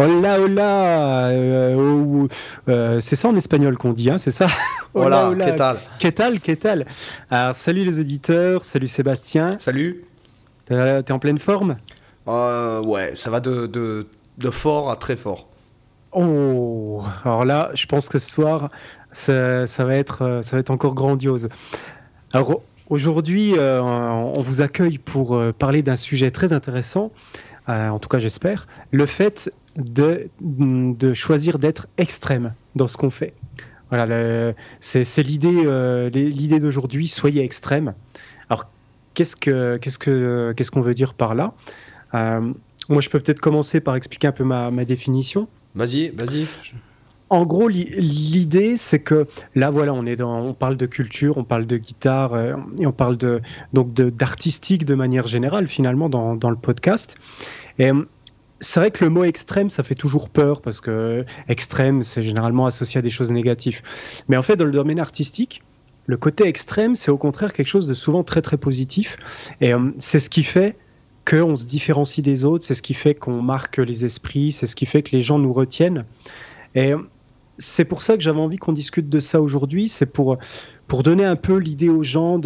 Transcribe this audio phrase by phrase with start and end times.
[0.00, 2.28] Hola, hola euh,
[2.68, 4.46] euh, C'est ça en espagnol qu'on dit, hein, c'est ça
[4.94, 5.50] Hola, hola,
[5.98, 6.84] qu'est-ce Qu'est-ce Qu'est-ce
[7.32, 9.58] Alors, salut les auditeurs, salut Sébastien.
[9.58, 10.04] Salut.
[10.66, 11.78] T'es en pleine forme?
[12.28, 14.06] Euh, Ouais, ça va de, de,
[14.38, 15.48] de, fort à très fort.
[16.12, 18.70] Oh, alors là, je pense que ce soir,
[19.10, 21.48] ça, ça va, être, ça va être encore grandiose.
[22.32, 27.10] Alors, aujourd'hui, on vous accueille pour parler d'un sujet très intéressant.
[27.66, 33.32] en tout cas j'espère, le fait de, de choisir d'être extrême dans ce qu'on fait.
[33.90, 37.94] Voilà, c'est l'idée euh, l'idée d'aujourd'hui, soyez extrême.
[38.50, 38.66] Alors,
[39.14, 41.54] qu'est-ce qu'on que, veut dire par là?
[42.14, 42.40] Euh,
[42.88, 45.48] Moi, je peux peut-être commencer par expliquer un peu ma, ma définition.
[45.74, 46.46] Vas-y, vas-y.
[47.30, 51.44] En gros, l'idée, c'est que là, voilà, on est dans, on parle de culture, on
[51.44, 53.40] parle de guitare, euh, et on parle de
[53.74, 57.16] donc d'artistique de, manière générale, finalement, dans, dans le podcast.
[57.78, 57.90] Et
[58.60, 62.66] c'est vrai que le mot extrême, ça fait toujours peur parce que extrême, c'est généralement
[62.66, 63.82] associé à des choses négatives.
[64.28, 65.62] Mais en fait, dans le domaine artistique,
[66.06, 69.16] le côté extrême, c'est au contraire quelque chose de souvent très très positif.
[69.60, 70.76] Et euh, c'est ce qui fait
[71.24, 74.74] qu'on se différencie des autres, c'est ce qui fait qu'on marque les esprits, c'est ce
[74.74, 76.06] qui fait que les gens nous retiennent.
[76.74, 76.94] Et
[77.58, 79.88] c'est pour ça que j'avais envie qu'on discute de ça aujourd'hui.
[79.88, 80.38] C'est pour,
[80.88, 82.40] pour donner un peu l'idée aux gens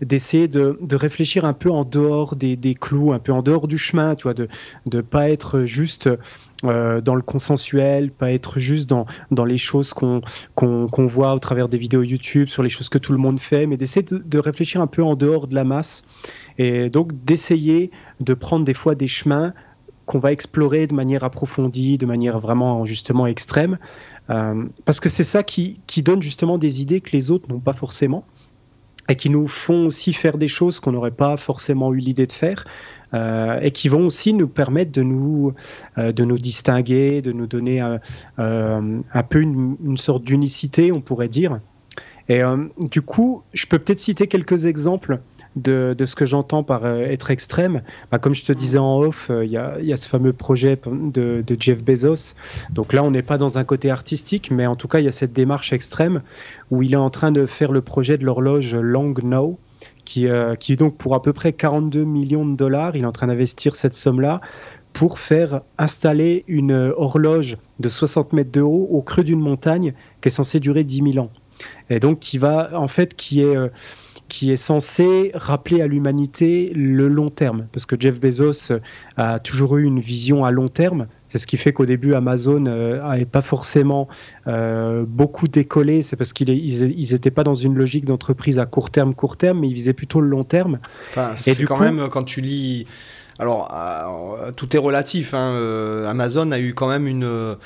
[0.00, 3.66] d'essayer de, de, réfléchir un peu en dehors des, des, clous, un peu en dehors
[3.66, 4.48] du chemin, tu vois, de
[4.92, 6.08] ne pas être juste
[6.64, 10.20] euh, dans le consensuel, pas être juste dans, dans les choses qu'on
[10.54, 13.66] qu'on voit au travers des vidéos YouTube, sur les choses que tout le monde fait,
[13.66, 16.04] mais d'essayer de, réfléchir un peu en dehors de la masse.
[16.58, 17.90] Et donc d'essayer
[18.20, 19.52] de prendre des fois des chemins
[20.06, 23.78] qu'on va explorer de manière approfondie, de manière vraiment justement extrême,
[24.26, 28.24] parce que c'est ça qui, donne justement des idées que les autres n'ont pas forcément
[29.08, 32.32] et qui nous font aussi faire des choses qu'on n'aurait pas forcément eu l'idée de
[32.32, 32.64] faire
[33.14, 35.54] euh, et qui vont aussi nous permettre de nous,
[35.96, 38.00] euh, de nous distinguer, de nous donner un,
[38.40, 41.60] euh, peu une sorte d'unicité, on pourrait dire.
[42.28, 45.20] Et euh, du coup, je peux peut-être citer quelques exemples
[45.54, 47.82] de, ce que j'entends par euh, être extrême.
[48.10, 51.44] Bah, comme je te disais en off, euh, il y, a, ce fameux projet de,
[51.58, 52.34] Jeff Bezos.
[52.70, 55.08] Donc là, on n'est pas dans un côté artistique, mais en tout cas, il y
[55.08, 56.22] a cette démarche extrême
[56.70, 59.58] où il est en train de faire le projet de l'horloge Long Now.
[60.04, 60.28] Qui,
[60.60, 62.94] qui est donc pour à peu près 42 millions de dollars.
[62.94, 64.40] Il est en train d'investir cette somme-là
[64.92, 70.28] pour faire installer une horloge de 60 mètres de haut au creux d'une montagne qui
[70.28, 71.30] est censée durer 10 000 ans.
[71.90, 73.68] Et donc qui va, en fait, qui est, euh,
[74.28, 77.66] qui est censé rappeler à l'humanité le long terme.
[77.72, 78.78] Parce que Jeff Bezos euh,
[79.16, 81.06] a toujours eu une vision à long terme.
[81.26, 84.08] C'est ce qui fait qu'au début, Amazon n'avait euh, pas forcément
[84.46, 86.02] euh, beaucoup décollé.
[86.02, 89.60] C'est parce qu'ils ils n'étaient pas dans une logique d'entreprise à court terme, court terme,
[89.60, 90.78] mais ils visaient plutôt le long terme.
[91.10, 92.86] Enfin, c'est quand coup, même, quand tu lis...
[93.38, 95.34] Alors, euh, tout est relatif.
[95.34, 96.04] Hein.
[96.08, 97.56] Amazon a eu quand même une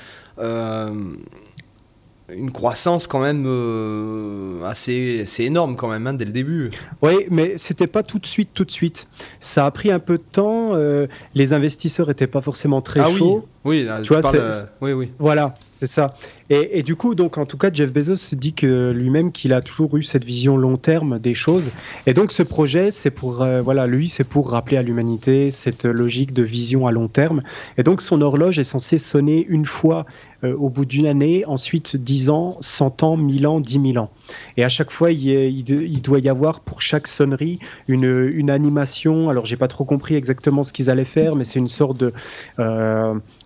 [2.36, 6.70] une croissance quand même euh, assez, assez, énorme quand même hein, dès le début.
[7.02, 9.08] Oui, mais c'était pas tout de suite, tout de suite.
[9.40, 10.74] Ça a pris un peu de temps.
[10.74, 13.46] Euh, les investisseurs n'étaient pas forcément très ah chauds.
[13.59, 15.10] Oui, oui, tu vois, parles, euh, oui, oui.
[15.18, 16.14] Voilà, c'est ça.
[16.48, 19.60] Et, et, du coup, donc, en tout cas, Jeff Bezos dit que lui-même qu'il a
[19.60, 21.70] toujours eu cette vision long terme des choses.
[22.06, 25.84] Et donc, ce projet, c'est pour, euh, voilà, lui, c'est pour rappeler à l'humanité cette
[25.84, 27.42] logique de vision à long terme.
[27.76, 30.06] Et donc, son horloge est censée sonner une fois
[30.42, 34.10] euh, au bout d'une année, ensuite 10 ans, 100 ans, 1000 ans, 10 000 ans.
[34.56, 39.28] Et à chaque fois, il, doit y avoir pour chaque sonnerie une, une animation.
[39.28, 42.12] Alors, j'ai pas trop compris exactement ce qu'ils allaient faire, mais c'est une sorte de.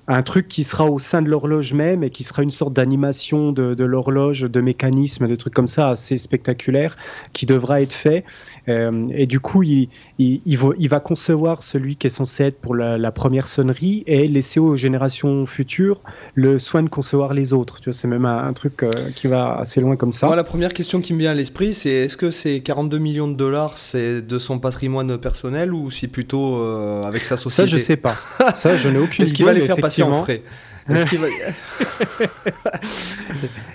[0.06, 3.52] Un truc qui sera au sein de l'horloge même et qui sera une sorte d'animation
[3.52, 6.96] de, de l'horloge, de mécanisme, de trucs comme ça assez spectaculaire
[7.32, 8.25] qui devra être fait.
[8.69, 9.88] Euh, et du coup, il,
[10.19, 13.46] il, il, va, il, va, concevoir celui qui est censé être pour la, la, première
[13.46, 16.00] sonnerie et laisser aux générations futures
[16.34, 17.81] le soin de concevoir les autres.
[17.81, 20.26] Tu vois, c'est même un, un truc euh, qui va assez loin comme ça.
[20.26, 23.28] Moi, la première question qui me vient à l'esprit, c'est est-ce que ces 42 millions
[23.28, 27.76] de dollars, c'est de son patrimoine personnel ou si plutôt euh, avec sa société Ça,
[27.76, 28.17] je sais pas.
[28.55, 29.25] Ça, je n'ai aucune idée.
[29.25, 30.43] Est-ce qu'il va les faire passer en frais?
[30.88, 30.98] Va...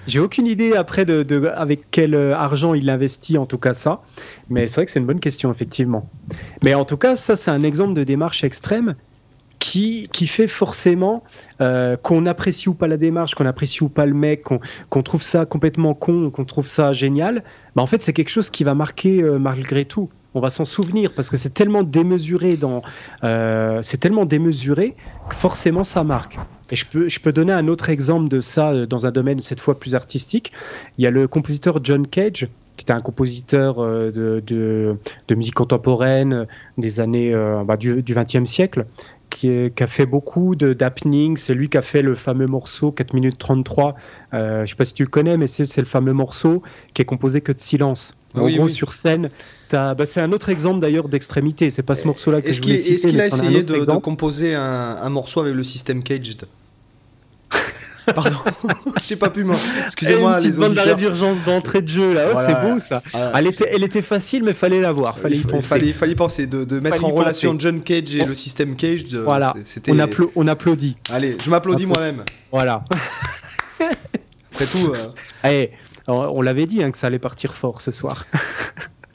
[0.07, 4.01] J'ai aucune idée après de, de, avec quel argent il investit, en tout cas ça.
[4.50, 6.09] Mais c'est vrai que c'est une bonne question, effectivement.
[6.63, 8.95] Mais en tout cas, ça, c'est un exemple de démarche extrême
[9.59, 11.23] qui, qui fait forcément
[11.61, 15.03] euh, qu'on apprécie ou pas la démarche, qu'on apprécie ou pas le mec, qu'on qu
[15.03, 17.44] trouve ça complètement con, qu'on trouve ça génial.
[17.75, 20.09] Bah, en fait, c'est quelque chose qui va marquer euh, malgré tout.
[20.34, 22.81] On va s'en souvenir parce que c'est tellement démesuré dans,
[23.24, 24.96] euh, c'est tellement démesuré
[25.30, 26.38] que forcément ça marque.
[26.72, 29.40] Et je peux, je peux donner un autre exemple de ça euh, dans un domaine
[29.40, 30.52] cette fois plus artistique.
[30.98, 32.48] Il y a le compositeur John Cage
[32.78, 36.48] qui était un compositeur euh, de, de, musique contemporaine
[36.78, 37.34] des années
[37.66, 38.86] bah, du XXe siècle,
[39.39, 41.38] qui, a fait beaucoup d'happening.
[41.38, 43.95] C'est lui qui a fait le fameux morceau 4 minutes 33.
[44.33, 46.62] Euh, je ne sais pas si tu le connais, mais c'est le fameux morceau
[46.94, 48.15] qui est composé que de silence.
[48.36, 49.30] En gros, sur scène,
[49.71, 51.69] bah, c'est un autre exemple d'ailleurs d'extrémité.
[51.69, 54.97] C'est pas ce morceau-là que je voulais Est-ce qu'il a essayé de, de, composer un,
[55.01, 56.45] un, morceau avec le système caged?
[58.15, 58.38] Pardon,
[59.06, 59.57] j'ai pas pu moi.
[59.85, 63.01] Excusez-moi, les petite d'arrêt d'urgence d'entrée de jeu là, oh, c'est beau ça.
[63.35, 65.67] Elle, était, elle était facile, mais fallait la voir, fallait y penser.
[65.67, 69.03] Fallait, fallait penser de, de mettre en relation John Cage et le système Cage.
[69.13, 69.53] Voilà.
[69.88, 69.97] On,
[70.35, 70.97] on, applaudit.
[71.11, 72.23] Allez, je m'applaudis moi-même.
[72.51, 72.83] Voilà.
[74.53, 74.94] Après tout.
[74.94, 75.09] Euh...
[75.44, 75.71] Allez,
[76.07, 78.25] on l'avait dit hein, que ça allait partir fort ce soir.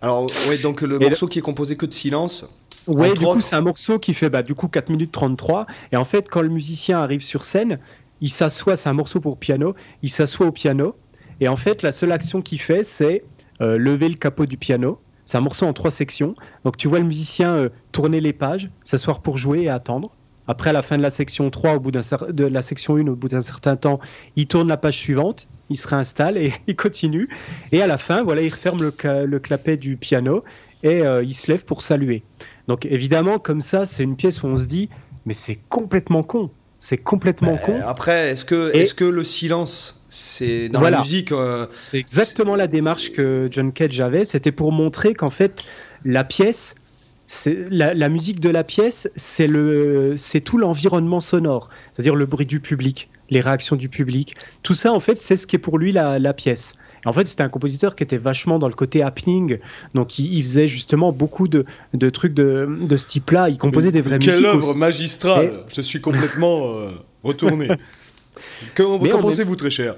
[0.00, 2.44] Alors ouais, donc le morceau qui est composé que de silence.
[2.87, 5.67] Ouais, du coup, c'est un morceau qui fait bah, du coup 4 minutes 33.
[5.93, 7.79] Et en fait, quand le musicien arrive sur scène,
[8.21, 10.97] il s'assoit, c'est un morceau pour piano, il s'assoit au piano,
[11.41, 13.25] et en fait, la seule action qu'il fait, c'est
[13.61, 15.01] euh, lever le capot du piano.
[15.25, 16.35] C'est un morceau en trois sections.
[16.65, 20.11] Donc tu vois le musicien euh, tourner les pages, s'asseoir pour jouer et attendre.
[20.47, 23.17] Après, à la fin de la section 3, au bout de la section 1, au
[23.17, 23.99] bout d'un certain temps,
[24.37, 27.29] il tourne la page suivante, il se réinstalle et il continue.
[27.73, 30.45] Et à la fin, voilà, il referme le, clapet du piano
[30.83, 32.23] et euh, il se lève pour saluer.
[32.69, 34.91] Donc évidemment, comme ça, c'est une pièce où on se dit,
[35.25, 36.51] mais c'est complètement con.
[36.85, 37.81] C'est complètement con.
[37.87, 42.67] Après, est-ce que, est que le silence, c'est dans la musique euh, C'est exactement la
[42.67, 44.27] démarche que John Cage avait.
[44.27, 45.63] C'était pour montrer qu'en fait,
[46.05, 46.75] la pièce,
[47.71, 52.45] la, la, musique de la pièce, c'est le, c'est tout l'environnement sonore, c'est-à-dire le bruit
[52.45, 54.37] du public, les réactions du public.
[54.63, 56.75] Tout ça, en fait, c'est ce qui est pour lui la, la pièce.
[57.05, 59.59] En fait, c'était un compositeur qui était vachement dans le côté happening,
[59.95, 61.65] donc il, faisait justement beaucoup de,
[62.11, 63.49] trucs de, ce type-là.
[63.49, 64.35] Il composait des vraies musiques.
[64.35, 66.91] Quelle œuvre magistrale Je suis complètement euh,
[67.23, 67.69] retourné.
[68.75, 69.97] que pensez-vous, très cher?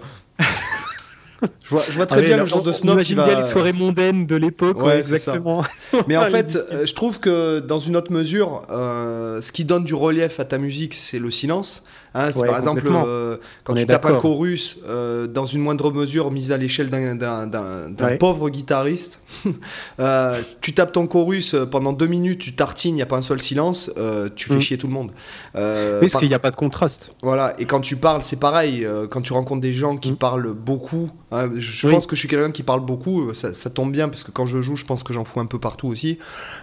[1.64, 3.26] Je vois, très ah bien le genre de snob qui va.
[3.26, 5.64] bien les soirées mondaines de l'époque, ouais, exactement.
[6.06, 9.84] Mais en fait, euh, je trouve que dans une autre mesure, euh, ce qui donne
[9.84, 11.84] du relief à ta musique, c'est le silence.
[12.16, 16.50] Hein, par exemple, euh, quand tu tapes un chorus, euh, dans une moindre mesure, mise
[16.50, 19.20] à l'échelle d'un pauvre guitariste,
[20.00, 23.22] euh, tu tapes ton chorus pendant deux minutes, tu tartines, il n'y a pas un
[23.22, 23.90] seul silence,
[24.34, 24.60] tu fais mm.
[24.60, 25.12] chier tout le monde.
[25.52, 27.10] parce qu'il n'y a pas de contraste.
[27.22, 30.16] Voilà, et quand tu parles, c'est pareil, quand tu rencontres des gens qui mm.
[30.16, 33.92] parlent beaucoup, hein, je, pense que je suis quelqu'un qui parle beaucoup, ça, ça, tombe
[33.92, 36.18] bien, parce que quand je joue, je pense que j'en fous un peu partout aussi,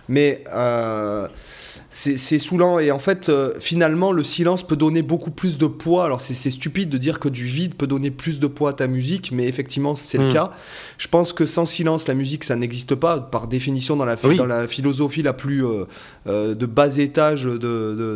[0.08, 0.44] mais
[1.94, 2.80] c'est saoulant.
[2.80, 6.06] Et en fait euh, finalement le silence peut donner beaucoup plus de poids.
[6.06, 8.88] Alors c'est stupide de dire que du vide peut donner plus de poids à ta
[8.88, 10.34] musique mais effectivement c'est le mm.
[10.34, 10.52] cas.
[10.98, 13.20] Je pense que sans silence la musique ça n'existe pas.
[13.20, 15.86] Par définition dans la, dans la philosophie la plus euh,
[16.28, 17.58] euh, de bas étage de,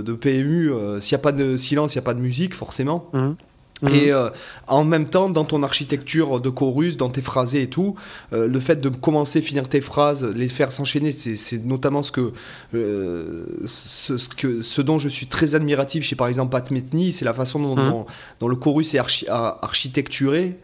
[0.03, 3.09] de, PMU s'il n'y a pas de silence il n'y a pas de musique forcément.
[3.13, 3.33] Mm.
[3.81, 3.93] Mhm.
[3.93, 4.29] Et euh,
[4.67, 7.95] en même temps, dans ton architecture de chorus, dans tes phrasés et tout,
[8.33, 12.33] euh, le fait de commencer, finir tes phrases, les faire s'enchaîner, c'est notamment ce que,
[12.73, 17.25] euh, ce, que, ce dont je suis très admiratif chez par exemple Pat Metheny, c'est
[17.25, 18.05] la façon dont,
[18.41, 18.49] mhm.
[18.49, 20.57] le chorus est architecturé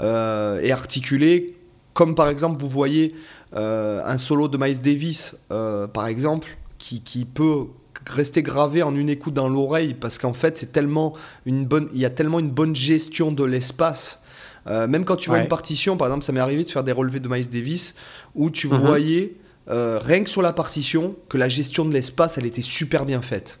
[0.00, 1.56] et articulé,
[1.92, 3.14] comme par exemple vous voyez
[3.52, 7.66] un solo de Miles Davis, par exemple, qui, qui peut
[8.06, 11.14] rester gravé en une écoute dans l'oreille parce qu'en fait c'est tellement
[11.46, 14.22] une bonne il y a tellement une bonne gestion de l'espace.
[14.66, 16.92] Euh, même quand tu vois une partition par exemple ça m'est arrivé de faire des
[16.92, 17.94] relevés de Miles Davis
[18.34, 18.78] où tu mhm.
[18.78, 19.36] voyais
[19.68, 23.22] euh, rien que sur la partition que la gestion de l'espace elle était super bien
[23.22, 23.58] faite.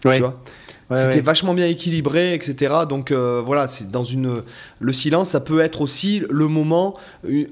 [0.00, 0.40] Tu vois?
[0.96, 2.74] C'était vachement bien équilibré, etc.
[2.88, 4.42] Donc euh, voilà, c'est dans une
[4.78, 6.96] le silence, ça peut être aussi le moment,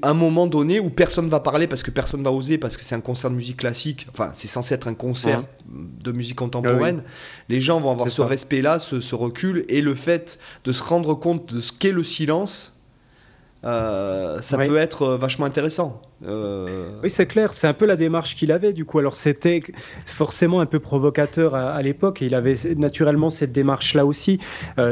[0.02, 2.94] un moment donné où personne va parler parce que personne va oser parce que c'est
[2.94, 4.06] un concert de musique classique.
[4.12, 7.02] Enfin, c'est censé être un concert de musique contemporaine.
[7.04, 7.10] Ah
[7.48, 11.14] Les gens vont avoir ce respect-là, ce, ce recul et le fait de se rendre
[11.14, 12.75] compte de ce qu'est le silence
[13.66, 16.00] euh, ça peut être euh, vachement intéressant.
[16.26, 18.98] Euh, oui, c'est clair, c'est un peu la démarche qu'il avait du coup.
[18.98, 19.62] Alors c'était
[20.06, 24.38] forcément un peu provocateur à, l'époque et il avait naturellement cette démarche-là aussi.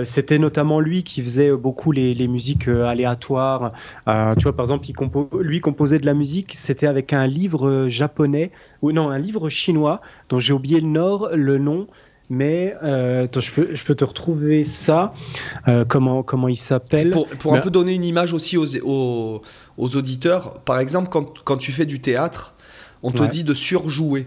[0.03, 3.73] c'était notamment lui qui faisait beaucoup les, musiques aléatoires.
[4.07, 4.95] tu vois, par exemple, il
[5.41, 8.51] lui composait de la musique, c'était avec un livre japonais,
[8.83, 11.87] ou non, un livre chinois dont j'ai oublié le, nord, le nom.
[12.31, 15.13] Mais euh, je, peux, je peux te retrouver ça.
[15.69, 19.43] Euh, comment, comment il s'appelle Pour, pour un peu donner une image aussi aux, aux,
[19.77, 22.55] aux auditeurs, par exemple, quand, quand, tu fais du théâtre,
[23.03, 24.27] on te dit de surjouer,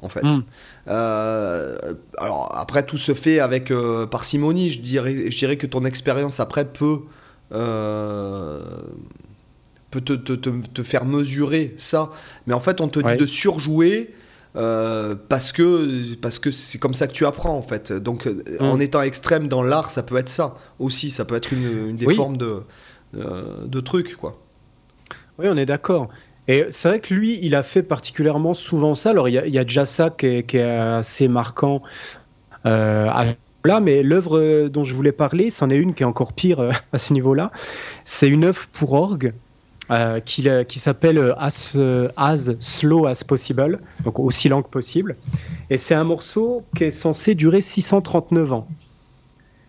[0.00, 0.22] en fait.
[0.24, 0.44] Hmm.
[0.88, 1.76] Euh,
[2.16, 3.70] alors après, tout se fait avec
[4.10, 4.70] parcimonie.
[4.70, 7.00] Je dirais, je dirais que ton expérience après peut
[9.90, 12.12] peut te, te, te, faire mesurer ça.
[12.46, 14.14] Mais en fait, on te dit de surjouer.
[15.28, 17.92] Parce que parce que c'est comme ça que tu apprends en fait.
[17.92, 18.62] Donc mm.
[18.64, 21.10] en étant extrême dans l'art, ça peut être ça aussi.
[21.10, 22.62] Ça peut être une, une des formes de,
[23.12, 24.40] de trucs quoi.
[25.38, 26.08] Oui, on est d'accord.
[26.48, 29.10] Et c'est vrai que lui, il a fait particulièrement souvent ça.
[29.10, 31.82] Alors, il y, a, déjà ça qui est, assez marquant
[32.66, 33.08] euh,
[33.64, 36.70] là, mais l'œuvre dont je voulais parler, c'en est une qui est encore pire euh,
[36.92, 37.50] à ce niveau-là.
[38.04, 39.34] C'est une œuvre pour orgue
[39.90, 41.76] euh, qui, qui s'appelle as,
[42.16, 45.16] as Slow as Possible, donc aussi lent que possible.
[45.70, 48.68] Et c'est un morceau qui est censé durer 639 ans.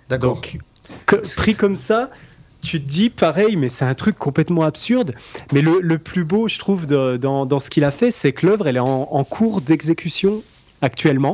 [0.09, 0.35] D'accord.
[0.35, 0.59] Donc,
[1.35, 2.09] pris comme ça,
[2.61, 5.13] tu te dis pareil, mais c'est un truc complètement absurde.
[5.53, 8.77] Mais le, plus beau, je trouve, dans, ce qu'il a fait, c'est que l'œuvre, elle
[8.77, 10.41] est en, cours d'exécution
[10.81, 11.33] actuellement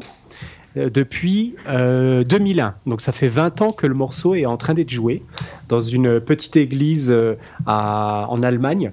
[0.77, 2.67] euh, depuis 2001.
[2.67, 5.23] Euh, Donc ça fait 20 ans que le morceau est en train d'être joué
[5.69, 7.35] dans une petite église euh,
[7.67, 8.91] en Allemagne.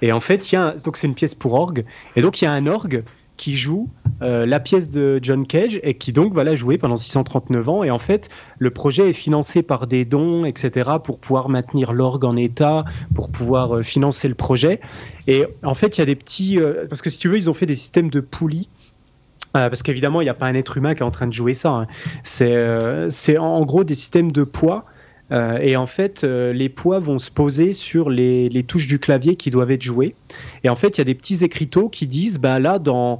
[0.00, 1.84] Et en fait, y a donc c'est une pièce pour orgue.
[2.16, 3.04] Et donc il y a un orgue
[3.36, 3.88] qui joue
[4.20, 7.82] la pièce de John Cage et qui donc va la jouer pendant 639 ans.
[7.82, 12.24] Et en fait, le projet est financé par des dons, etc., pour pouvoir maintenir l'orgue
[12.24, 12.84] en état,
[13.16, 14.80] pour pouvoir financer le projet.
[15.26, 16.60] Et en fait, il y a des petits.
[16.88, 18.68] Parce que si tu veux, ils ont fait des systèmes de poulies.
[19.52, 21.54] Parce qu'évidemment, il n'y a pas un être humain qui est en train de jouer
[21.54, 21.70] ça.
[21.70, 21.86] Hein.
[22.24, 24.86] C'est en gros des systèmes de poids
[25.32, 29.36] euh, et en fait, euh, les poids vont se poser sur les, touches du clavier
[29.36, 30.14] qui doivent être jouées.
[30.62, 33.18] Et en fait, il y a des petits écriteaux qui disent, bah là, dans,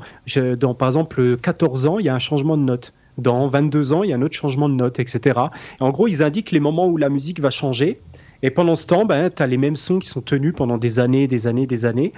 [0.61, 2.93] dans par exemple 14 ans, il y a un changement de note.
[3.19, 5.39] Dans 22 ans, il y a un autre changement de note, etc.
[5.81, 8.01] Et en gros, ils indiquent les moments où la musique va changer.
[8.43, 10.99] Et pendant ce temps, ben, tu as les mêmes sons qui sont tenus pendant des
[10.99, 12.13] années, des années, des années.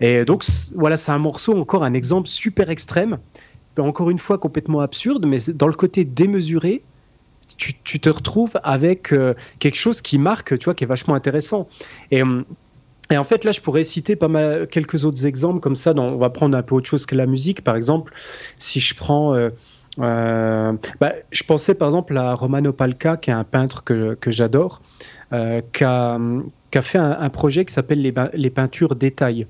[0.00, 3.18] Et donc, voilà, c'est un morceau, encore un exemple super extrême.
[3.78, 6.82] Encore une fois, complètement absurde, mais dans le côté démesuré,
[7.56, 11.68] tu, te retrouves avec euh, quelque chose qui marque, tu vois, qui est vachement intéressant.
[12.10, 12.42] Et, euh,
[13.10, 15.92] et en fait, là, je pourrais citer pas mal, quelques autres exemples comme ça.
[15.96, 17.62] on va prendre un peu autre chose que la musique.
[17.62, 18.12] Par exemple,
[18.58, 19.34] si je prends.
[19.34, 24.80] Euh, bah, je pensais par exemple à Romano Palca, qui est un peintre que, j'adore,
[25.32, 26.18] qui, a,
[26.80, 29.48] fait un, projet qui s'appelle les, les, peintures détail.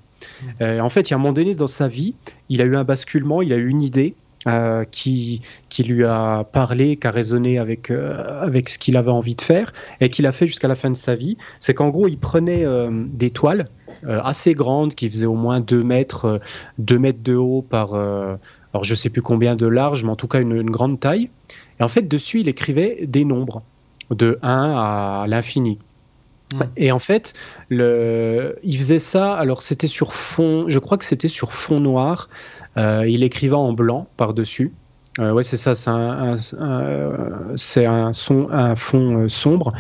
[0.61, 0.81] Mmh.
[0.81, 2.15] en fait, il y a un moment donné dans sa vie,
[2.49, 4.15] il a eu un basculement, il a eu une idée,
[4.49, 9.11] euh, qui, qui lui a parlé, qui a raisonné avec, euh, avec ce qu'il avait
[9.11, 11.91] envie de faire et qu'il a fait jusqu'à la fin de sa vie, c'est qu'en
[11.91, 13.67] gros, il prenait euh, des toiles
[14.07, 16.41] assez grandes qui faisaient au moins 2 mètres,
[16.79, 20.29] 2 mètres de haut par, alors je sais plus combien de large, mais en tout
[20.29, 21.29] cas une, une grande taille.
[21.79, 23.59] Et en fait, dessus, il écrivait des nombres
[24.11, 25.79] de 1 à l'infini.
[26.77, 27.35] Et en fait,
[27.71, 29.35] il faisait ça.
[29.35, 30.65] Alors, c'était sur fond.
[30.69, 32.29] Je crois que c'était sur fond noir.
[32.77, 34.73] Euh, il écrivait en blanc par-dessus.
[35.19, 36.37] Euh, ouais, c'est ça, c'est un,
[38.13, 39.71] son, un fond euh, sombre.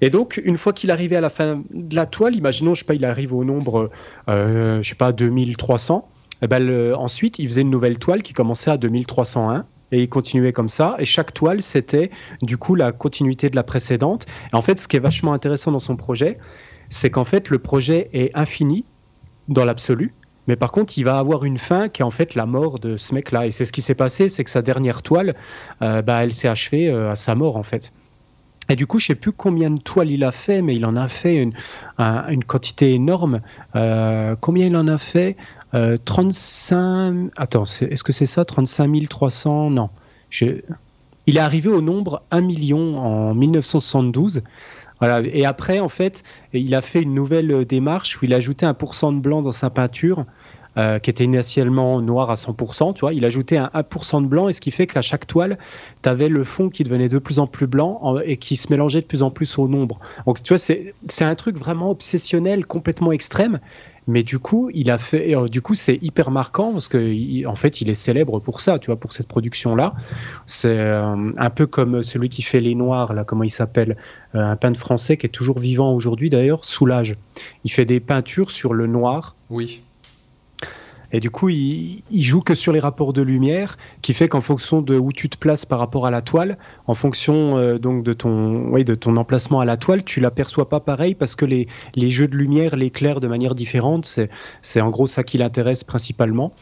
[0.00, 2.86] Et donc, une fois qu'il arrivait à la fin de la toile, imaginons, je sais
[2.86, 3.90] pas, il arrive au nombre,
[4.28, 6.08] euh, je sais pas, 2300.
[6.40, 10.52] Et ben, ensuite, il faisait une nouvelle toile qui commençait à 2301 et il continuait
[10.52, 10.96] comme ça.
[10.98, 12.10] Et chaque toile, c'était
[12.42, 14.26] du coup la continuité de la précédente.
[14.52, 16.38] Et en fait, ce qui est vachement intéressant dans son projet,
[16.88, 18.84] c'est qu'en fait, le projet est infini
[19.48, 20.14] dans l'absolu.
[20.48, 22.96] Mais par contre, il va avoir une fin qui est en fait la mort de
[22.96, 23.46] ce mec-là.
[23.46, 25.36] Et c'est ce qui s'est passé, c'est que sa dernière toile,
[25.82, 27.92] euh, bah, elle s'est achevée euh, à sa mort en fait.
[28.72, 30.96] Et du coup, je sais plus combien de toiles il a fait, mais il en
[30.96, 31.52] a fait une,
[32.46, 33.42] quantité énorme.
[33.76, 35.36] Euh, combien il en a fait?
[35.72, 37.32] 35.
[37.36, 38.46] Attends, est-ce que c'est ça?
[38.46, 39.90] 35 300 Non.
[40.40, 44.42] Il est arrivé au nombre 1 million en 1972.
[45.24, 46.22] Et après, en fait,
[46.54, 49.42] il a fait une nouvelle euh, démarche où il a ajouté un pourcent de blanc
[49.42, 50.24] dans sa peinture.
[50.78, 54.48] Euh, qui était initialement noir à 100%, tu vois, il ajoutait un 1% de blanc,
[54.48, 55.58] et ce qui fait qu'à chaque toile,
[56.02, 59.02] tu avais le fond qui devenait de plus en plus blanc et qui se mélangeait
[59.02, 60.00] de plus en plus au nombre.
[60.24, 63.60] Donc, tu vois, c'est un truc vraiment obsessionnel, complètement extrême,
[64.06, 67.54] mais du coup, il a fait, euh, du coup, c'est hyper marquant parce que en
[67.54, 69.92] fait, il est célèbre pour ça, tu vois, pour cette production-là.
[70.46, 73.98] C'est euh, un peu comme celui qui fait les noirs, là, comment il s'appelle,
[74.32, 77.14] un peintre français qui est toujours vivant aujourd'hui d'ailleurs, Soulage.
[77.64, 79.36] Il fait des peintures sur le noir.
[79.50, 79.82] Oui.
[81.12, 84.40] Et du coup, il, il, joue que sur les rapports de lumière, qui fait qu'en
[84.40, 88.02] fonction de où tu te places par rapport à la toile, en fonction euh, donc
[88.02, 91.44] de ton, oui, de ton emplacement à la toile, tu l'aperçois pas pareil parce que
[91.44, 94.20] les, les jeux de lumière l'éclairent de manière différente.
[94.62, 96.52] C'est en gros ça qui l'intéresse principalement.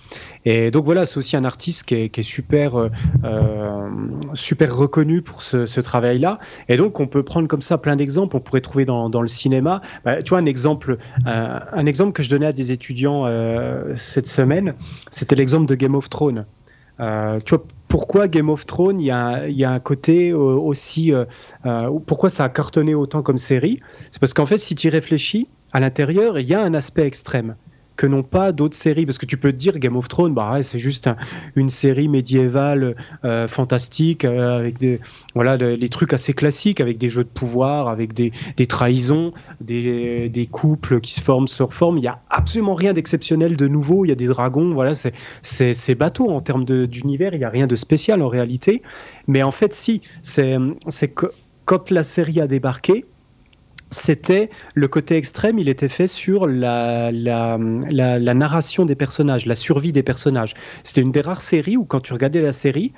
[0.44, 2.90] Et donc voilà, c'est aussi un artiste qui est, qui est super, euh,
[3.24, 3.88] euh
[4.34, 6.38] super reconnu pour ce, travail-là.
[6.68, 8.36] Et donc on peut prendre comme ça plein d'exemples.
[8.36, 9.80] On pourrait trouver dans, dans le cinéma.
[10.04, 13.24] Bah, tu vois un exemple, un exemple que je donnais à des étudiants
[13.94, 14.39] cette semaine
[15.10, 16.46] c'était l'exemple de Game of Thrones.
[17.00, 21.12] Euh, tu vois, pourquoi Game of Thrones, il y a, un côté euh, aussi...
[21.12, 21.24] Euh,
[22.06, 23.80] pourquoi ça a cartonné autant comme série?
[24.10, 27.06] C'est parce qu'en fait, si tu y réfléchis, à l'intérieur, il y a un aspect
[27.06, 27.56] extrême
[28.00, 29.04] que n'ont pas d'autres séries.
[29.04, 31.10] Parce que tu peux te dire Game of Thrones, bah, c'est juste
[31.54, 35.00] une série médiévale euh, fantastique euh, avec des,
[35.34, 40.30] voilà, les trucs assez classiques, avec des jeux de pouvoir, avec des, des trahisons, des,
[40.30, 41.98] des, couples qui se forment, se reforment.
[41.98, 44.06] Il n'y a absolument rien d'exceptionnel de nouveau.
[44.06, 47.34] Il y a des dragons, voilà, c'est bateau en termes d'univers.
[47.34, 48.80] Il n'y a rien de spécial en réalité.
[49.26, 50.56] Mais en fait, si, c'est
[51.14, 51.26] que
[51.66, 53.04] quand la série a débarqué,
[53.90, 60.02] c'était le côté extrême, il était fait sur la, narration des personnages, la survie des
[60.02, 60.54] personnages.
[60.84, 62.92] C'était une des rares séries où quand tu regardais la série,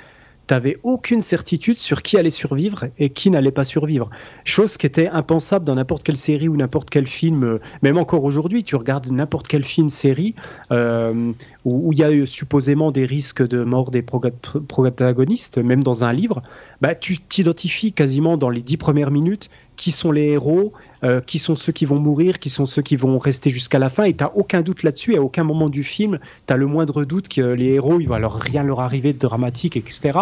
[0.49, 4.11] tu aucune certitude sur qui allait survivre et qui n'allait pas survivre.
[4.45, 8.25] Chose qui était impensable dans n'importe quelle série ou n'importe quel film, euh, même encore
[8.25, 10.35] aujourd'hui, tu regardes n'importe quel film, série,
[10.71, 11.33] euh,
[11.65, 16.43] où il y a supposément des risques de mort des protagonistes, même dans un livre,
[16.81, 21.39] bah, tu t'identifies quasiment dans les dix premières minutes qui sont les héros, euh, qui
[21.39, 24.15] sont ceux qui vont mourir, qui sont ceux qui vont rester jusqu'à la fin, et
[24.15, 27.29] tu aucun doute là-dessus, et à aucun moment du film, tu as le moindre doute
[27.29, 30.21] que les héros, il va leur rien leur arriver de dramatique, etc.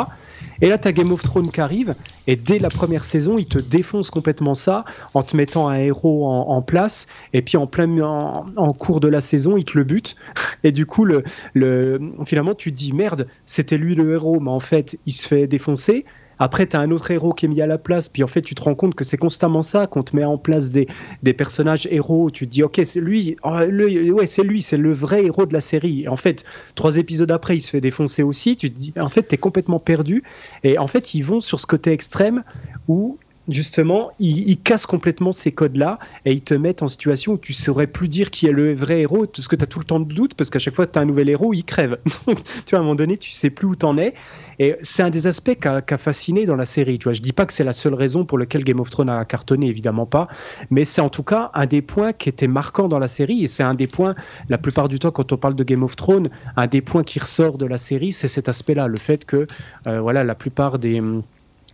[0.63, 1.93] Et là, tu as Game of Thrones qui arrive,
[2.27, 6.27] et dès la première saison, il te défonce complètement ça, en te mettant un héros
[6.27, 10.17] en, place, et puis en plein en, cours de la saison, il te le bute,
[10.65, 11.25] et du coup, le,
[11.55, 15.27] le, finalement, tu te dis, merde, c'était lui le héros, mais en fait, il se
[15.27, 16.05] fait défoncer,
[16.41, 18.41] après, tu as un autre héros qui est mis à la place, puis en fait,
[18.41, 20.89] tu te rends compte que c'est constamment ça, qu'on te met en place des,
[21.23, 22.31] des personnages héros.
[22.31, 25.53] Tu te dis, ok, c'est lui, oh, ouais, c'est lui, c'est le vrai héros de
[25.53, 26.05] la série.
[26.05, 26.45] Et en fait,
[26.77, 28.57] trois épisodes après, il se fait défoncer aussi.
[28.57, 30.23] Tu te dis, en fait, tu es complètement perdu.
[30.65, 32.43] Et en fait, ils vont sur ce côté extrême
[32.89, 33.19] où
[33.53, 37.87] justement, ils, cassent complètement ces codes-là et ils te mettent en situation où tu saurais
[37.87, 40.13] plus dire qui est le vrai héros parce que tu as tout le temps de
[40.13, 41.99] doute parce qu'à chaque fois que tu as un nouvel héros, il crève.
[42.27, 42.35] tu
[42.71, 44.15] vois, à un moment donné, tu sais plus où t'en es.
[44.59, 46.99] Et c'est un des aspects qui fasciné dans la série.
[46.99, 49.09] Tu vois, je dis pas que c'est la seule raison pour laquelle Game of Thrones
[49.09, 50.29] a cartonné, évidemment pas,
[50.71, 53.47] mais c'est en tout cas un des points qui était marquant dans la série et
[53.47, 54.15] c'est un des points,
[54.49, 57.19] la plupart du temps, quand on parle de Game of Thrones, un des points qui
[57.19, 59.47] ressort de la série, c'est cet aspect-là, le fait que,
[59.87, 61.01] euh, voilà, la plupart des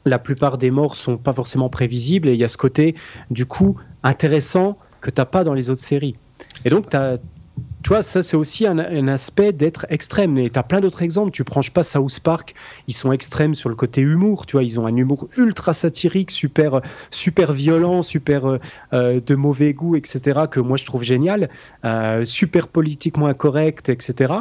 [0.07, 2.95] la plupart des morts sont pas forcément prévisibles et il y a ce côté,
[3.31, 6.17] du coup, intéressant que tu n'as pas dans les autres séries.
[6.65, 10.39] Et donc, tu vois, ça c'est aussi un, aspect d'être extrême.
[10.39, 11.31] Et tu as plein d'autres exemples.
[11.31, 12.55] Tu prends, pas, South Park,
[12.89, 14.47] ils sont extrêmes sur le côté humour.
[14.47, 18.59] Tu vois, ils ont un humour ultra satirique, super, super violent, super euh,
[18.93, 20.41] euh, de mauvais goût, etc.
[20.51, 21.49] que moi je trouve génial,
[21.85, 24.35] euh, super politiquement incorrect, etc.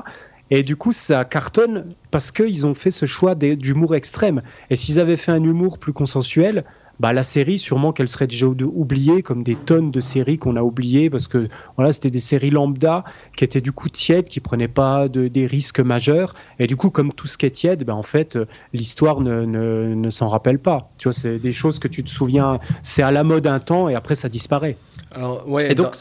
[0.51, 4.41] Et du coup, ça cartonne parce qu'ils ont fait ce choix d'humour extrême.
[4.69, 6.63] Et s'ils avaient fait un humour plus consensuel,
[6.99, 10.61] bah, la série, sûrement qu'elle serait déjà oubliée, comme des tonnes de séries qu'on a
[10.61, 13.03] oubliées, parce que voilà, c'était des séries lambda
[13.35, 16.33] qui étaient du coup tièdes, qui prenaient pas de, des risques majeurs.
[16.59, 18.37] Et du coup, comme tout ce qui est tiède, bah, en fait,
[18.71, 20.89] l'histoire ne, ne, ne s'en rappelle pas.
[20.97, 23.89] Tu vois, c'est des choses que tu te souviens, c'est à la mode un temps
[23.89, 24.77] et après ça disparaît.
[25.11, 25.95] Alors, ouais, et donc,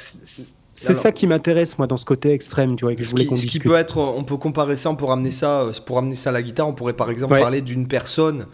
[0.75, 3.37] c'est ça qui m'intéresse moi dans ce côté extrême, tu vois, que je voulais qu'on
[3.37, 6.17] Ce qui peut être, on peut comparer ça, on peut ramener ça, euh, pour ramener
[6.17, 8.47] ça à la guitare, on pourrait par exemple parler d'une personne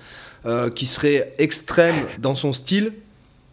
[0.44, 2.92] euh, qui serait extrême dans son style.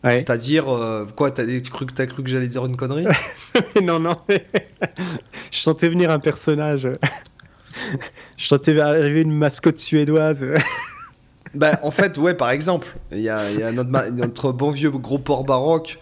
[0.04, 3.06] C'est-à-dire, euh, quoi, t'as cru, as cru que j'allais dire une connerie?
[3.84, 4.16] Non, non.
[5.52, 6.88] je sentais venir un personnage.
[8.38, 10.46] je sentais arriver une mascotte suédoise.
[11.54, 14.92] Ben, en fait, ouais, par exemple, il y a, y a notre, notre, bon vieux
[14.92, 16.00] gros port baroque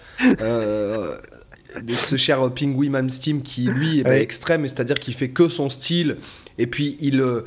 [1.84, 5.70] de ce cher Pingui Malmsteen qui lui est bah, extrême, c'est-à-dire qu'il fait que son
[5.70, 6.18] style
[6.58, 7.42] et puis il euh,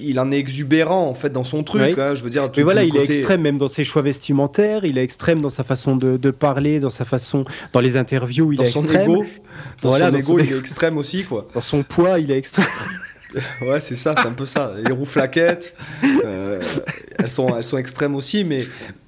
[0.00, 1.98] il en est exubérant en fait dans son truc.
[1.98, 2.50] Hein, je veux dire.
[2.56, 5.64] Mais voilà, il est extrême même dans ses choix vestimentaires, il est extrême dans sa
[5.64, 9.10] façon de, parler, dans sa façon, dans les interviews, il dans est son extrême.
[9.10, 9.24] Ego,
[9.82, 11.46] dans son ego, il est extrême aussi quoi.
[11.54, 12.66] Dans son poids, il est extrême.
[13.62, 14.72] ouais, c'est ça, c'est un peu ça.
[14.84, 15.74] Les roues flaquettes,
[16.24, 16.60] euh,
[17.18, 18.64] elles, sont, elles sont extrêmes aussi, mais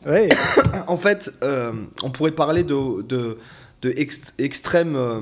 [0.07, 0.29] ouais.
[0.87, 3.39] en fait, euh, on pourrait parler de, de
[3.83, 3.95] de
[4.39, 5.21] extrême euh,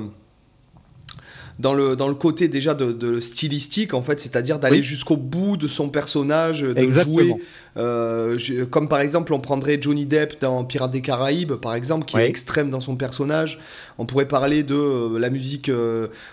[1.59, 5.67] dans le, dans le côté déjà de, stylistique, en fait, c'est-à-dire d'aller jusqu'au bout de
[5.67, 7.35] son personnage, de jouer.
[7.77, 8.37] Euh,
[8.69, 12.27] comme par exemple, on prendrait Johnny Depp dans Pirates des Caraïbes, par exemple, qui est
[12.27, 13.59] extrême dans son personnage.
[13.97, 15.69] On pourrait parler de euh, la musique,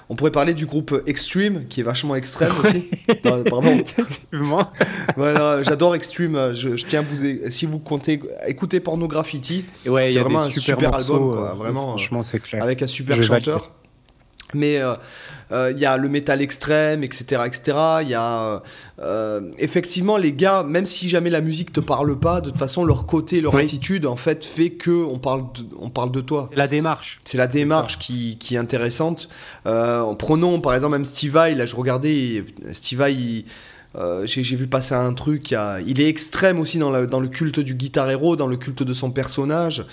[0.09, 2.89] on pourrait parler du groupe Extreme, qui est vachement extrême aussi.
[3.23, 3.77] pardon.
[5.63, 6.55] J'adore Extreme.
[6.55, 9.65] Je, tiens à vous, si vous comptez, écoutez Porno Graffiti.
[9.87, 11.89] Ouais, c'est vraiment un super, album, vraiment.
[11.89, 12.63] Franchement, c'est clair.
[12.63, 13.73] Avec un super chanteur.
[14.57, 14.95] Mais euh,
[15.53, 17.43] euh, il y a le métal extrême, etc.
[17.47, 17.79] etc.
[18.03, 18.63] Il y a
[19.01, 22.85] euh, effectivement les gars, même si jamais la musique te parle pas, de toute façon
[22.85, 26.47] leur côté, leur attitude en fait fait que on parle de, on parle de toi.
[26.51, 27.21] C'est la démarche.
[27.25, 29.29] C'est la démarche qui, qui, est intéressante.
[29.65, 33.45] prenons par exemple même Steve Vai, là je regardais Steve Vai,
[33.97, 35.53] euh, j'ai vu passer un truc,
[35.87, 39.11] il, est extrême aussi dans, le culte du guitar héros, dans le culte de son
[39.11, 39.87] personnage.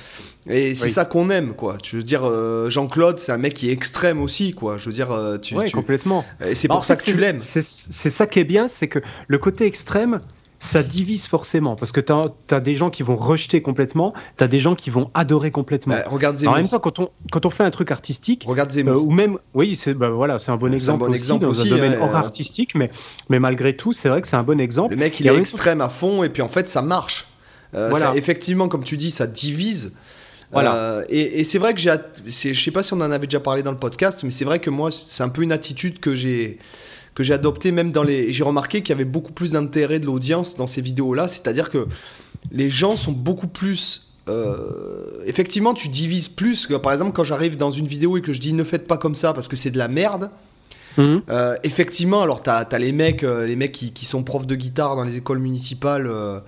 [0.49, 1.77] Et c'est ça qu'on aime, quoi.
[1.83, 4.77] Je veux dire, euh, Jean-Claude, c'est un mec qui est extrême aussi, quoi.
[4.77, 5.55] Je veux dire, euh, tu.
[5.55, 6.25] Oui, complètement.
[6.45, 7.39] Et c'est bah, pour ça que tu l'aimes.
[7.39, 10.19] C'est ça qui est bien, c'est que le côté extrême,
[10.63, 14.47] ça divise forcément parce que tu as, des gens qui vont rejeter complètement, tu as
[14.47, 15.95] des gens qui vont adorer complètement.
[15.95, 18.93] Bah, regarde En même temps, quand on, quand on fait un truc artistique, regarde Zemmour.
[18.93, 21.61] Euh, ou même, oui, c'est bah, voilà, un bon exemple, un bon aussi, exemple dans
[21.61, 22.89] un domaine hors artistique, mais,
[23.29, 24.91] mais malgré tout, c'est vrai que c'est un bon exemple.
[24.91, 27.27] Le mec, il, est extrême à fond et puis en fait, ça marche.
[27.75, 28.15] Euh, voilà.
[28.15, 29.91] effectivement, comme tu dis, ça divise.
[30.53, 30.75] Voilà.
[30.75, 31.93] Euh, et, et c'est vrai que j'ai,
[32.25, 34.59] je sais pas si on en avait déjà parlé dans le podcast, mais c'est vrai
[34.59, 36.59] que moi, c'est un peu une attitude que j'ai
[37.15, 38.33] que j'ai adopté même dans les.
[38.33, 41.87] J'ai remarqué qu'il y avait beaucoup plus d'intérêt de l'audience dans ces vidéos-là, c'est-à-dire que
[42.51, 44.09] les gens sont beaucoup plus.
[44.29, 46.67] Euh, effectivement, tu divises plus.
[46.67, 48.97] Que, par exemple, quand j'arrive dans une vidéo et que je dis ne faites pas
[48.97, 50.29] comme ça parce que c'est de la merde.
[50.97, 51.21] Mhm.
[51.29, 54.55] Euh, effectivement, alors t'as as les mecs, euh, les mecs qui, qui, sont profs de
[54.55, 56.39] guitare dans les écoles municipales euh,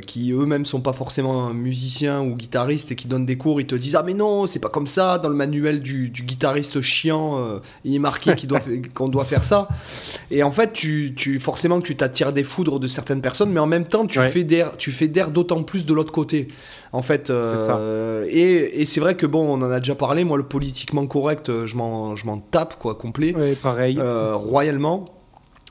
[0.00, 3.74] qui eux-mêmes sont pas forcément musiciens ou guitaristes et qui donnent des cours, ils te
[3.74, 7.58] disent ah mais non c'est pas comme ça dans le manuel du, guitariste chiant euh,
[7.84, 8.34] il est marqué
[8.94, 9.68] qu'on doit, faire ça.
[10.30, 13.60] Et en fait tu, tu forcément que tu t'attires des foudres de certaines personnes mais
[13.60, 16.46] en même temps tu fais d'air tu fais d'air d'autant plus de l'autre côté.
[16.92, 20.36] En fait euh, et, et c'est vrai que bon on en a déjà parlé moi
[20.36, 23.34] le politiquement correct je m'en je m'en tape quoi complet.
[23.62, 23.98] Pareil.
[24.34, 25.06] Royalement.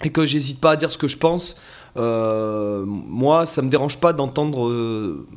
[0.03, 1.55] Et que j'hésite pas à dire ce que je pense.
[1.55, 5.27] euh, moi, ça me dérange pas d'entendre euh,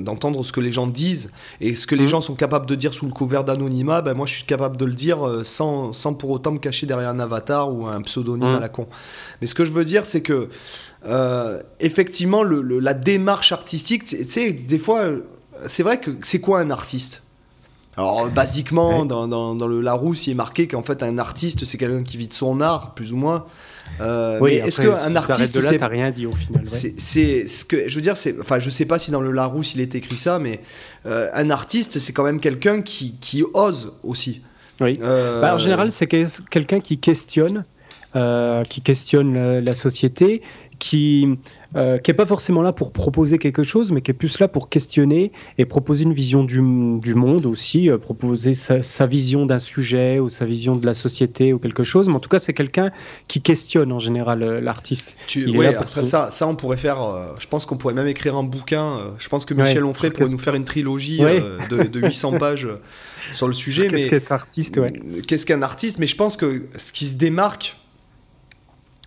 [0.00, 2.08] d'entendre ce que les gens disent et ce que les mmh.
[2.08, 4.00] gens sont capables de dire sous le couvert d'anonymat.
[4.00, 6.86] Ben moi, je suis capable de le dire euh, sans, sans pour autant me cacher
[6.86, 8.56] derrière un avatar ou un pseudonyme mmh.
[8.56, 8.86] à la con.
[9.40, 10.48] Mais ce que je veux dire, c'est que
[11.80, 15.04] effectivement, le, la démarche artistique, tu sais, des fois,
[15.66, 17.22] c'est vrai que c'est quoi un artiste?
[17.96, 21.76] Alors, basiquement, dans, dans, dans, le Larousse, il est marqué qu'en fait, un artiste, c'est
[21.76, 23.44] quelqu'un qui vit de son art, plus ou moins.
[24.00, 25.54] Euh, oui, est-ce qu'un artiste.
[25.54, 26.62] de là, t'as rien dit au final.
[26.64, 27.88] C'est ce que.
[27.88, 28.40] Je veux dire, c'est.
[28.40, 30.60] Enfin, je sais pas si dans le Larousse il est écrit ça, mais
[31.04, 34.40] euh, un artiste, c'est quand même quelqu'un qui, qui ose aussi.
[34.80, 34.98] Oui.
[35.02, 37.64] Euh, bah, en général, c'est quelqu'un qui questionne.
[38.68, 40.40] qui questionne la société,
[40.78, 41.28] qui
[41.74, 44.48] euh, qui est pas forcément là pour proposer quelque chose, mais qui est plus là
[44.48, 46.60] pour questionner et proposer une vision du,
[47.00, 50.94] du monde aussi, euh, proposer sa, sa vision d'un sujet ou sa vision de la
[50.94, 52.08] société ou quelque chose.
[52.08, 52.90] Mais en tout cas, c'est quelqu'un
[53.26, 55.16] qui questionne en général euh, l'artiste.
[55.34, 56.98] Oui, après ça, ça, on pourrait faire.
[57.38, 59.14] je pense qu'on pourrait même écrire un bouquin.
[59.18, 61.20] je pense que Michel Onfray pourrait nous faire une trilogie
[61.70, 62.68] de, de, 800 pages
[63.34, 63.88] sur le sujet.
[63.88, 64.92] Qu'est-ce qu'un artiste ouais.
[65.26, 67.76] Qu'est-ce qu'un artiste Mais je pense que ce qui se démarque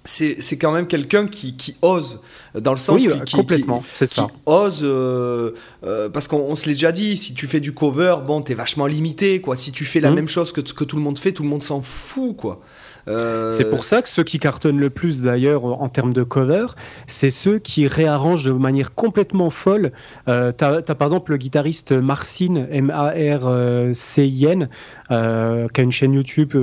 [0.06, 2.22] c'est quand même quelqu'un qui, qui, ose
[2.54, 4.28] dans le sens oui, qui, complètement c'est ça.
[4.46, 5.52] ose euh,
[5.84, 8.86] euh, parce qu'on se l'est déjà dit si tu fais du cover bon t'es vachement
[8.86, 9.56] limité quoi.
[9.56, 10.15] Si tu fais la mmh.
[10.15, 12.62] même chose que que tout le monde fait tout le monde s'en fout quoi
[13.08, 16.68] euh, c'est pour ça que ceux qui cartonnent le plus d'ailleurs en termes de cover,
[17.08, 19.91] c'est ceux qui réarrangent de manière complètement folle.
[20.28, 24.70] Euh, par exemple le guitariste Marcin, M-A-R-C-I-N,
[25.12, 26.56] euh, qui a une chaîne YouTube.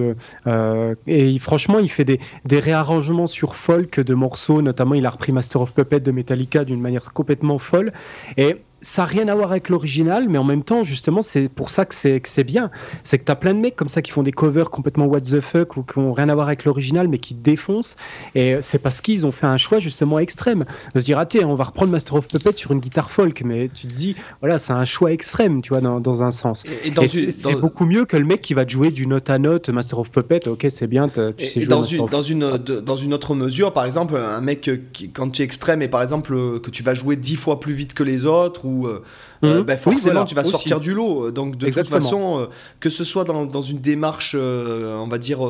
[1.06, 5.32] et franchement, il fait des, des, réarrangements sur folk de morceaux, notamment il a repris
[5.32, 7.92] Master of Puppet de Metallica d'une manière complètement folle.
[8.36, 11.70] Et ça n'a rien à voir avec l'original, mais en même temps, justement, c'est pour
[11.70, 12.70] ça que c'est, bien.
[13.04, 15.20] C'est que tu as plein de mecs comme ça qui font des covers complètement what
[15.20, 17.96] the fuck ou qui n'ont rien à voir avec l'original, mais qui défoncent.
[18.34, 20.64] Et c'est parce qu'ils ont fait un choix justement extrême.
[20.94, 23.42] De se dire, ah, tiens, on va reprendre Master of Puppet sur une guitare folk,
[23.44, 26.64] mais tu te dis, voilà, c'est un choix extrême, tu vois, dans, dans un sens.
[26.84, 29.68] Et, c'est, beaucoup mieux que le mec qui va te jouer du note à note,
[29.68, 31.66] Master of Puppet, ok, c'est bien, tu sais jouer.
[31.66, 35.42] Dans une, dans, une, dans une autre mesure, par exemple, un mec qui, quand tu
[35.42, 38.26] es extrême et par exemple que tu vas jouer dix fois plus vite que les
[38.26, 39.02] autres, ou euh,
[39.44, 39.62] euh, mhm.
[39.62, 41.30] bah, forcément tu vas sortir du lot.
[41.30, 42.46] Donc de toute façon, euh,
[42.80, 45.40] que ce soit dans, dans une démarche, on va dire,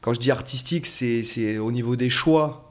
[0.00, 2.70] quand je dis artistique, c'est au niveau des choix.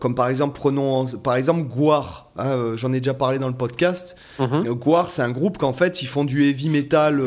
[0.00, 4.16] comme par exemple, prenons par exemple Guar, hein, j'en ai déjà parlé dans le podcast.
[4.38, 4.72] Mhm.
[4.74, 7.22] Guar, c'est un groupe qu'en fait ils font du heavy metal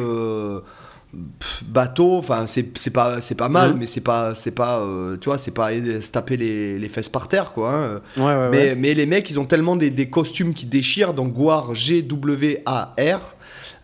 [1.68, 3.80] bateau enfin c'est pas c'est pas mal mhm.
[3.80, 7.10] mais c'est pas c'est pas euh, tu vois c'est pas se taper les, les, fesses
[7.10, 8.02] par terre quoi hein.
[8.50, 12.02] mais, mais les mecs ils ont tellement des, des costumes qui déchirent donc Guar G
[12.02, 13.36] W A R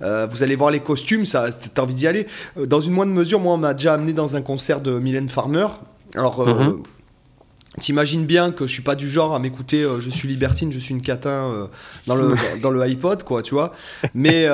[0.01, 2.27] euh, vous allez voir les costumes, ça, t'as envie d'y aller.
[2.55, 5.27] Euh, dans une moindre mesure, moi, on m'a déjà amené dans un concert de Mylène
[5.27, 5.65] Farmer.
[6.13, 6.83] Alors, mhm.
[7.79, 10.93] T'imagines bien que je suis pas du genre à m'écouter je suis libertine, je suis
[10.93, 11.67] une catin
[12.05, 13.73] dans, le, dans, le iPod, quoi, tu vois.
[14.13, 14.47] Mais,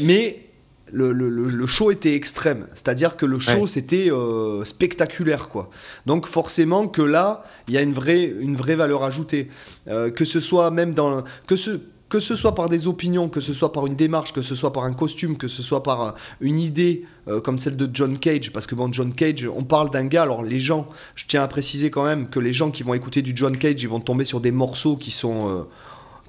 [0.00, 0.47] mais
[0.92, 2.66] le, show était extrême.
[2.74, 5.70] C'est-à-dire que le show, c'était euh, spectaculaire, quoi.
[6.06, 9.48] Donc forcément que là, il y a une vraie, une vraie valeur ajoutée.
[9.88, 11.22] Euh, que ce soit même dans...
[11.46, 14.40] Que ce, que ce soit par des opinions, que ce soit par une démarche, que
[14.40, 17.04] ce soit par un costume, que ce soit par une idée
[17.44, 20.42] comme celle de John Cage, parce que bon, John Cage, on parle d'un gars, alors
[20.42, 23.32] les gens, je tiens à préciser quand même que les gens qui vont écouter du
[23.34, 25.66] John Cage, ils vont tomber sur des morceaux qui sont...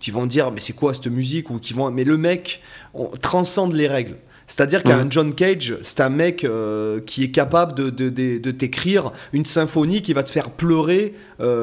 [0.02, 2.62] qui vont dire mais c'est quoi cette musique ou qui vont mais le mec
[2.94, 4.18] on transcende les règles
[4.50, 9.12] c'est-à-dire qu'un John Cage, c'est un mec euh, qui est capable de, de, de, t'écrire
[9.32, 11.14] une symphonie qui va te faire pleurer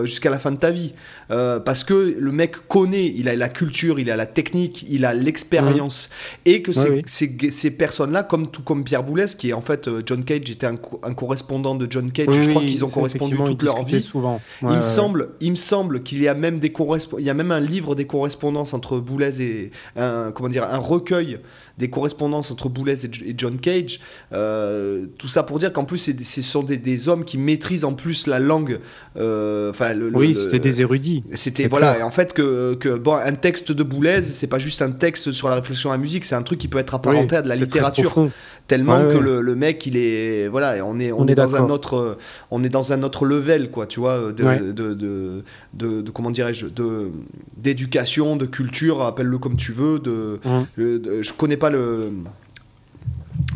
[0.04, 0.94] jusqu'à la fin de ta vie.
[1.30, 5.04] Euh, parce que le mec connaît, il a la culture, il a la technique, il
[5.04, 6.08] a l'expérience.
[6.44, 7.02] Et que ces,
[7.50, 10.76] ces, personnes-là, comme tout comme Pierre Boulez, qui est en fait, John Cage était un,
[10.76, 14.00] correspondant de John Cage, je crois qu'ils ont correspondu toute leur vie.
[14.00, 14.40] Souvent.
[14.62, 16.72] il, me semble, il me semble qu'il y a même des
[17.18, 20.78] il y a même un livre des correspondances entre Boulez et un, comment dire, un
[20.78, 21.38] recueil
[21.78, 24.00] des correspondances entre Boulez et, John Cage.
[24.32, 28.26] Euh, tout ça pour dire qu'en plus, ce sont des, hommes qui maîtrisent en plus
[28.26, 28.80] la langue.
[29.16, 31.22] Euh, enfin, oui, c'était des érudits.
[31.34, 31.98] C'était voilà.
[31.98, 35.32] Et en fait, que, que, bon, un texte de Boulez, c'est pas juste un texte
[35.32, 37.48] sur la réflexion à la musique, c'est un truc qui peut être apparenté à de
[37.48, 38.28] la littérature.
[38.66, 42.18] tellement que le, le, mec il est voilà on est on, est, dans un autre
[42.50, 46.66] on est dans un autre level quoi tu vois de, de, de, de, comment dirais-je
[46.66, 47.10] de
[47.56, 50.40] d'éducation de culture appelle-le comme tu veux de,
[50.76, 52.10] je connais pas le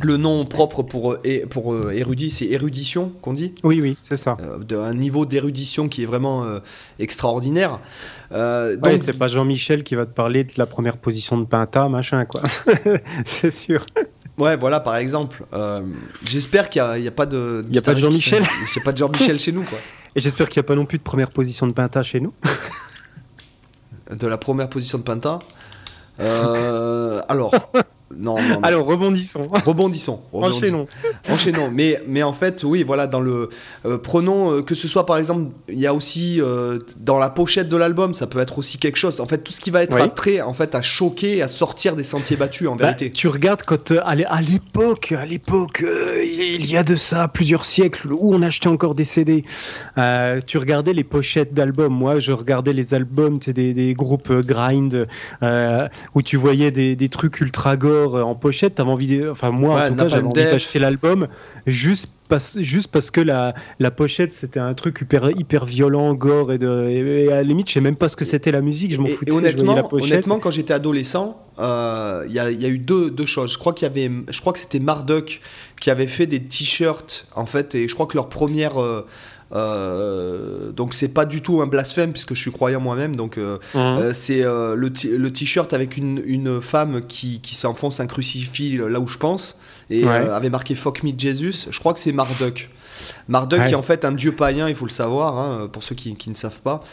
[0.03, 1.19] le nom propre pour,
[1.51, 4.37] pour euh, érudit, c'est érudition qu'on dit Oui, oui, c'est ça.
[4.41, 6.61] Euh, un niveau d'érudition qui est vraiment euh,
[6.99, 7.81] extraordinaire.
[8.33, 12.25] Euh, c'est pas Jean-Michel qui va te parler de la première position de Pinta, machin,
[12.25, 12.43] quoi.
[13.25, 13.85] c'est sûr.
[14.39, 15.45] Ouais, voilà, par exemple.
[15.53, 15.83] Euh,
[16.29, 17.63] j'espère qu'il n'y a, pas de.
[17.67, 18.43] Il n'y a pas de Jean-Michel.
[18.75, 19.79] Il a pas de Jean-Michel chez nous, quoi.
[20.17, 22.33] Et j'espère qu'il n'y a pas non plus de première position de Pinta chez nous.
[24.11, 25.39] de la première position de Pinta.
[26.21, 27.55] Euh, alors,
[28.17, 29.45] non, Alors rebondissons.
[29.65, 30.21] Rebondissons.
[30.33, 30.89] Enchaînons.
[31.29, 31.71] Enchaînons.
[31.73, 33.51] Mais, mais en fait, oui, voilà, dans le.
[33.87, 37.31] Euh, prenons euh, que ce soit par exemple, il y a aussi euh, dans la
[37.31, 39.21] pochette de l'album, ça peut être aussi quelque chose.
[39.21, 40.41] En fait, tout ce qui va être oui.
[40.41, 43.13] en fait, à choquer, à sortir des sentiers battus, en bah, vérité.
[43.13, 48.35] Tu regardes quand à l'époque, à l'époque, il y a de ça plusieurs siècles où
[48.35, 49.45] on achetait encore des CD.
[50.47, 51.95] tu regardais les pochettes d'albums.
[51.95, 55.07] Moi, je regardais les albums, des, des groupes grind
[55.43, 59.85] où tu voyais des, des trucs ultra gore euh, en pochette, t'avais envie, enfin moi
[59.85, 61.27] en tout cas, j'avais envie d'acheter l'album
[61.67, 66.53] juste parce, juste parce que la, la pochette c'était un truc hyper, hyper violent, gore
[66.53, 68.99] et, de, à la limite, je sais même pas ce que c'était la musique, je
[68.99, 69.31] m'en foutais.
[69.31, 73.27] Et honnêtement, honnêtement, quand j'étais adolescent, euh, il y, a, y, a eu deux, deux,
[73.27, 73.53] choses.
[73.53, 75.41] Je crois qu'il y avait, je crois que c'était Marduk
[75.81, 79.07] qui avait fait des t-shirts en fait, et je crois que leur première euh,
[79.53, 83.17] euh, donc c'est pas du tout un blasphème puisque je suis croyant moi-même.
[83.17, 83.81] Donc euh, mhm.
[83.81, 89.07] euh, c'est le t-shirt avec une, une, femme qui, qui s'enfonce un crucifix là où
[89.07, 89.59] je pense
[89.89, 91.69] et avait marqué Fuck me Jesus.
[91.71, 92.71] Je crois que c'est Marduk.
[93.29, 95.95] Marduk qui est en fait un dieu païen, il faut le savoir, hein, pour ceux
[95.95, 96.85] qui, qui, ne savent pas.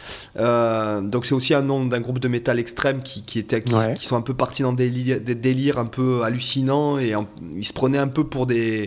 [1.01, 4.15] donc c'est aussi un nom d'un groupe de métal extrême qui, qui, était, qui, sont
[4.15, 7.13] un peu partis dans des, des délires un peu hallucinants et
[7.55, 8.85] ils se prenaient un peu pour des...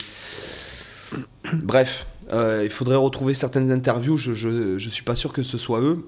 [1.52, 6.04] Bref, il faudrait retrouver certaines interviews, je, je, suis pas sûr que ce soit eux.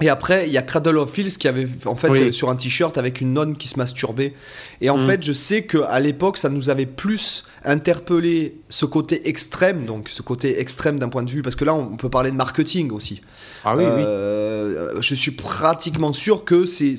[0.00, 2.98] Et après, il y a Cradle of Filth qui avait en fait sur un t-shirt
[2.98, 4.34] avec une nonne qui se masturbait.
[4.80, 5.06] Et en mm.
[5.06, 10.20] fait, je sais qu'à l'époque, ça nous avait plus interpellé ce côté extrême, donc ce
[10.20, 13.22] côté extrême d'un point de vue, parce que là, on peut parler de marketing aussi.
[13.64, 14.98] Ah oui, euh, oui.
[15.00, 16.96] Je suis pratiquement sûr que c'est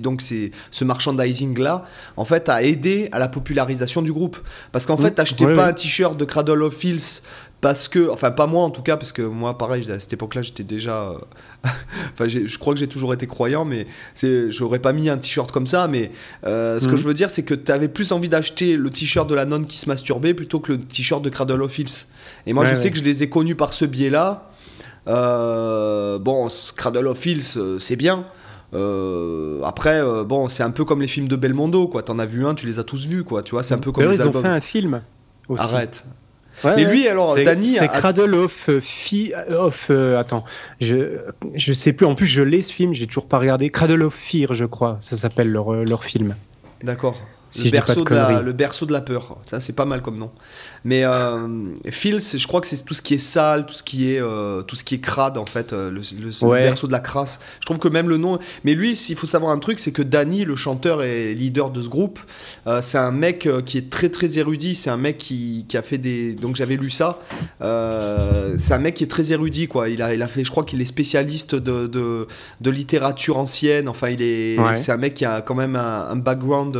[0.00, 4.36] donc c'est ce merchandising là, en fait, a aidé à la popularisation du groupe.
[4.72, 5.02] Parce qu'en mm.
[5.02, 7.22] fait, t'achetais pas un t-shirt de Cradle of Filth
[7.66, 10.40] parce que, enfin pas moi en tout cas, parce que moi pareil, à cette époque-là
[10.40, 11.18] j'étais déjà, euh,
[12.12, 13.88] enfin je crois que j'ai toujours été croyant, mais
[14.50, 16.12] j'aurais pas mis un t-shirt comme ça, mais
[16.46, 16.98] euh, ce que mhm.
[16.98, 19.66] je veux dire c'est que tu avais plus envie d'acheter le t-shirt de la nonne
[19.66, 22.06] qui se masturbait plutôt que le t-shirt de Cradle of Filth.
[22.46, 24.48] Et moi je sais que je les ai connus par ce biais-là.
[25.08, 28.26] Euh, bon, Cradle of Filth c'est bien.
[29.64, 32.04] après, bon, c'est un peu comme les films de Belmondo, quoi.
[32.04, 33.42] T'en as vu un, tu les as tous vus, quoi.
[33.42, 35.02] Tu vois, c'est un peu comme les ils ont fait un film.
[35.48, 35.64] Aussi.
[35.64, 36.04] Arrête
[36.64, 37.74] mais lui, alors, Danny.
[37.78, 38.68] C'est Cradle of.
[38.68, 38.80] Euh,
[39.50, 40.44] of euh, attends,
[40.80, 41.18] je,
[41.54, 42.06] je sais plus.
[42.06, 43.70] En plus, je l'ai ce film, j'ai toujours pas regardé.
[43.70, 46.34] Cradle of Fear, je crois, ça s'appelle leur, euh, leur film.
[46.82, 47.20] D'accord
[47.54, 49.38] le, berceau de, la, le berceau de la peur.
[49.46, 50.30] Ça, c'est pas mal comme nom.
[50.86, 51.48] Mais euh,
[51.90, 54.62] Phil, je crois que c'est tout ce qui est sale, tout ce qui est, euh,
[54.62, 56.00] tout ce qui est crade, en fait, euh, le,
[56.52, 57.40] berceau de la crasse.
[57.60, 58.38] Je trouve que même le nom.
[58.62, 61.82] Mais lui, il faut savoir un truc, c'est que Danny, le chanteur et leader de
[61.82, 62.20] ce groupe,
[62.82, 64.74] c'est un mec qui est très très érudit.
[64.74, 66.34] C'est un mec qui, qui, a fait des.
[66.34, 67.20] Donc j'avais lu ça.
[67.60, 69.88] c'est un mec qui est très érudit, quoi.
[69.88, 72.28] Il a, il a fait, je crois qu'il est spécialiste de, de,
[72.60, 73.88] de, littérature ancienne.
[73.88, 74.56] Enfin, il est.
[74.76, 76.78] C'est un mec qui a quand même un, un background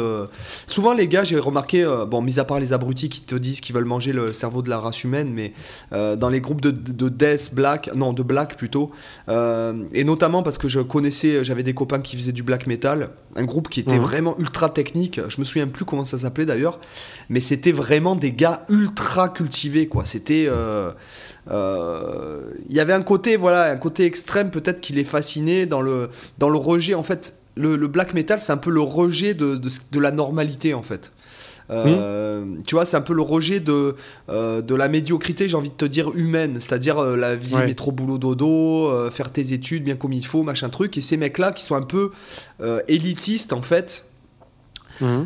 [0.66, 3.60] souvent les gars, j'ai remarqué, euh, bon, mis à part les abrutis qui te disent
[3.60, 5.52] qu'ils veulent manger le cerveau de la race humaine, mais
[5.92, 8.90] euh, dans les groupes de, de, death, black, non, de black plutôt,
[9.28, 13.44] et notamment parce que je connaissais, j'avais des copains qui faisaient du black metal, un
[13.44, 14.02] groupe qui était mhm.
[14.02, 15.20] vraiment ultra technique.
[15.28, 16.80] Je me souviens plus comment ça s'appelait d'ailleurs,
[17.28, 20.04] mais c'était vraiment des gars ultra cultivés, quoi.
[20.04, 20.48] C'était
[21.50, 26.10] il y avait un côté voilà un côté extrême peut-être qui les fascinait dans le
[26.38, 30.00] dans le rejet en fait le, black metal, c'est un peu le rejet de, de,
[30.00, 31.12] la normalité, en fait.
[31.68, 33.96] Euh, tu vois, c'est un peu le rejet de,
[34.28, 36.58] euh, de la médiocrité, j'ai envie de te dire, humaine.
[36.60, 40.68] C'est-à-dire euh, la vie métro boulot dodo, faire tes études bien comme il faut, machin
[40.68, 40.96] truc.
[40.96, 42.12] Et ces mecs-là qui sont un peu
[42.88, 44.06] élitistes, en fait.
[45.00, 45.24] Mmh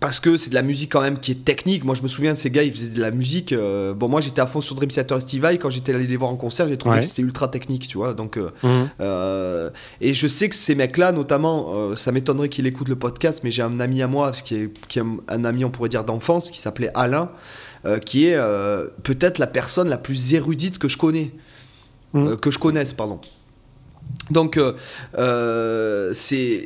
[0.00, 1.84] parce que c'est de la musique quand même qui est technique.
[1.84, 3.52] Moi, je me souviens de ces gars, ils faisaient de la musique.
[3.52, 6.30] Euh, bon, moi, j'étais à fond sur Dream Theater Steve Quand j'étais allé les voir
[6.30, 8.14] en concert, j'ai trouvé que c'était ultra technique, tu vois.
[8.14, 8.90] Donc, euh, mhm.
[9.00, 13.50] euh, et je sais que ces mecs-là, notamment, ça m'étonnerait qu'il écoute le podcast, mais
[13.50, 16.50] j'ai un ami à moi, qui est, qui est un ami, on pourrait dire, d'enfance,
[16.50, 17.30] qui s'appelait Alain,
[18.04, 18.38] qui est
[19.02, 21.32] peut-être la personne la plus érudite que je connais.
[22.14, 22.36] Mhm.
[22.36, 23.20] que je connaisse, pardon.
[24.30, 24.74] Donc, euh,
[25.16, 26.64] euh, c'est.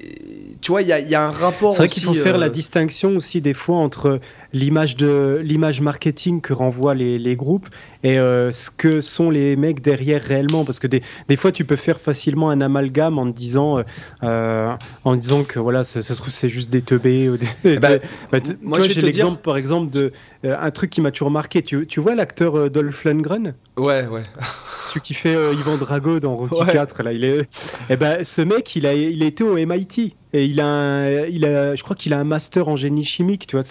[0.60, 1.72] Tu vois, il y, y, a un rapport.
[1.72, 4.20] C'est vrai qu'il faut faire la euh, distinction aussi des fois entre
[4.52, 7.68] l'image de l'image marketing que renvoient les, les groupes
[8.04, 10.64] et ce que sont les mecs derrière réellement.
[10.64, 13.82] Parce que des, des fois, tu peux faire facilement un amalgame en disant,
[14.22, 17.28] en disant que voilà, ça, se trouve c'est juste des teubés.
[17.28, 20.12] Ou des, eh ben, bah, moi, j'ai l'exemple, par exemple, de
[20.44, 21.62] un truc qui m'a toujours marqué.
[21.62, 23.54] Tu, tu vois l'acteur Dolph Lundgren?
[23.76, 24.22] Ouais, ouais.
[24.78, 27.48] Celui qui fait Yvan Drago dans Rocky 4, là, il est
[27.88, 31.74] eh ben, ce mec, il a, il été au MIT et il a, il a,
[31.74, 33.64] je crois qu'il a un master en génie chimique, tu vois.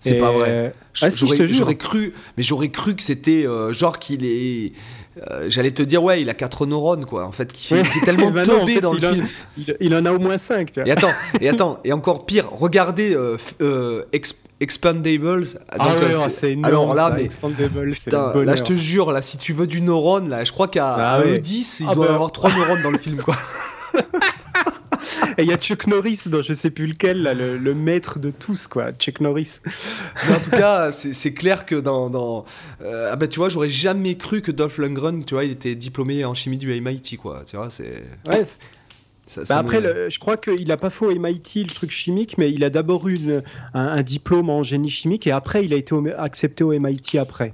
[0.00, 0.74] C'est pas vrai.
[1.02, 4.72] Ah, j'aurais cru, mais j'aurais cru que c'était euh, genre qu'il est.
[5.30, 7.26] Euh, j'allais te dire ouais, il a 4 neurones quoi.
[7.26, 9.26] En fait, qui fait, est tellement bah tombé dans le film.
[9.80, 10.88] il, en a au moins 5 tu vois.
[10.88, 14.02] Et attends, et attends, et encore pire, regardez euh,
[14.60, 15.46] Expandables.
[15.70, 16.64] Ah ouais, c'est énorme.
[16.64, 20.44] Alors là, mais putain, là je te jure, là si tu veux du neurone, là,
[20.44, 22.14] je crois qu'à ah, 10, il ah doit y bah.
[22.14, 23.36] avoir 3 neurones dans le film quoi.
[25.38, 28.30] Et il y a Chuck Norris dans je sais plus lequel, là, le, maître de
[28.30, 29.60] tous, quoi, Chuck Norris.
[30.30, 32.08] en tout cas, c'est clair que dans.
[32.10, 32.44] dans
[32.82, 35.74] euh, ah ben, tu vois, j'aurais jamais cru que Dolph Lundgren, tu vois, il était
[35.74, 37.42] diplômé en chimie du MIT, quoi.
[37.46, 38.02] Tu vois, c'est.
[38.26, 38.44] Ouais.
[39.48, 42.70] Bah, après, je crois qu'il n'a pas au MIT le truc chimique, mais il a
[42.70, 43.18] d'abord eu
[43.74, 47.52] un, diplôme en génie chimique et après, il a été accepté au MIT après.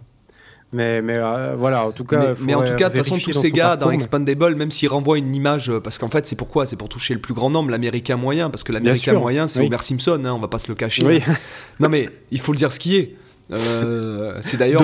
[0.72, 2.34] Mais, mais euh, voilà, en tout cas.
[2.40, 5.18] Mais, en tout cas, de toute façon, tous ces gars dans Expandable, même s'ils renvoient
[5.18, 6.64] une image, euh, parce qu'en fait, c'est pourquoi?
[6.64, 9.82] C'est pour toucher le plus grand nombre, l'américain moyen, parce que l'américain moyen, c'est Homer
[9.82, 11.04] Simpson, hein, on va pas se le cacher.
[11.04, 11.22] Oui.
[11.26, 11.34] Hein.
[11.78, 13.16] non, mais il faut le dire ce qui est.
[13.52, 14.82] Euh, c'est d'ailleurs.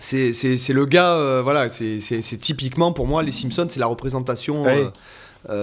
[0.00, 4.66] c'est le gars, voilà, c'est typiquement pour moi, les Simpsons, c'est la représentation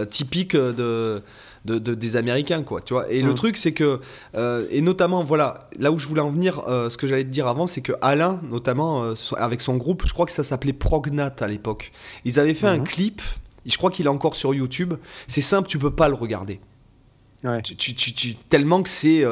[0.09, 1.21] typique de
[1.65, 3.09] de, des Américains, quoi, tu vois.
[3.11, 3.35] Et le mm.
[3.35, 3.99] truc, c'est que,
[4.35, 7.29] euh, et notamment, voilà, là où je voulais en venir, euh, ce que j'allais te
[7.29, 10.73] dire avant, c'est que Alain, notamment, euh, avec son groupe, je crois que ça s'appelait
[10.73, 11.91] Prognat à l'époque,
[12.25, 12.83] ils avaient fait un mm-hmm.
[12.83, 13.21] clip,
[13.65, 14.93] je crois qu'il est encore sur YouTube,
[15.27, 16.59] c'est simple, tu peux pas le regarder.
[17.63, 19.23] Tu, tu, tellement que c'est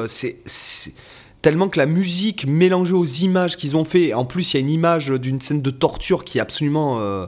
[1.42, 4.60] tellement que la musique mélangée aux images qu'ils ont fait, en plus il y a
[4.60, 6.98] une image d'une scène de torture qui est absolument...
[7.00, 7.26] Euh,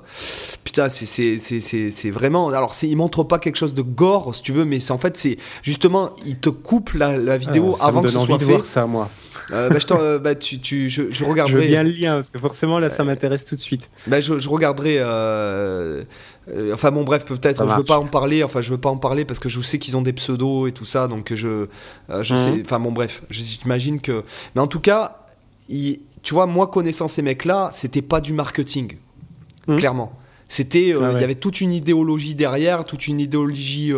[0.65, 2.49] putain, c'est vraiment...
[2.49, 5.39] Alors il montre pas quelque chose de gore, si tu veux, mais en fait c'est
[5.63, 8.45] justement, il te coupe la, vidéo ah, avant que ce soit fait.
[8.45, 9.09] voir ça, moi.
[9.51, 11.63] Euh, bah, je, euh, bah, tu, tu, je, je, regarderai.
[11.63, 13.89] Je veux bien le lien parce que forcément là ça m'intéresse tout de suite.
[14.07, 14.97] Bah, je, je regarderai.
[14.99, 16.05] Euh,
[16.55, 18.43] euh, enfin bon bref peut-être je veux pas en parler.
[18.43, 20.73] Enfin je veux pas en parler parce que je sais qu'ils ont des pseudos et
[20.73, 21.67] tout ça donc je
[22.09, 22.53] je sais.
[22.53, 22.63] Mhm.
[22.65, 24.25] Enfin bon bref j'imagine que.
[24.55, 25.25] Mais en tout cas
[25.69, 28.97] tu vois moi connaissant ces mecs là c'était pas du marketing
[29.67, 29.79] mhm.
[29.79, 30.13] clairement.
[30.51, 33.93] C'était, ah il y avait toute une idéologie derrière, toute une idéologie,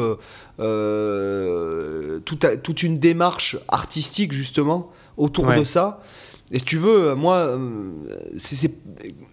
[2.26, 6.02] toute, toute une démarche artistique justement autour de ça.
[6.50, 7.56] Et si tu veux, moi,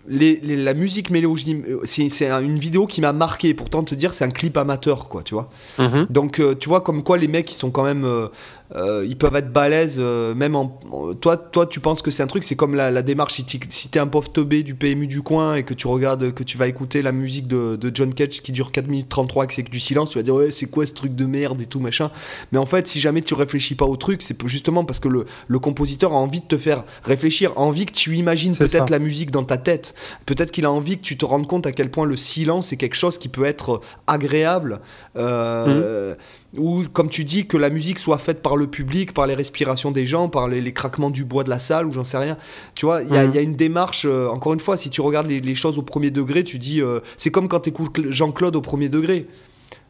[0.09, 3.53] euh, la musique mélodique, c'est une vidéo qui m'a marqué.
[3.53, 5.49] Pourtant, te dire, c'est un clip amateur, quoi, tu vois.
[5.79, 6.07] Mhm.
[6.09, 8.27] Donc, euh, tu vois, comme quoi les mecs, ils sont quand même euh,
[8.75, 10.79] euh, ils peuvent être balèzes, euh, même en.
[11.21, 13.41] Toi, toi, tu penses que c'est un truc, c'est comme la, démarche.
[13.69, 16.57] Si t'es un pauvre teubé du PMU du coin et que tu regardes, que tu
[16.57, 19.63] vas écouter la musique de, John Cage qui dure 4 minutes 33 et que c'est
[19.63, 22.11] du silence, tu vas dire, ouais, c'est quoi ce truc de merde et tout, machin.
[22.51, 25.25] Mais en fait, si jamais tu réfléchis pas au truc, c'est justement parce que le,
[25.47, 28.99] le, compositeur a envie de te faire réfléchir, a envie que tu imagines peut-être la
[28.99, 29.95] musique dans ta tête.
[30.25, 32.77] Peut-être qu'il a envie que tu te rendes compte à quel point le silence est
[32.77, 34.79] quelque chose qui peut être agréable.
[35.15, 36.17] Euh, mmh
[36.56, 39.91] ou comme tu dis, que la musique soit faite par le public, par les respirations
[39.91, 42.37] des gens, par les, craquements du bois de la salle, ou j'en sais rien.
[42.75, 43.37] Tu vois, il y, a mhm.
[43.37, 46.58] une démarche, euh, encore une fois, si tu regardes les, choses au premier degré, tu
[46.58, 49.27] dis, euh, c'est comme quand tu écoutes Jean-Claude au premier degré.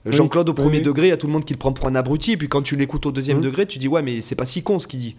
[0.05, 1.95] Jean-Claude au premier degré, il y a tout le monde qui le prend pour un
[1.95, 4.45] abruti, et puis quand tu l'écoutes au deuxième degré, tu dis ouais, mais c'est pas
[4.45, 5.15] si con ce qu'il dit.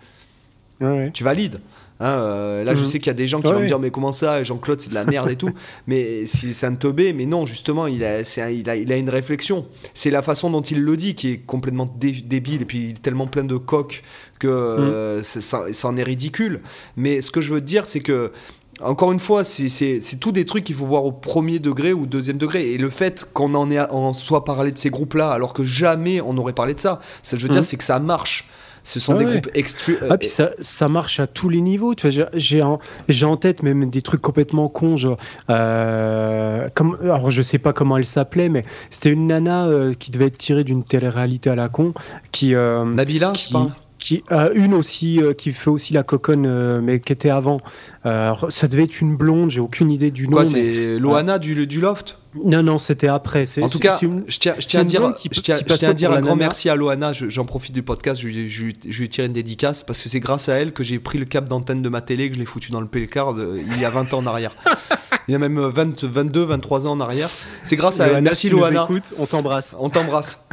[1.12, 1.60] Tu valides.
[2.00, 3.90] Hein, euh, là, je sais qu'il y a des gens qui vont me dire mais
[3.90, 5.50] comment ça, Jean-Claude, c'est de la merde et tout.
[5.86, 8.20] Mais c'est un teubé, mais non, justement, il a,
[8.50, 9.66] il a, il a une réflexion.
[9.94, 13.02] C'est la façon dont il le dit qui est complètement débile et puis il est
[13.02, 14.02] tellement plein de coques
[14.38, 16.60] que euh, ça, en est ridicule.
[16.96, 18.32] Mais ce que je veux dire, c'est que
[18.80, 22.38] encore une fois, c'est tout des trucs qu'il faut voir au premier degré ou deuxième
[22.38, 22.72] degré.
[22.72, 26.36] Et le fait qu'on en, en soit parlé de ces groupes-là, alors que jamais on
[26.36, 27.64] aurait parlé de ça, ça je veux dire, mmh.
[27.64, 28.48] c'est que ça marche.
[28.88, 29.98] Ce sont des groupes extrus.
[30.08, 31.94] Ah, puis ça, ça, marche à tous les niveaux.
[31.94, 32.78] Tu vois, j'ai en,
[33.22, 34.96] en, tête même des trucs complètement cons.
[34.96, 35.18] Genre,
[35.50, 40.10] euh, comme, alors, je sais pas comment elle s'appelait, mais c'était une nana euh, qui
[40.10, 41.92] devait être tirée d'une télé-réalité à la con.
[42.32, 43.54] Qui, euh, Nabila, qui,
[43.98, 44.22] qui,
[44.54, 47.60] une aussi qui fait aussi la coconne mais qui était avant
[48.04, 51.80] ça devait être une blonde j'ai aucune idée du nom quoi c'est Loana du, du
[51.80, 52.18] Loft?
[52.44, 53.44] Non, non, c'était après.
[53.60, 56.76] En tout cas, je tiens, à dire, je tiens, à dire un grand merci à
[56.76, 57.12] Loana.
[57.12, 58.64] J'en profite du podcast, je, je,
[59.00, 61.48] lui tire une dédicace parce que c'est grâce à elle que j'ai pris le cap
[61.48, 64.12] d'antenne de ma télé, que je l'ai foutu dans le pelcard il y a 20
[64.14, 64.54] ans en arrière.
[65.28, 67.30] il y a même 20, 22, 23 ans en arrière.
[67.62, 68.22] C'est grâce à elle.
[68.22, 68.84] Merci Loana.
[68.84, 69.76] Écoute, on t'embrasse.
[69.78, 70.48] On t'embrasse.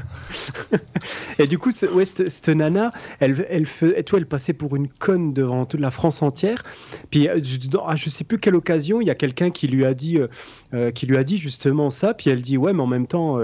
[1.39, 5.33] et du coup, ouais, cette, nana, elle, elle, fait, toi, elle passait pour une conne
[5.33, 6.61] devant toute la France entière.
[7.09, 9.85] Puis, euh, je, ah, je sais plus quelle occasion, il y a quelqu'un qui lui
[9.85, 10.27] a dit, euh,
[10.73, 12.13] euh, qui lui a dit justement ça.
[12.13, 13.39] Puis elle dit, ouais, mais en même temps,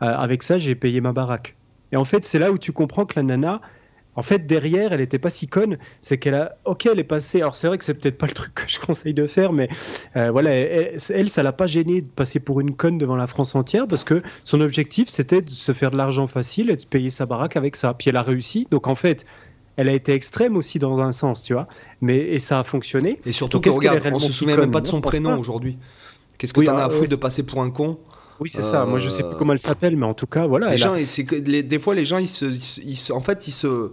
[0.00, 1.56] avec ça, j'ai payé ma baraque.
[1.90, 3.60] Et en fait, c'est là où tu comprends que la nana,
[4.16, 5.78] en fait, derrière, elle n'était pas si conne.
[6.00, 6.56] C'est qu'elle a.
[6.64, 7.40] Ok, elle est passée.
[7.40, 9.68] Alors, c'est vrai que c'est peut-être pas le truc que je conseille de faire, mais
[10.16, 13.26] euh, voilà, elle, elle ça l'a pas gêné de passer pour une conne devant la
[13.26, 16.84] France entière parce que son objectif, c'était de se faire de l'argent facile et de
[16.84, 17.94] payer sa baraque avec ça.
[17.94, 18.66] Puis elle a réussi.
[18.70, 19.26] Donc, en fait,
[19.76, 21.68] elle a été extrême aussi dans un sens, tu vois.
[22.00, 23.20] Mais, et ça a fonctionné.
[23.26, 25.76] Et surtout, que, regarde, on se souvient même pas de son prénom aujourd'hui.
[26.38, 27.98] Qu'est-ce que tu t'en as à foutre de passer pour un con
[28.40, 28.84] oui, c'est ça.
[28.84, 30.70] Moi, je sais plus comment elle s'appelle, mais en tout cas, voilà.
[30.70, 33.90] Les gens, des fois, les gens, ils se, en fait, ils se,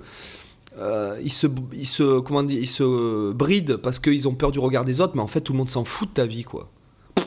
[0.80, 4.60] euh, ils se, ils se, comment dire, ils se brident parce qu'ils ont peur du
[4.60, 6.70] regard des autres, mais en fait, tout le monde s'en fout de ta vie, quoi.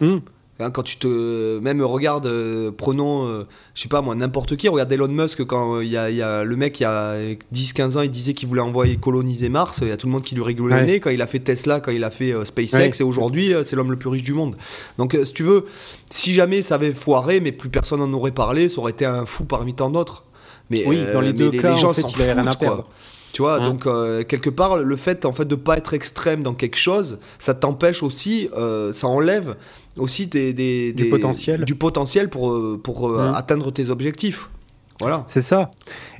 [0.01, 0.19] Hmm.
[0.59, 1.59] Hein, quand tu te.
[1.59, 4.69] Même regarde, euh, prenons, euh, je sais pas moi, n'importe qui.
[4.69, 7.15] Regarde Elon Musk, quand il y, a, y, a, le mec, il y a
[7.55, 9.81] 10-15 ans, il disait qu'il voulait envoyer coloniser Mars.
[9.83, 11.41] Il y a tout le monde qui lui rigolait le nez quand il a fait
[11.41, 13.01] Tesla, quand il a fait SpaceX.
[13.01, 14.57] Et aujourd'hui, c'est l'homme le plus riche du monde.
[14.99, 15.67] Donc, si tu veux,
[16.11, 19.27] si jamais ça avait foiré, mais plus personne n'en aurait parlé, ça aurait été un
[19.27, 20.25] fou parmi tant d'autres.
[20.71, 22.89] Mais, oui, dans les deux cas, les gens s'en foutent, quoi.
[23.37, 23.69] Tu vois, hein.
[23.69, 27.19] donc euh, quelque part, le fait en fait de pas être extrême dans quelque chose,
[27.39, 29.57] ça t'empêche aussi, euh, ça enlève
[29.97, 33.32] aussi des, du potentiel, du potentiel pour euh, pour hein.
[33.34, 34.51] atteindre tes objectifs.
[35.01, 35.24] Voilà.
[35.26, 35.70] C'est ça.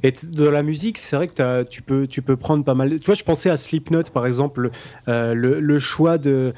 [0.03, 3.01] Et de la musique, c'est vrai que tu peux, tu peux prendre pas mal.
[3.01, 4.71] Tu vois, je pensais à Slipknot, par exemple,
[5.07, 6.53] le, le, choix de.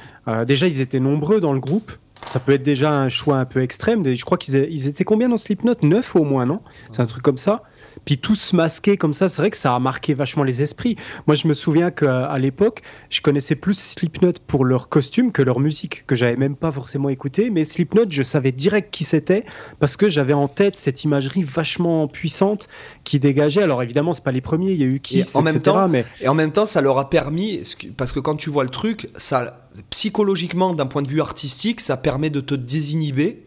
[0.44, 1.92] déjà, ils étaient nombreux dans le groupe.
[2.26, 4.04] Ça peut être déjà un choix un peu extrême.
[4.04, 5.76] Je crois qu'ils ils étaient combien dans Slipknot?
[5.82, 6.60] Neuf au moins, non?
[6.92, 7.62] C'est un truc comme ça.
[8.04, 10.96] Puis tous masqués comme ça, c'est vrai que ça a marqué vachement les esprits.
[11.26, 15.58] Moi, je me souviens qu'à l'époque, je connaissais plus Slipknot pour leur costume que leur
[15.58, 17.50] musique, que j'avais même pas forcément écouté.
[17.50, 19.44] Mais Slipknot, je savais direct qui c'était
[19.78, 22.68] parce que j'avais en tête cette imagerie vachement puissante
[23.04, 23.62] qui dégageait.
[23.62, 25.00] Alors évidemment, c'est pas les premiers, il y a eu
[25.34, 26.04] en même temps, mais...
[26.20, 27.62] Et en même temps, ça leur a permis,
[27.96, 31.96] parce que quand tu vois le truc, ça psychologiquement, d'un point de vue artistique, ça
[31.96, 33.44] permet de te désinhiber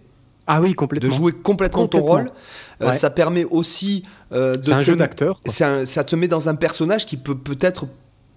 [0.47, 1.09] ah oui, complètement.
[1.09, 2.31] De jouer complètement, ton rôle.
[2.81, 4.03] Euh, ça permet aussi
[4.33, 4.65] euh, de.
[4.65, 5.39] C'est un jeu d'acteur.
[5.45, 7.87] Ça te met dans un personnage qui peut peut-être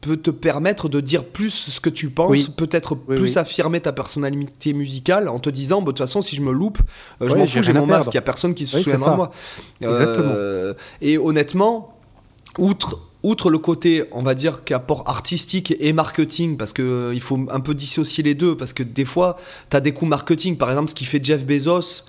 [0.01, 4.75] peut te permettre de dire plus ce que tu penses, peut-être plus affirmer ta personnalité
[4.75, 6.79] musicale en te disant, bah, de toute façon, si je me loupe,
[7.23, 9.17] euh, je m'en fous, j'ai mon masque, il n'y a personne qui se souviendra de
[9.17, 9.31] moi.
[9.81, 10.35] Exactement.
[11.01, 11.99] et honnêtement,
[12.59, 17.41] outre outre le côté, on va dire, qu'apport artistique et marketing, parce qu'il euh, faut
[17.51, 19.39] un peu dissocier les deux, parce que des fois,
[19.71, 22.05] tu des coups marketing, par exemple, ce qui fait Jeff Bezos,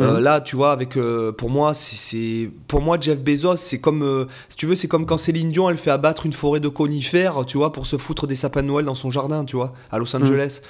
[0.00, 0.18] euh, mhm.
[0.24, 4.26] là, tu vois, avec euh, pour moi, c'est pour moi Jeff Bezos, c'est comme euh,
[4.48, 7.44] si tu veux, c'est comme quand Céline Dion, elle fait abattre une forêt de conifères,
[7.46, 9.98] tu vois, pour se foutre des sapins de Noël dans son jardin, tu vois, à
[9.98, 10.22] Los mhm.
[10.22, 10.62] Angeles.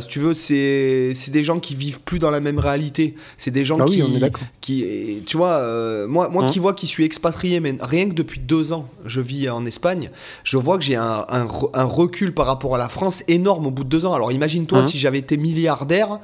[0.00, 3.14] si tu veux, c'est c'est des gens qui vivent plus dans la même réalité.
[3.38, 4.02] C'est des gens ah qui
[4.60, 8.40] qui tu vois, moi moi hein qui vois qui suis expatrié, mais rien que depuis
[8.40, 10.10] deux ans, je vis en Espagne,
[10.44, 13.84] je vois que j'ai un, un, recul par rapport à la France énorme au bout
[13.84, 14.12] de deux ans.
[14.12, 16.18] Alors imagine-toi hein si j'avais été milliardaire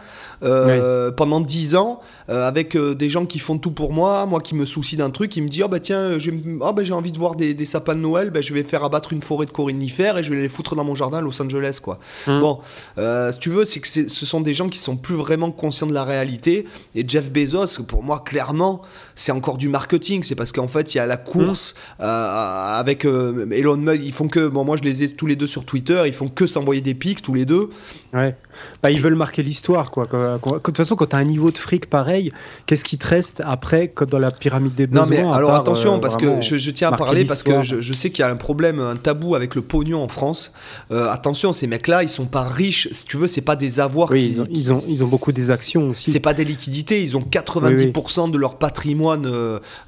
[1.16, 2.00] pendant dix ans.
[2.32, 5.10] Euh, avec euh, des gens qui font tout pour moi, moi qui me soucie d'un
[5.10, 6.16] truc, qui me dit oh bah tiens
[6.60, 9.12] oh, bah, j'ai envie de voir des, sapins de Noël, bah, je vais faire abattre
[9.12, 11.80] une forêt de corinifères et je vais les foutre dans mon jardin à Los Angeles
[11.82, 11.98] quoi.
[12.26, 12.40] Mmh.
[12.40, 12.60] Bon,
[12.98, 15.86] euh, si tu veux, c'est que ce sont des gens qui sont plus vraiment conscients
[15.86, 18.82] de la réalité et Jeff Bezos pour moi clairement
[19.14, 22.04] c'est encore du marketing, c'est parce qu'en fait il y a la course mmh.
[22.04, 25.66] avec Elon Musk, ils font que bon moi je les ai tous les deux sur
[25.66, 27.70] Twitter, ils font que s'envoyer des pics tous les deux.
[28.12, 28.36] Ouais.
[28.82, 30.06] Bah, ils veulent marquer l'histoire quoi.
[30.06, 32.32] De toute façon quand tu as un niveau de fric pareil qui,
[32.66, 36.16] qu'est-ce qui te reste après dans la pyramide des besoins Non, mais alors attention, parce
[36.16, 38.96] que je, tiens à parler, parce que je, sais qu'il y a un problème, un
[38.96, 40.52] tabou avec le pognon en France.
[40.90, 44.10] attention, ces mecs-là, ils sont pas riches, si tu veux, c'est pas des avoirs.
[44.10, 46.10] Oui, ils, ont, ils, ont, ils, ont, beaucoup des actions aussi.
[46.10, 49.30] C'est pas des liquidités, ils ont 90% de leur patrimoine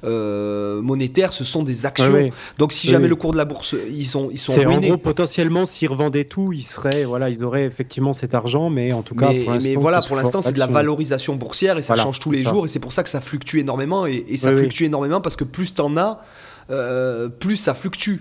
[0.03, 2.29] monétaire, ce sont des actions.
[2.57, 4.75] Donc si jamais le cours de la bourse, ils sont, ils sont ruinés.
[4.75, 8.93] En gros, potentiellement, s'ils revendaient tout, ils seraient, voilà, ils auraient effectivement cet argent, mais
[8.93, 11.81] en tout cas, mais, pour mais voilà, pour l'instant, c'est de la valorisation boursière et
[11.81, 14.55] ça change tous les jours et c'est pour ça que ça fluctue énormément et, ça
[14.55, 16.21] fluctue énormément parce que plus t'en as,
[16.69, 18.17] euh, plus ça fluctue.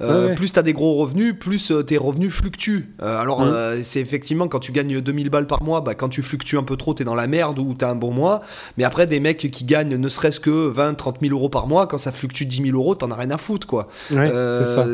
[0.00, 2.86] Euh, plus tu as des gros revenus, plus euh, tes revenus fluctuent.
[3.02, 3.46] Euh, alors,
[3.82, 6.76] c'est effectivement quand tu gagnes 2000 balles par mois, bah, quand tu fluctues un peu
[6.76, 8.42] trop, tu es dans la merde ou tu as un bon mois.
[8.76, 11.86] Mais après, des mecs qui gagnent ne serait-ce que 20, 30 000 euros par mois,
[11.86, 13.88] quand ça fluctue 10 000 euros, t'en as rien à foutre, quoi.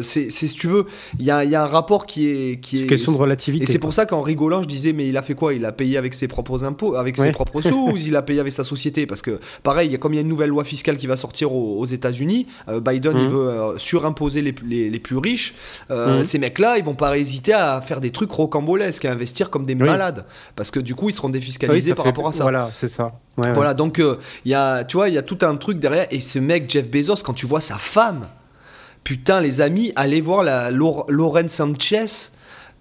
[0.02, 0.86] c'est si tu veux,
[1.18, 2.61] il y a, y a, un rapport qui est.
[2.61, 3.64] Qui est question de relativité.
[3.64, 5.55] Et c'est pour ça qu'en rigolant, je disais, mais il a fait quoi?
[5.55, 8.40] Il a payé avec ses propres impôts, avec ses propres sous, ou il a payé
[8.40, 11.07] avec sa société Parce que, pareil, comme il y a une nouvelle loi fiscale qui
[11.07, 12.46] va sortir aux, États-Unis,
[12.82, 13.28] Biden, il mmh.
[13.28, 15.55] veut surimposer les, les, les plus riches.
[15.90, 16.24] Euh, mhm.
[16.24, 19.74] Ces mecs-là, ils vont pas hésiter à faire des trucs rocambolesques, à investir comme des
[19.74, 20.24] malades,
[20.57, 22.45] parce que du coup, ils seront défiscalisés par rapport à ça.
[22.45, 23.12] Voilà, c'est ça.
[23.36, 26.07] voilà, donc euh, il y a, tu vois, il y a tout un truc derrière.
[26.11, 28.26] Et ce mec Jeff Bezos, quand tu vois sa femme,
[29.03, 32.07] putain, les amis, allez voir la Lauren Sanchez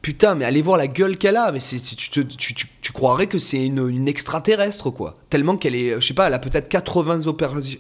[0.04, 1.52] putain, mais allez voir la gueule qu'elle a.
[1.52, 5.16] Mais c'est, tu, tu, tu, croirais que c'est une, une, extraterrestre, quoi.
[5.32, 7.22] Tellement qu'elle est, je sais pas, elle a peut-être 80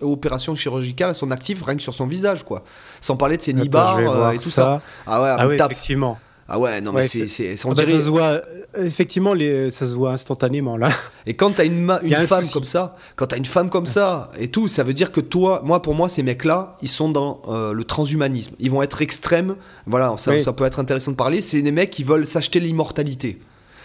[0.01, 2.63] opérations chirurgicales à son actif, rien que sur son visage, quoi.
[3.01, 4.81] Sans parler de ses nibards euh, et tout ça.
[5.05, 6.17] Ah ouais, ah effectivement.
[6.49, 7.27] Ah ouais, non, mais c'est.
[7.27, 8.41] c'est ah bah, ça se voit,
[8.77, 10.89] effectivement, les, ça se voit instantanément là.
[11.25, 14.49] Et quand t'as une, une femme comme ça, quand t'as une femme comme ça et
[14.49, 17.73] tout, ça veut dire que toi, moi, pour moi, ces mecs-là, ils sont dans euh,
[17.73, 18.55] le transhumanisme.
[18.59, 19.55] Ils vont être extrêmes.
[19.87, 21.41] Voilà, ça, ça peut être intéressant de parler.
[21.41, 23.39] C'est des mecs qui veulent s'acheter l'immortalité.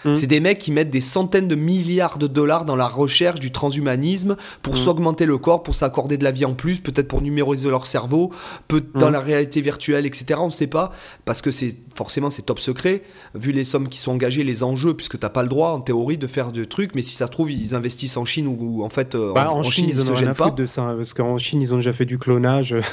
[0.04, 0.14] Mm.
[0.14, 3.52] C'est des mecs qui mettent des centaines de milliards de dollars dans la recherche du
[3.52, 4.78] transhumanisme pour mm.
[4.78, 8.30] s'augmenter le corps, pour s'accorder de la vie en plus, peut-être pour numériser leur cerveau,
[8.68, 9.12] peut dans mm.
[9.12, 10.38] la réalité virtuelle, etc.
[10.38, 10.92] On ne sait pas,
[11.24, 13.02] parce que c'est forcément c'est top secret,
[13.34, 15.80] vu les sommes qui sont engagées, les enjeux, puisque tu n'as pas le droit en
[15.80, 18.84] théorie de faire de trucs, mais si ça se trouve, ils investissent en Chine ou,
[18.84, 20.50] en fait euh, bah, en, Chine, ils, se gênent pas.
[20.50, 22.74] De ça, hein, parce qu'en Chine, ils ont déjà fait du clonage.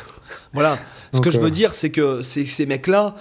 [0.53, 0.79] Voilà.
[1.11, 3.15] Ce que je veux euh, dire, c'est que ces mecs-là,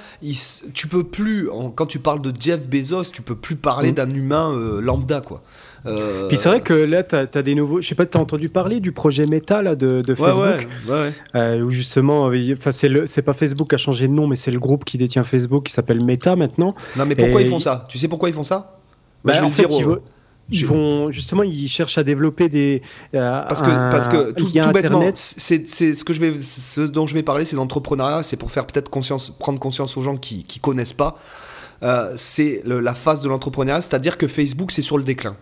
[0.72, 3.92] tu peux plus, quand tu parles de Jeff Bezos, tu peux plus parler mm.
[3.92, 5.42] d'un humain euh, lambda, quoi.
[5.86, 7.82] Euh, Puis c'est vrai que là, tu as, des nouveaux.
[7.82, 11.60] Je sais pas, tu as entendu parler du projet Meta là, de, Facebook ouais, ouais,
[11.60, 14.84] Où justement, enfin, c'est pas Facebook qui a changé de nom, mais c'est le groupe
[14.84, 16.74] qui détient Facebook qui s'appelle Meta maintenant.
[16.96, 17.86] Non, mais pourquoi ils font ça?
[17.88, 18.78] Tu sais pourquoi ils font ça?
[19.24, 19.98] Bah, je vais le dire
[20.50, 22.82] ils vont justement, ils cherchent à développer des.
[23.14, 27.06] Euh, parce que parce que tout, tout bêtement, c'est ce que je vais, ce dont
[27.06, 28.22] je vais parler, c'est l'entrepreneuriat.
[28.22, 31.18] C'est pour faire peut-être conscience, prendre conscience aux gens qui qui connaissent pas.
[31.82, 35.36] Euh, c'est la phase de l'entrepreneuriat, c'est-à-dire que Facebook c'est sur le déclin.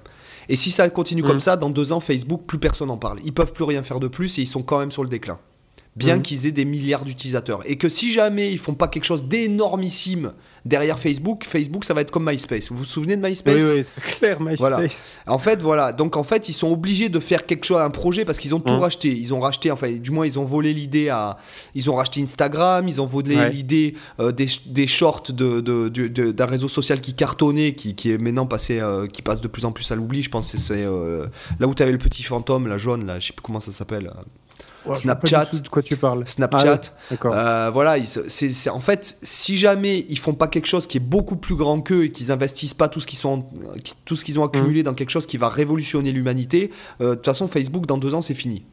[0.48, 1.40] Et si ça continue comme mm.
[1.40, 3.20] ça, dans deux ans, Facebook, plus personne n'en parle.
[3.24, 5.38] Ils peuvent plus rien faire de plus et ils sont quand même sur le déclin
[5.96, 6.22] bien mm.
[6.22, 7.60] qu'ils aient des milliards d'utilisateurs.
[7.66, 10.32] Et que si jamais ils font pas quelque chose d'énormissime
[10.64, 12.70] derrière Facebook, Facebook, ça va être comme MySpace.
[12.70, 14.58] Vous vous souvenez de MySpace Oui, oui, c'est clair, MySpace.
[14.58, 14.80] Voilà.
[15.26, 15.92] En fait, voilà.
[15.92, 18.60] Donc, en fait, ils sont obligés de faire quelque chose, un projet, parce qu'ils ont
[18.60, 18.78] tout hein.
[18.78, 19.08] racheté.
[19.08, 21.38] Ils ont racheté, enfin, du moins, ils ont volé l'idée à.
[21.74, 26.42] Ils ont racheté Instagram, ils ont volé l'idée euh, des, des, shorts d'un de, de,
[26.42, 29.72] réseau social qui cartonnait, qui, qui est maintenant passé, euh, qui passe de plus en
[29.72, 30.22] plus à l'oubli.
[30.22, 31.26] Je pense que c'est euh,
[31.58, 33.72] là où tu avais le petit fantôme, la jaune, là, je sais plus comment ça
[33.72, 34.12] s'appelle.
[34.94, 35.46] Snapchat.
[35.52, 36.24] de quoi tu parles.
[36.26, 36.80] Snapchat.
[37.10, 41.00] Ah, euh, voilà, c'est en fait, si jamais ils font pas quelque chose qui est
[41.00, 43.44] beaucoup plus grand qu'eux et qu'ils investissent pas tout ce qu'ils sont,
[44.04, 44.84] tout ce qu'ils ont accumulé mmh.
[44.84, 46.70] dans quelque chose qui va révolutionner l'humanité,
[47.00, 48.64] euh, de toute façon, Facebook dans deux ans c'est fini.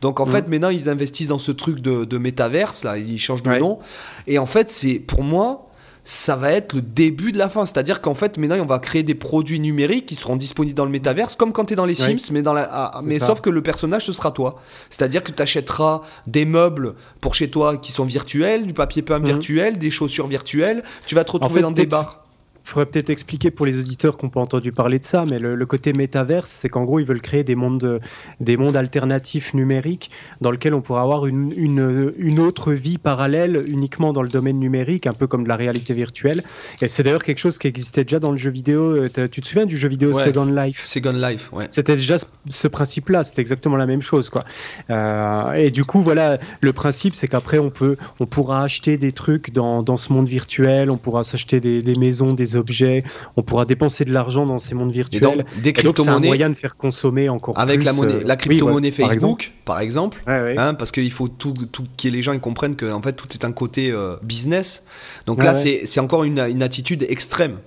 [0.00, 0.30] Donc en mmh.
[0.30, 3.78] fait, maintenant ils investissent dans ce truc de, de métaverse là, ils changent de nom.
[4.26, 5.67] Et en fait, c'est pour moi,
[6.10, 7.66] ça va être le début de la fin.
[7.66, 10.90] C'est-à-dire qu'en fait, maintenant, on va créer des produits numériques qui seront disponibles dans le
[10.90, 13.50] métaverse, comme quand tu es dans les Sims, mais, dans la, ah, mais sauf que
[13.50, 14.58] le personnage, ce sera toi.
[14.88, 19.18] C'est-à-dire que tu achèteras des meubles pour chez toi qui sont virtuels, du papier peint
[19.18, 19.26] mhm.
[19.26, 20.82] virtuel, des chaussures virtuelles.
[21.06, 22.24] Tu vas te retrouver dans des bars.
[22.68, 25.38] Il faudrait peut-être expliquer pour les auditeurs qui n'ont pas entendu parler de ça, mais
[25.38, 27.98] le, côté métaverse, c'est qu'en gros, ils veulent créer des mondes,
[28.40, 30.10] des mondes alternatifs numériques
[30.42, 34.58] dans lesquels on pourra avoir une, une, une, autre vie parallèle uniquement dans le domaine
[34.58, 36.42] numérique, un peu comme de la réalité virtuelle.
[36.82, 38.82] Et c'est d'ailleurs quelque chose qui existait déjà dans le jeu vidéo.
[38.82, 40.84] Euh, tu te souviens du jeu vidéo Second Life?
[40.84, 41.68] Second Life, ouais.
[41.70, 42.16] C'était déjà
[42.48, 44.44] ce, principe-là, c'était exactement la même chose, quoi.
[44.90, 49.12] Euh, et du coup, voilà, le principe, c'est qu'après, on, peut, on pourra acheter des
[49.12, 53.04] trucs dans, dans ce monde virtuel, on pourra s'acheter des, des maisons, des objets,
[53.36, 55.22] on pourra dépenser de l'argent dans ces mondes virtuels.
[55.22, 56.26] Donc, des crypto-monnaies.
[56.26, 60.74] un moyen de faire consommer encore avec la monnaie, la crypto-monnaie Facebook, par exemple, hein,
[60.74, 63.44] parce qu'il faut tout, tout que les gens ils comprennent que en fait tout est
[63.44, 64.86] un côté euh, business.
[65.26, 67.58] Donc là, c'est encore une, une, attitude extrême.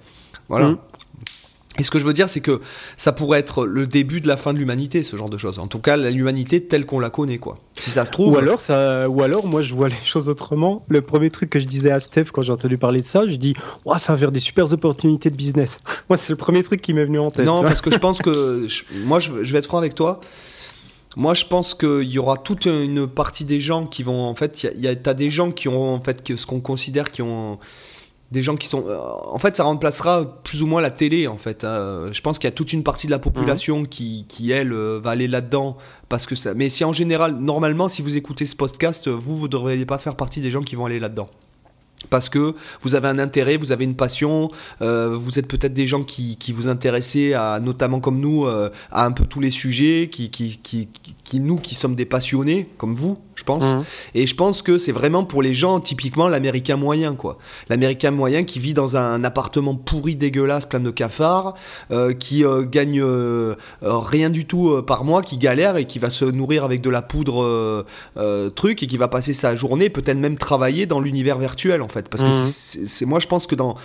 [0.50, 0.70] Voilà.
[0.70, 0.78] Mmh.
[1.80, 2.60] Et ce que je veux dire, c'est que
[2.98, 5.58] ça pourrait être le début de la fin de l'humanité, ce genre de choses.
[5.58, 7.60] En tout cas, l'humanité telle qu'on la connaît, quoi.
[7.78, 8.34] Si ça se trouve.
[8.34, 10.84] Ou alors, ça, ou alors, moi, je vois les choses autrement.
[10.90, 13.36] Le premier truc que je disais à Steph quand j'ai entendu parler de ça, je
[13.36, 13.54] dis,
[13.86, 15.80] ouais, ça va faire des super opportunités de business.
[16.10, 17.46] moi, c'est le premier truc qui m'est venu en tête.
[17.46, 18.68] Non, parce que je pense que,
[19.06, 20.20] moi, je, vais être franc avec toi.
[21.16, 24.68] Moi, je pense qu'il y aura toute une partie des gens qui vont, en fait,
[24.76, 27.60] il y a, as des gens qui ont, en fait, ce qu'on considère qui ont
[28.32, 28.86] des gens qui sont.
[28.88, 31.64] Euh, en fait, ça remplacera plus ou moins la télé, en fait.
[31.64, 32.10] Hein.
[32.12, 33.88] Je pense qu'il y a toute une partie de la population mhm.
[33.88, 35.78] qui, qui, elle, euh, va aller là-dedans.
[36.08, 36.54] Parce que ça...
[36.54, 39.98] Mais si en général, normalement, si vous écoutez ce podcast, vous, vous ne devriez pas
[39.98, 41.30] faire partie des gens qui vont aller là-dedans
[42.10, 44.50] parce que vous avez un intérêt, vous avez une passion,
[44.82, 49.06] euh, vous êtes peut-être des gens qui, qui, vous intéressez à, notamment comme nous, à
[49.06, 50.88] un peu tous les sujets, qui, qui, qui,
[51.40, 53.64] nous qui sommes des passionnés, comme vous, je pense.
[53.64, 53.84] Mhm.
[54.16, 57.38] Et je pense que c'est vraiment pour les gens, typiquement l'américain moyen, quoi.
[57.70, 61.56] L'américain moyen qui vit dans un appartement pourri, dégueulasse, plein de cafards,
[61.92, 66.10] euh, qui euh, gagne euh, rien du tout par mois, qui galère et qui va
[66.10, 67.86] se nourrir avec de la poudre
[68.56, 72.10] truc et qui va passer sa journée, peut-être même travailler dans l'univers virtuel, en fait.
[72.10, 72.88] Parce que mhm.
[72.88, 73.76] c'est moi, je pense que dans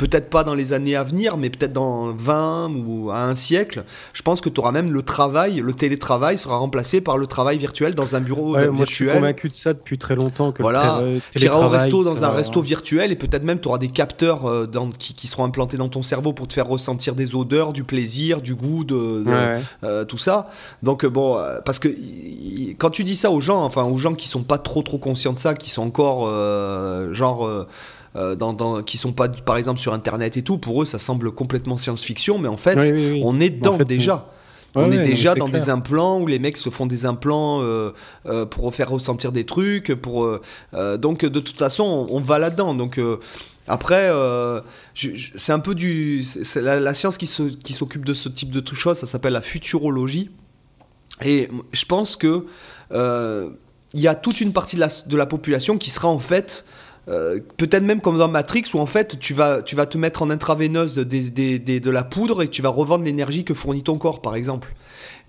[0.00, 3.84] peut-être pas dans les années à venir, mais peut-être dans 20 ou à un siècle,
[4.14, 7.58] je pense que tu auras même le travail, le télétravail sera remplacé par le travail
[7.58, 8.72] virtuel dans un bureau ouais, virtuel.
[8.72, 10.52] Moi, je suis convaincu de ça depuis très longtemps.
[10.52, 11.02] Que voilà,
[11.36, 14.46] tu iras au resto dans un resto virtuel et peut-être même tu auras des capteurs
[14.46, 17.84] euh, dans, qui, seront implantés dans ton cerveau pour te faire ressentir des odeurs, du
[17.84, 19.22] plaisir, du goût, de,
[19.84, 20.48] euh, tout ça.
[20.82, 21.88] Donc euh, bon, parce que
[22.78, 25.34] quand tu dis ça aux gens, enfin aux gens qui sont pas trop trop conscients
[25.34, 26.26] de ça, qui sont encore
[27.12, 27.66] genre euh,
[28.14, 31.76] dans, qui sont pas par exemple sur internet et tout, pour eux ça semble complètement
[31.76, 32.92] science-fiction, mais en fait
[33.22, 34.32] on est dedans déjà.
[34.74, 37.90] on est déjà dans des implants où les mecs se font des implants euh,
[38.26, 39.94] euh, pour faire ressentir des trucs.
[39.94, 40.40] Pour,
[40.98, 42.74] donc de toute façon, on, va là-dedans.
[42.74, 43.00] Donc
[43.68, 44.10] après,
[45.36, 47.30] c'est un peu du, c'est la, science qui,
[47.62, 48.98] qui s'occupe de ce type de choses.
[48.98, 50.30] Ça s'appelle la futurologie.
[51.22, 52.46] Et je pense que
[53.92, 56.64] il y a toute une partie de la, de la population qui sera en fait
[57.08, 60.22] euh, peut-être même comme dans Matrix où en fait tu vas, tu vas te mettre
[60.22, 64.34] en intraveineuse de la poudre et tu vas revendre l'énergie que fournit ton corps par
[64.34, 64.74] exemple.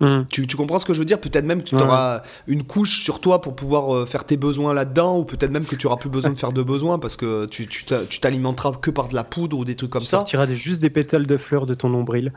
[0.01, 0.24] Mm.
[0.30, 1.22] Tu, comprends ce que je veux dire?
[1.22, 4.74] Peut-être même que tu auras une couche sur toi pour pouvoir euh, faire tes besoins
[4.74, 7.45] là-dedans, ou peut-être même que tu auras plus besoin de faire de besoins parce que
[7.45, 7.67] tu
[8.19, 10.17] t'alimenteras que par de la poudre ou des trucs comme ça.
[10.17, 12.34] Tu sortiras juste des pétales de fleurs de ton nombril.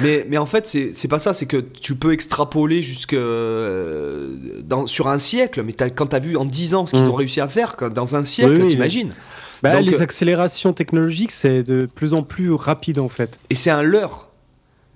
[0.00, 4.86] Mais, mais en fait, c'est pas ça, c'est que tu peux extrapoler jusque euh, dans,
[4.86, 7.10] sur un siècle, mais as, quand tu as vu en 10 ans ce qu'ils mm.
[7.10, 9.14] ont réussi à faire, dans un siècle, t'imagines
[9.62, 13.38] bah, Les euh, accélérations technologiques, c'est de plus en plus rapide en fait.
[13.50, 14.28] Et c'est un leurre.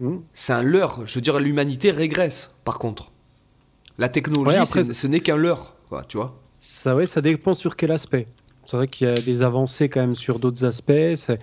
[0.01, 0.17] Mm.
[0.33, 1.03] C'est un leurre.
[1.07, 3.13] Je veux dire, l'humanité régresse, par contre.
[3.99, 6.41] La technologie, ce n'est qu'un leurre, quoi, tu vois.
[6.59, 8.27] Ça, ouais, ça dépend sur quel aspect.
[8.67, 10.93] C'est vrai qu'il y a des avancées quand même sur d'autres aspects.
[11.15, 11.39] C'est,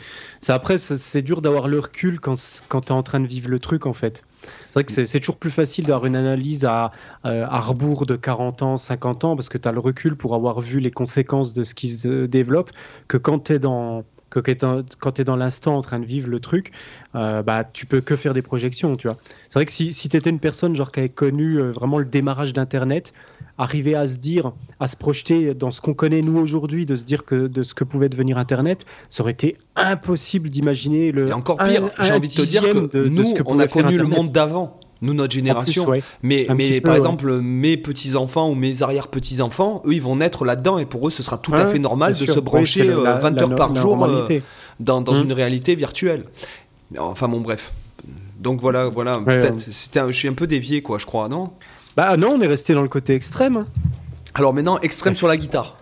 [0.49, 3.85] après, c'est dur d'avoir le recul quand, tu es en train de vivre le truc,
[3.85, 4.23] en fait.
[4.65, 6.91] C'est vrai que c'est, toujours plus facile d'avoir une analyse à,
[7.25, 10.33] euh, à, rebours de 40 ans, 50 ans, parce que tu as le recul pour
[10.33, 12.71] avoir vu les conséquences de ce qui se développe,
[13.07, 16.29] que quand tu es dans, que quand tu es dans l'instant en train de vivre
[16.29, 16.71] le truc,
[17.15, 19.17] euh, bah, tu peux que faire des projections, tu vois.
[19.49, 21.99] C'est vrai que si, si tu étais une personne genre, qui avait connu euh, vraiment
[21.99, 23.13] le démarrage d'Internet,
[23.57, 27.03] arriver à se dire, à se projeter dans ce qu'on connaît nous aujourd'hui, de se
[27.03, 31.27] dire que de ce que pouvait devenir Internet, ça aurait été impossible d'imaginer le.
[31.27, 34.31] Et encore pire, j'ai envie de te dire que nous, on a connu le monde
[34.31, 35.91] d'avant nous notre génération.
[36.21, 40.85] Mais, mais par exemple, mes petits-enfants ou mes arrière-petits-enfants, eux, ils vont naître là-dedans et
[40.85, 43.75] pour eux, ce sera tout à fait normal de se brancher 20 euh, heures par
[43.75, 44.39] jour euh,
[44.79, 45.25] dans, dans hum.
[45.25, 46.25] une réalité virtuelle.
[46.97, 47.71] Enfin bon, bref.
[48.39, 49.19] Donc voilà, voilà.
[49.19, 51.51] Peut-être, c'était, je suis un peu dévié, quoi, je crois, non?
[51.95, 53.65] Bah non, on est resté dans le côté extrême.
[54.33, 55.77] Alors maintenant, extrême sur la guitare.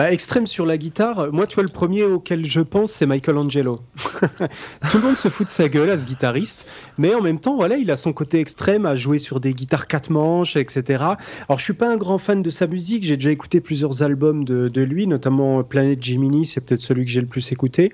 [0.00, 3.80] Bah, extrême sur la guitare, moi, tu vois, le premier auquel je pense, c'est Michelangelo.
[4.90, 7.54] Tout le monde se fout de sa gueule à ce guitariste, mais en même temps,
[7.54, 11.04] voilà, il a son côté extrême à jouer sur des guitares quatre manches, etc.
[11.50, 14.46] Alors, je suis pas un grand fan de sa musique, j'ai déjà écouté plusieurs albums
[14.46, 17.92] de, lui, notamment Planet Gemini, c'est peut-être celui que j'ai le plus écouté.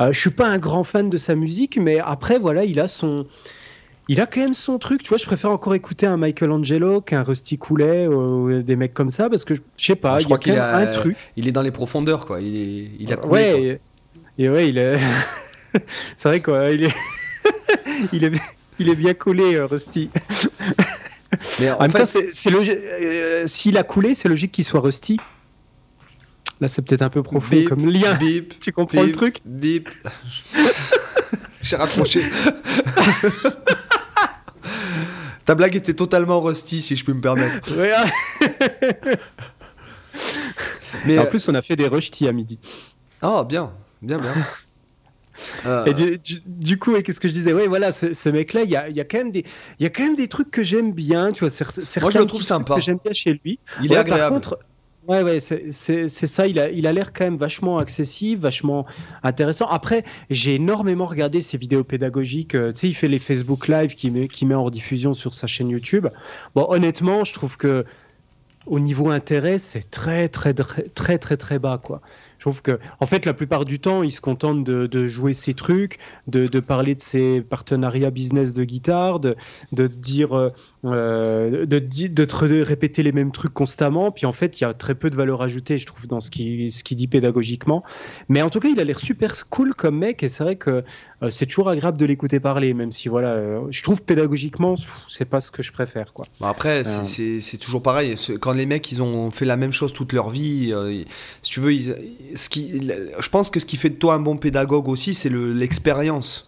[0.00, 2.88] Euh, je suis pas un grand fan de sa musique, mais après, voilà, il a
[2.88, 3.24] son
[4.08, 7.22] il a quand même son truc, tu vois, je préfère encore écouter un Michelangelo qu'un
[7.22, 10.54] Rusty Coulet ou des mecs comme ça parce que je sais pas, je crois qu'il
[10.54, 11.16] a un truc.
[11.36, 13.80] Il est dans les profondeurs quoi, il est il a coulé, Ouais,
[14.38, 14.98] et, ouais, il est
[16.16, 16.94] C'est vrai quoi, il est
[18.12, 18.32] il est
[18.78, 20.10] il est bien coulé euh, Rusty.
[21.60, 22.74] Mais en, même temps, c'est logique.
[22.74, 25.18] Euh, s'il a coulé, c'est logique qu'il soit Rusty.
[26.60, 28.16] Là, c'est peut-être un peu profond comme lien.
[28.60, 29.40] Tu comprends le truc?
[29.44, 29.90] Bip.
[31.62, 32.22] J'ai rapproché.
[35.48, 37.72] Ta blague était totalement rusty, si je peux me permettre.
[41.06, 42.58] Mais en euh, plus, on a fait des rusty à midi.
[43.22, 43.72] Ah, bien,
[44.02, 44.34] bien, bien.
[45.86, 47.54] Et du, coup, qu'est-ce que je disais?
[47.54, 49.46] Ouais, voilà, ce, mec-là, il y a, y a, quand même des,
[49.80, 51.48] il y a quand même des trucs que j'aime bien, tu vois.
[51.48, 52.74] Certains Moi, je le trouve sympa.
[52.74, 53.58] Que j'aime bien chez lui.
[53.82, 54.20] Il est agréable.
[54.20, 54.58] Par contre,
[55.08, 56.46] Ouais, ouais, c'est ça.
[56.46, 58.84] Il a, l'air quand même vachement accessible, vachement
[59.22, 59.66] intéressant.
[59.66, 62.54] Après, j'ai énormément regardé ses vidéos pédagogiques.
[62.54, 65.32] Euh, tu sais, il fait les Facebook Live qui met, qui met en diffusion sur
[65.32, 66.08] sa chaîne YouTube.
[66.54, 67.86] Bon, honnêtement, je trouve que
[68.66, 72.02] au niveau intérêt, c'est très, très, très, très, très, très bas, quoi.
[72.38, 75.54] Je trouve que, en fait, la plupart du temps, il se contente de, jouer ses
[75.54, 79.36] trucs, de, parler de ses partenariats business de guitare, de,
[79.72, 84.12] dire, euh, de, de, te répéter les mêmes trucs constamment.
[84.12, 86.30] Puis en fait, il y a très peu de valeur ajoutée, je trouve, dans ce
[86.30, 87.82] qu'il ce dit pédagogiquement.
[88.28, 90.84] Mais en tout cas, il a l'air super cool comme mec, et c'est vrai que
[91.22, 94.76] euh, c'est toujours agréable de l'écouter parler, même si voilà, euh, je trouve pédagogiquement,
[95.08, 96.26] c'est pas ce que je préfère, quoi.
[96.40, 98.14] Bah, après, c'est toujours pareil.
[98.40, 100.72] Quand les mecs, ils ont fait la même chose toute leur vie,
[101.42, 101.96] si tu veux, ils
[102.34, 102.80] ce qui,
[103.18, 106.44] je pense que ce qui fait de toi un bon pédagogue aussi, c'est l'expérience.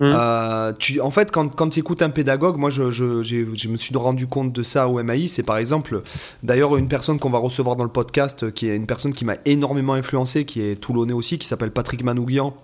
[0.00, 0.04] Mmh.
[0.04, 3.76] Euh, tu, en fait, quand, quand tu écoutes un pédagogue, moi je, je, je, me
[3.76, 5.26] suis rendu compte de ça au MAI.
[5.26, 6.02] C'est par exemple,
[6.42, 9.36] d'ailleurs, une personne qu'on va recevoir dans le podcast, qui est une personne qui m'a
[9.44, 12.54] énormément influencé, qui est toulonnais aussi, qui s'appelle Patrick Manouguian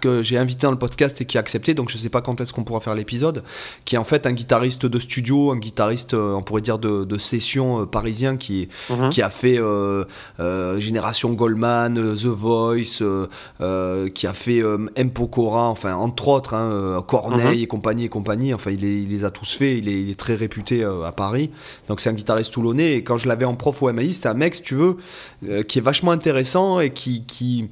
[0.00, 2.40] que j'ai invité dans le podcast et qui a accepté, donc je sais pas quand
[2.40, 3.44] est-ce qu'on pourra faire l'épisode,
[3.84, 7.04] qui est en fait un guitariste de studio, un guitariste, euh, on pourrait dire de,
[7.04, 9.10] de session euh, parisien qui, mhm.
[9.10, 10.04] qui a fait euh,
[10.78, 13.02] Génération Goldman, The Voice,
[14.14, 14.62] qui a fait
[14.96, 15.10] M.
[15.10, 17.62] Pokora, enfin entre autres, hein, Corneille mhm.
[17.62, 20.18] et compagnie et compagnie, enfin il, il, les a tous faits, il est, il est
[20.18, 21.50] très réputé à Paris,
[21.88, 24.34] donc c'est un guitariste toulonnais, et quand je l'avais en prof au MAI, c'était un
[24.34, 24.96] mec, si tu veux,
[25.64, 27.68] qui est vachement intéressant et qui, qui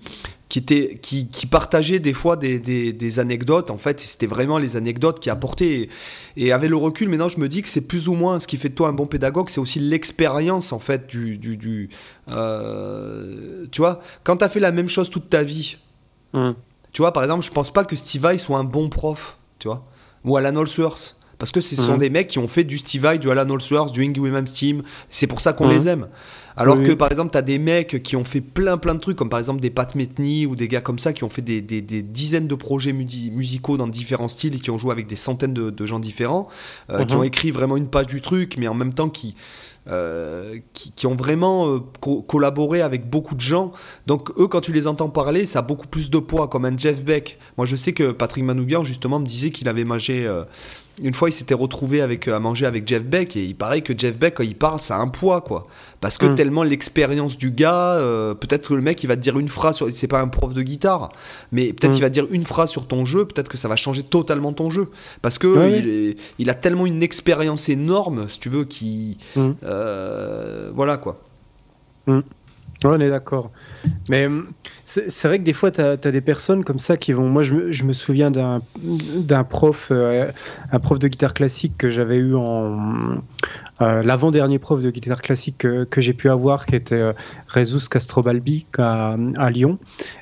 [0.54, 3.72] qui, était, qui, qui partageait des fois des, des, anecdotes.
[3.72, 5.88] En fait, c'était vraiment les anecdotes qui apportaient.
[6.36, 8.56] Et, avec le recul, maintenant, je me dis que c'est plus ou moins ce qui
[8.56, 11.38] fait de toi un bon pédagogue, c'est aussi l'expérience, en fait, du.
[11.38, 11.90] du, du
[12.30, 15.78] euh, tu vois, quand tu as fait la même chose toute ta vie,
[16.34, 16.50] mmh.
[16.92, 19.66] tu vois, par exemple, je pense pas que Steve Vai soit un bon prof, tu
[19.66, 19.84] vois,
[20.24, 21.16] ou Alan Allsworth.
[21.36, 21.98] Parce que ce sont mmh.
[21.98, 24.84] des mecs qui ont fait du Steve Vai, du Alan Allsworth, du Ingrid Williams Team.
[25.10, 25.72] C'est pour ça qu'on mmh.
[25.72, 26.06] les aime.
[26.56, 29.16] Alors que par exemple, tu as des mecs qui ont fait plein plein de trucs,
[29.16, 31.60] comme par exemple des Pat Metheny ou des gars comme ça qui ont fait des,
[31.60, 35.52] des, dizaines de projets musicaux dans différents styles et qui ont joué avec des centaines
[35.52, 36.48] de, gens différents,
[36.90, 37.20] euh, qui mhm.
[37.20, 39.34] ont écrit vraiment une page du truc, mais en même temps qui,
[39.90, 43.72] euh, qui, ont vraiment euh, collaboré avec beaucoup de gens.
[44.06, 46.76] Donc eux, quand tu les entends parler, ça a beaucoup plus de poids, comme un
[46.76, 47.38] Jeff Beck.
[47.58, 50.26] Moi, je sais que Patrick Manoubian, justement, me disait qu'il avait mangé
[51.02, 53.80] une fois, il s'était retrouvé avec, euh, à manger avec Jeff Beck et il paraît
[53.80, 55.66] que Jeff Beck, quand il parle, ça a un poids, quoi.
[56.00, 56.34] Parce que hmm.
[56.34, 59.76] tellement l'expérience du gars, euh, peut-être que le mec, il va te dire une phrase
[59.76, 59.88] sur.
[59.92, 61.08] C'est pas un prof de guitare,
[61.50, 61.94] mais peut-être hmm.
[61.94, 64.52] qu'il va te dire une phrase sur ton jeu, peut-être que ça va changer totalement
[64.52, 64.88] ton jeu.
[65.22, 69.18] Parce que il, a tellement une expérience énorme, si tu veux, qui.
[69.34, 69.52] Hmm.
[69.64, 71.20] Euh, voilà, quoi.
[72.90, 73.50] On est d'accord.
[74.08, 74.48] Mais hum,
[74.84, 77.28] c'est vrai que des fois, tu as, des personnes comme ça qui vont.
[77.28, 80.30] Moi, je, me souviens d'un prof, euh,
[80.72, 83.22] un prof de guitare classique que j'avais eu en.
[83.80, 87.12] Euh, l'avant-dernier prof de guitare classique que, j'ai pu avoir, qui était euh,
[87.48, 89.78] Rezus Castrobalbi à, à Lyon.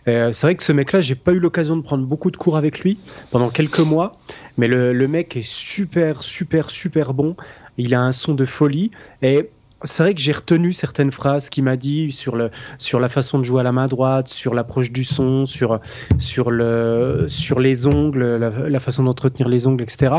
[0.06, 2.80] c'est vrai que ce mec-là, j'ai pas eu l'occasion de prendre beaucoup de cours avec
[2.80, 2.98] lui
[3.30, 4.18] pendant quelques mois,
[4.56, 7.36] mais le, le mec est super, super, super bon.
[7.78, 8.90] Il a un son de folie.
[9.22, 9.50] Et
[9.84, 13.38] c'est vrai que j'ai retenu certaines phrases qu'il m'a dit sur, le, sur la façon
[13.38, 15.80] de jouer à la main droite, sur l'approche du son, sur,
[16.18, 20.16] sur, le, sur les ongles, la, façon d'entretenir les ongles, etc.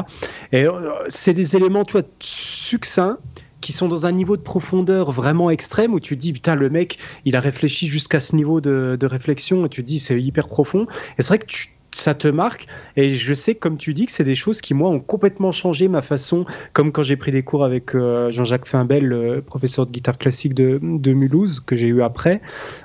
[0.52, 0.72] Et euh,
[1.08, 3.18] c'est des éléments, tu succincts
[3.64, 7.00] qui sont dans un niveau de profondeur vraiment extrême où tu dis putain le mec
[7.26, 10.86] il a réfléchi jusqu'à ce niveau de, de réflexion et tu dis c'est hyper profond
[11.18, 12.68] et c'est vrai que tu ça te marque.
[12.96, 15.88] Et je sais, comme tu dis, que c'est des choses qui, moi, ont complètement changé
[15.88, 19.92] ma façon, comme quand j'ai pris des cours avec euh, Jean-Jacques Fimbel, le professeur de
[19.92, 20.80] guitare classique de,
[21.14, 22.42] Mulhouse, que j'ai eu après.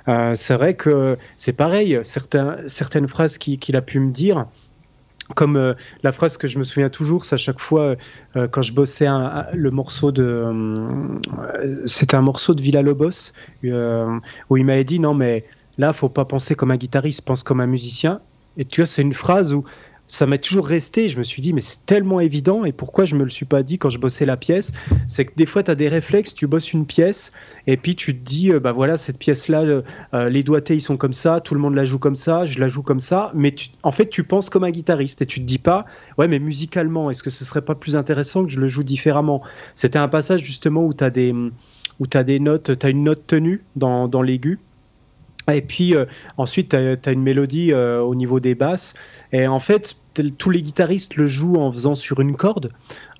[0.09, 4.47] Euh, c'est vrai que c'est pareil, certains, certaines phrases qu'il a pu me dire,
[5.35, 7.97] comme euh, la phrase que je me souviens toujours, c'est à chaque fois
[8.51, 9.07] quand je bossais
[9.53, 10.47] le morceau de,
[11.87, 15.45] c'était un morceau de Villa Lobos où il m'avait dit non mais
[15.77, 18.21] là faut pas penser comme un guitariste, pense comme un musicien.
[18.59, 19.65] Et tu vois, c'est une phrase où
[20.09, 21.09] ça m'a toujours resté.
[21.09, 22.65] Je me suis dit, mais c'est tellement évident.
[22.65, 24.73] Et pourquoi je me le suis pas dit quand je bossais la pièce?
[25.07, 27.33] C'est que des fois, tu as des réflexes, tu bosses une pièce,
[27.67, 29.83] et puis tu te dis, euh, bah voilà, cette pièce-là, euh,
[30.15, 32.59] euh, les doigtés, ils sont comme ça, tout le monde la joue comme ça, je
[32.59, 33.31] la joue comme ça.
[33.35, 35.85] Mais en fait, tu penses comme un guitariste, et tu te dis pas,
[36.17, 39.43] ouais, mais musicalement, est-ce que ce serait pas plus intéressant que je le joue différemment?
[39.75, 41.35] C'était un passage justement où tu as des
[42.01, 42.07] où
[42.41, 44.59] notes, une note tenue dans, dans l'aigu,
[45.55, 46.05] et puis euh,
[46.37, 48.95] ensuite, tu as, une mélodie euh, au niveau des basses.
[49.33, 49.97] Et en fait,
[50.39, 52.73] tous les guitaristes le jouent en faisant sur une corde.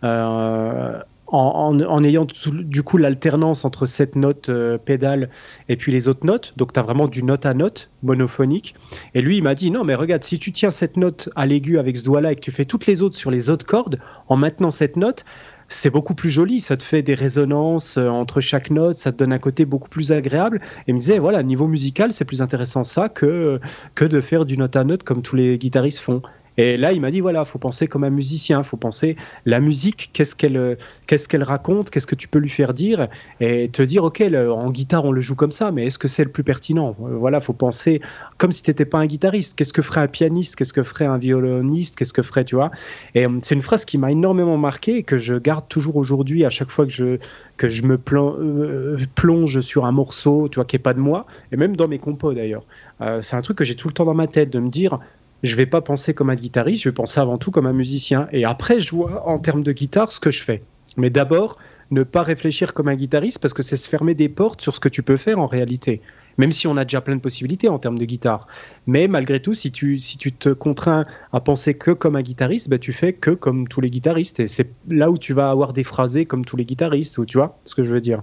[0.05, 0.99] Euh,
[1.31, 4.51] en, ayant du coup l'alternance entre cette note
[4.87, 5.29] pédale
[5.69, 6.55] et puis les autres notes.
[6.57, 8.75] Donc tu as vraiment du note à note monophonique.
[9.13, 11.79] Et lui, il m'a dit non, mais regarde, si tu tiens cette note à l'aigu
[11.79, 13.99] avec ce doigt-là et que tu fais toutes les autres sur les autres cordes,
[14.29, 15.27] en maintenant cette note,
[15.69, 19.19] c'est beaucoup plus joli, ça te fait des résonances euh, entre chaque note, ça te
[19.19, 20.61] donne un côté beaucoup plus agréable.
[20.63, 23.61] Et il me disait, voilà, niveau musical, c'est plus intéressant ça que,
[23.95, 26.23] que de faire du note à note comme tous les guitaristes font.
[26.59, 30.11] Et là, il m'a dit voilà, faut penser comme un musicien, faut penser la musique,
[30.13, 33.09] qu'est-ce qu'elle qu'est-ce qu'elle raconte, qu'est-ce que tu peux lui faire dire
[33.41, 36.25] et te dire ok, en guitare on le joue comme ça, mais est-ce que c'est
[36.25, 36.95] le plus pertinent?
[36.99, 38.03] Voilà, faut penser
[38.37, 39.55] comme si tu n'étais pas un guitariste.
[39.57, 40.57] Qu'est-ce que ferait un pianiste?
[40.57, 41.97] Qu'est-ce que ferait un violoniste?
[41.97, 42.71] Qu'est-ce que ferait, tu vois?
[43.15, 46.45] Et euh, c'est une phrase qui m'a énormément marqué et que je garde toujours aujourd'hui
[46.45, 47.19] à chaque fois que je
[47.57, 51.27] que je me euh, plonge sur un morceau, tu vois, qui est pas de moi,
[51.53, 52.63] et même dans mes compos d'ailleurs.
[53.01, 54.99] Euh, c'est un truc que j'ai tout le temps dans ma tête de me dire
[55.43, 58.29] je vais pas penser comme un guitariste, je vais penser avant tout comme un musicien.
[58.33, 60.63] Et après, je vois en termes de guitare ce que je fais.
[60.97, 61.59] Mais d'abord,
[61.91, 64.81] ne pas réfléchir comme un guitariste parce que c'est se fermer des portes sur ce
[64.81, 66.01] que tu peux faire en réalité.
[66.37, 68.47] Même si on a déjà plein de possibilités en termes de guitare.
[68.87, 72.69] Mais malgré tout, si tu, si tu te contrains à penser que comme un guitariste,
[72.69, 74.39] bah, tu fais que comme tous les guitaristes.
[74.41, 77.39] Et c'est là où tu vas avoir des phrasés comme tous les guitaristes, ou tu
[77.39, 78.23] vois ce que je veux dire.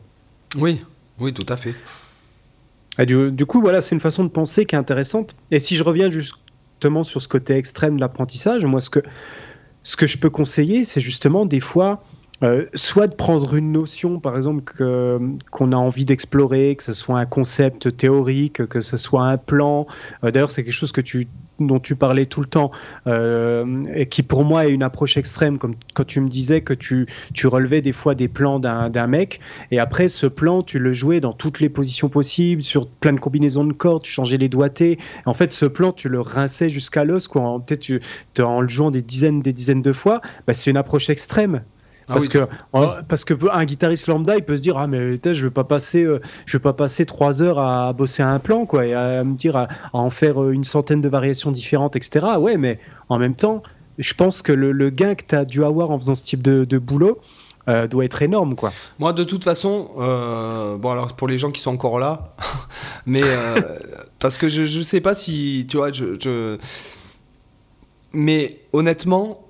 [0.58, 0.82] Oui,
[1.20, 1.76] oui, tout à fait.
[3.06, 5.36] du, du, coup, voilà, c'est une façon de penser qui est intéressante.
[5.52, 6.36] Et si je reviens juste
[7.04, 9.00] sur ce côté extrême de l'apprentissage, moi, ce que,
[9.84, 12.04] ce que je peux conseiller, c'est justement des fois
[12.44, 14.64] euh, soit de prendre une notion, par exemple,
[15.52, 19.88] qu'on a envie d'explorer, que ce soit un concept théorique, que ce soit un plan.
[20.24, 21.28] Euh, d'ailleurs, c'est quelque chose que tu,
[21.60, 22.72] dont tu parlais tout le temps,
[23.08, 26.74] euh, et qui pour moi est une approche extrême, comme quand tu me disais que
[26.74, 27.08] tu,
[27.46, 29.40] relevais des fois des plans d'un mec,
[29.72, 33.20] et après ce plan, tu le jouais dans toutes les positions possibles, sur plein de
[33.20, 35.00] combinaisons de cordes, tu changeais les doigtés.
[35.26, 37.62] En fait, ce plan, tu le rinçais jusqu'à l'os, quoi.
[37.66, 38.02] Peut-être tu,
[38.42, 40.22] en le jouant des dizaines, des dizaines de fois.
[40.48, 41.62] Bah, c'est une approche extrême.
[42.08, 42.48] Ah parce, que,
[43.08, 46.04] parce que un guitariste lambda, il peut se dire ah mais je vais pas passer
[46.04, 49.36] euh, je vais pas passer trois heures à bosser un plan quoi et à me
[49.36, 52.28] dire à, en faire euh, une centaine de variations différentes etc.
[52.38, 52.80] Ouais mais
[53.10, 53.64] en même temps
[53.98, 56.78] je pense que le, gain que tu as dû avoir en faisant ce type de,
[56.78, 57.20] boulot
[57.68, 58.72] euh, doit être énorme quoi.
[59.00, 62.36] Moi de toute façon bon alors pour les gens qui sont encore là
[63.08, 63.24] mais
[64.20, 66.58] parce que je je sais pas si tu vois je, je...
[68.14, 69.42] mais honnêtement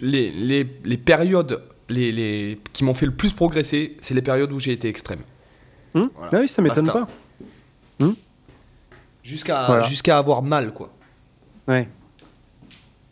[0.00, 4.52] les, les, les, périodes les, les, qui m'ont fait le plus progresser, c'est les périodes
[4.52, 5.20] où j'ai été extrême.
[5.94, 7.08] Hum ah oui, ça m'étonne pas.
[8.00, 8.14] Hum
[9.22, 10.92] jusqu'à avoir mal, quoi.
[11.68, 11.86] Ouais.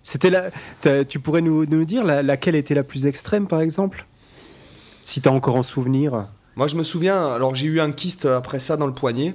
[0.03, 1.05] C'était la...
[1.05, 4.07] Tu pourrais nous, nous dire la, laquelle était la plus extrême, par exemple?
[5.03, 6.29] Si tu as encore en souvenir.
[6.57, 9.35] Moi, je me souviens, alors j'ai eu un kyste après ça dans le poignet.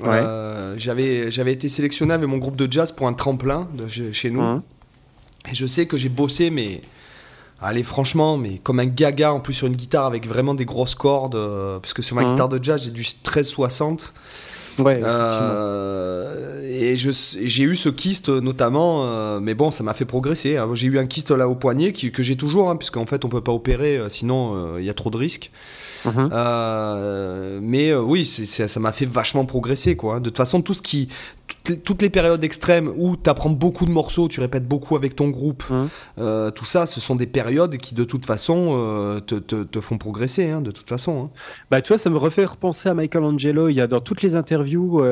[0.00, 0.08] Ouais.
[0.08, 4.40] Euh, j'avais été sélectionné avec mon groupe de jazz pour un tremplin de, chez nous.
[4.40, 4.62] Hum.
[5.50, 6.80] Et je sais que j'ai bossé, mais.
[7.62, 10.94] Allez, franchement, mais comme un gaga en plus sur une guitare avec vraiment des grosses
[10.94, 12.30] cordes, euh, parce que sur ma mhm.
[12.30, 14.14] guitare de jazz, j'ai du 1360.
[14.78, 20.56] Ouais, euh, et j'ai eu ce kyste notamment, euh, mais bon, ça m'a fait progresser.
[20.56, 20.70] Hein.
[20.72, 23.42] J'ai eu un kyste là au poignet que j'ai toujours, hein, puisqu'en fait on peut
[23.42, 25.50] pas opérer, sinon il y a trop de risques.
[26.04, 26.30] Mhm.
[26.32, 29.96] Euh, mais euh, oui, ça m'a fait vachement progresser.
[29.96, 30.20] Quoi.
[30.20, 31.08] De toute façon, tout ce qui,
[31.84, 35.28] toutes les, périodes extrêmes où tu apprends beaucoup de morceaux, tu répètes beaucoup avec ton
[35.28, 35.88] groupe, mhm.
[36.18, 40.50] euh, tout ça, ce sont des périodes qui, de toute façon, te, te, font progresser,
[40.50, 41.24] hein, de toute façon.
[41.24, 41.30] Hein.
[41.70, 43.68] Bah, tu vois, ça me refait repenser à Michelangelo.
[43.68, 45.02] Il y a dans toutes les interviews,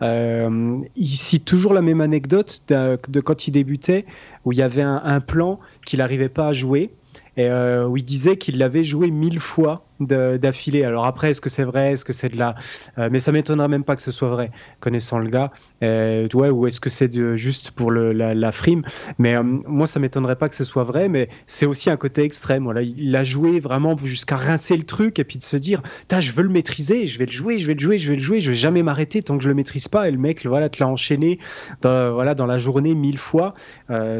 [0.00, 4.06] il cite toujours la même anecdote de, quand il débutait,
[4.44, 6.90] où il y avait un, un plan qu'il n'arrivait pas à jouer
[7.36, 10.84] et où il disait qu'il l'avait joué mille fois d'affilée.
[10.84, 11.92] Alors après, est-ce que c'est vrai?
[11.92, 12.54] Est-ce que c'est de la...
[12.98, 15.52] Euh, mais ça m'étonnerait même pas que ce soit vrai, connaissant le gars.
[15.82, 18.82] Euh, ou est-ce que c'est juste pour la, frime?
[19.18, 22.22] Mais euh, moi, ça m'étonnerait pas que ce soit vrai, mais c'est aussi un côté
[22.22, 22.64] extrême.
[22.64, 25.82] Voilà, il a joué vraiment jusqu'à rincer le truc et puis de se dire,
[26.18, 28.22] je veux le maîtriser, je vais le jouer, je vais le jouer, je vais le
[28.22, 30.08] jouer, je vais jamais m'arrêter tant que je le maîtrise pas.
[30.08, 31.38] Et le mec, voilà, te l'a enchaîné
[31.82, 33.54] dans, voilà, dans la journée mille fois.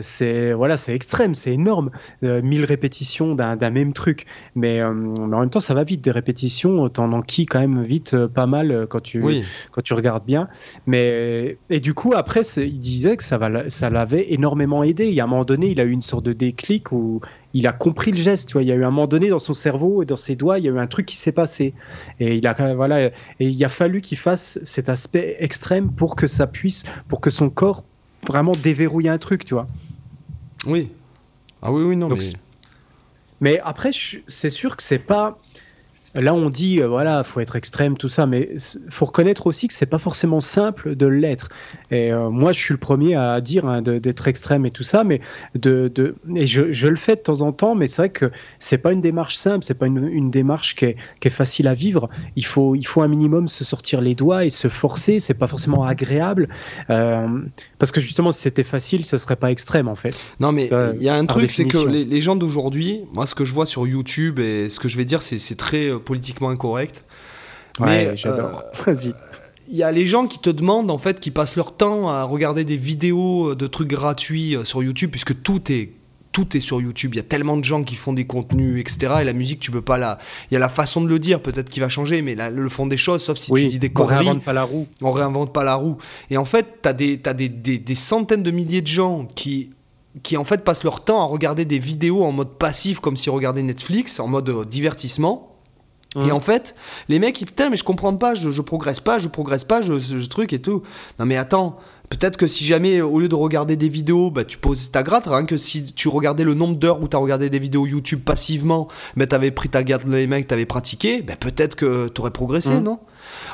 [0.00, 1.90] c'est voilà, extrême, c'est énorme,
[2.22, 4.26] mille répétitions d'un même truc.
[4.54, 6.00] Mais, mais en même temps, ça va vite.
[6.00, 9.22] Des répétitions, t'en enquilles quand même vite euh, pas mal euh, quand tu,
[9.70, 10.46] quand tu regardes bien.
[10.86, 15.08] Mais, et du coup, après, il disait que ça, va, ça l'avait énormément aidé.
[15.08, 17.20] Il y a un moment donné, il a eu une sorte de déclic où
[17.54, 18.48] il a compris le geste.
[18.48, 20.36] Tu vois, il y a eu un moment donné dans son cerveau et dans ses
[20.36, 21.74] doigts, il y a eu un truc qui s'est passé.
[22.20, 26.26] Et il a voilà, et il a fallu qu'il fasse cet aspect extrême pour que
[26.26, 27.84] ça puisse, pour que son corps
[28.26, 29.66] vraiment déverrouille un truc, tu vois.
[30.66, 30.90] Oui.
[31.62, 32.08] Ah oui, oui, non.
[32.08, 32.18] mais...
[33.40, 33.90] mais après,
[34.26, 35.38] c'est sûr que c'est pas
[36.14, 38.50] Là, on dit, euh, voilà, faut être extrême, tout ça, mais
[38.88, 41.48] faut reconnaître aussi que c'est pas forcément simple de l'être.
[41.90, 45.02] Et euh, moi, je suis le premier à dire hein, d'être extrême et tout ça,
[45.02, 45.20] mais
[45.56, 48.30] de, de et je, je, le fais de temps en temps, mais c'est vrai que
[48.60, 51.66] c'est pas une démarche simple, c'est pas une, une démarche qui est, qui est, facile
[51.66, 52.08] à vivre.
[52.36, 55.18] Il faut, il faut un minimum se sortir les doigts et se forcer.
[55.18, 56.48] C'est pas forcément agréable,
[56.90, 57.26] euh,
[57.80, 60.14] parce que justement, si c'était facile, ce serait pas extrême en fait.
[60.38, 63.34] Non, mais il y a un truc, c'est que les, les gens d'aujourd'hui, moi, ce
[63.34, 67.04] que je vois sur YouTube et ce que je vais dire, c'est très politiquement incorrect.
[67.80, 68.62] Ouais, j'adore.
[68.62, 69.14] Euh, Vas-y.
[69.68, 72.22] Il y a les gens qui te demandent, en fait, qui passent leur temps à
[72.22, 75.92] regarder des vidéos de trucs gratuits euh, sur YouTube, puisque tout est
[76.34, 77.12] tout est sur YouTube.
[77.14, 79.14] Il y a tellement de gens qui font des contenus, etc.
[79.20, 80.18] Et la musique, tu peux pas la.
[80.50, 82.86] Il y a la façon de le dire, peut-être qui va changer, mais le fond
[82.86, 84.14] des choses, sauf si tu dis des conneries.
[84.14, 84.88] On réinvente pas la roue.
[85.00, 85.96] On réinvente pas la roue.
[86.30, 89.26] Et en fait, tu as, des, as des, des, des, centaines de milliers de gens
[89.34, 89.70] qui
[90.22, 93.32] qui en fait passent leur temps à regarder des vidéos en mode passif comme s'ils
[93.32, 95.53] regardaient Netflix, en mode euh, divertissement.
[96.22, 96.76] Et en fait,
[97.08, 99.82] les mecs, ils putain, mais je comprends pas, je, je progresse pas, je progresse pas,
[99.82, 100.82] je, je, truc et tout.
[101.18, 101.76] Non mais attends,
[102.08, 105.26] peut-être que si jamais, au lieu de regarder des vidéos, bah, tu poses ta gratte,
[105.26, 108.20] rien que si tu regardais le nombre d'heures où tu as regardé des vidéos YouTube
[108.24, 112.80] passivement, mais t'avais pris ta garde les mecs, t'avais pratiqué, bah, peut-être que t'aurais progressé,
[112.80, 113.00] non?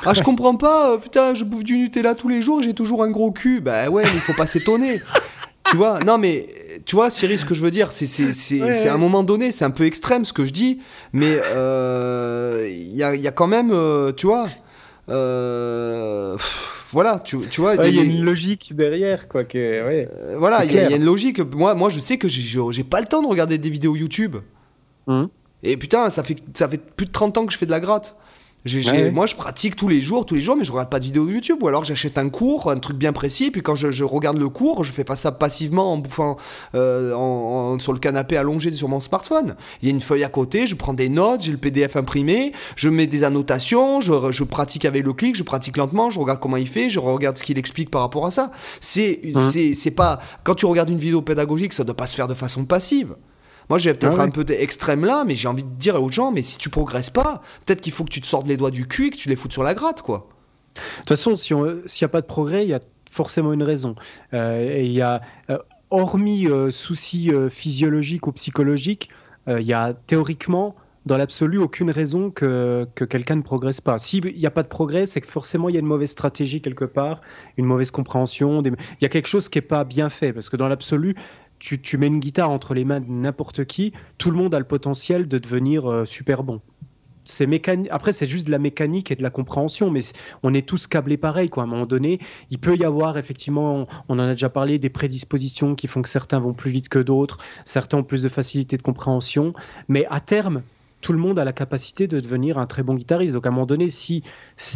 [0.05, 3.03] Ah, je comprends pas, euh, putain, je bouffe du Nutella tous les jours j'ai toujours
[3.03, 3.61] un gros cul.
[3.61, 5.01] Bah ouais, mais il faut pas s'étonner.
[5.69, 6.47] tu vois, non mais
[6.85, 9.65] tu vois, Cyril, ce que je veux dire, c'est c'est à un moment donné, c'est
[9.65, 10.79] un peu extrême ce que je dis,
[11.13, 14.47] mais euh, il y, a, y, a, quand même, euh, tu vois,
[15.09, 16.37] euh,
[16.91, 17.75] voilà, tu, tu vois.
[17.87, 19.43] Il y, a une logique derrière, quoi.
[19.43, 20.07] Que,
[20.37, 21.39] voilà, il y, a une logique.
[21.39, 24.37] Moi, moi, je sais que j'ai pas le temps de regarder des vidéos YouTube.
[25.07, 25.29] Hum.
[25.63, 27.79] Et putain, ça fait, ça fait plus de 30 ans que je fais de la
[27.79, 28.15] gratte.
[29.11, 31.25] Moi, je pratique tous les jours, tous les jours, mais je regarde pas de vidéos
[31.25, 31.57] de YouTube.
[31.61, 34.83] Ou alors j'achète un cours, un truc bien précis, puis quand je, regarde le cours,
[34.83, 36.37] je fais pas ça passivement en bouffant
[36.75, 39.55] euh, en, sur le canapé allongé sur mon smartphone.
[39.81, 42.51] Il y a une feuille à côté, je prends des notes, j'ai le PDF imprimé,
[42.75, 46.39] je mets des annotations, je, je, pratique avec le clic, je pratique lentement, je regarde
[46.39, 48.51] comment il fait, je regarde ce qu'il explique par rapport à ça.
[48.79, 49.21] C'est
[49.73, 52.65] c'est pas quand tu regardes une vidéo pédagogique, ça doit pas se faire de façon
[52.65, 53.15] passive.
[53.71, 56.11] Moi, je vais peut-être ah un peu extrême là, mais j'ai envie de dire aux
[56.11, 58.69] gens, mais si tu progresses pas, peut-être qu'il faut que tu te sortes les doigts
[58.69, 60.27] du cul et que tu les foutes sur la gratte, quoi.
[60.75, 63.95] De toute façon, s'il n'y a pas de progrès, il y a forcément une raison.
[64.33, 65.57] Euh, et il y a, euh,
[65.89, 69.07] hormis euh, soucis physiologiques ou psychologiques,
[69.47, 73.97] il y a théoriquement dans l'absolu aucune raison que, que quelqu'un ne progresse pas.
[73.97, 76.61] S'il n'y a pas de progrès, c'est que forcément il y a une mauvaise stratégie
[76.61, 77.21] quelque part,
[77.55, 78.61] une mauvaise compréhension.
[78.63, 81.15] Il y a quelque chose qui n'est pas bien fait, parce que dans l'absolu,
[81.61, 84.65] tu, mets une guitare entre les mains de n'importe qui, tout le monde a le
[84.65, 86.59] potentiel de devenir euh, super bon.
[87.23, 87.47] C'est.
[87.91, 90.01] Après, c'est juste de la mécanique et de la compréhension, mais
[90.41, 91.51] on est tous câblés pareil.
[91.55, 94.89] À un moment donné, il peut y avoir effectivement, on en a déjà parlé, des
[94.89, 98.75] prédispositions qui font que certains vont plus vite que d'autres, certains ont plus de facilité
[98.75, 99.53] de compréhension,
[99.87, 100.63] mais à terme,
[101.01, 103.33] tout le monde a la capacité de devenir un très bon guitariste.
[103.33, 104.23] Donc à un moment donné, s'il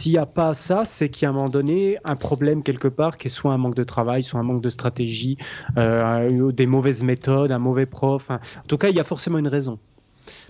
[0.08, 3.18] n'y a pas ça, c'est qu'il y a un moment donné un problème quelque part,
[3.18, 5.38] qui est soit un manque de travail, soit un manque de stratégie,
[5.78, 8.30] euh, des mauvaises méthodes, un mauvais prof.
[8.30, 9.80] En tout cas, il y a forcément une raison.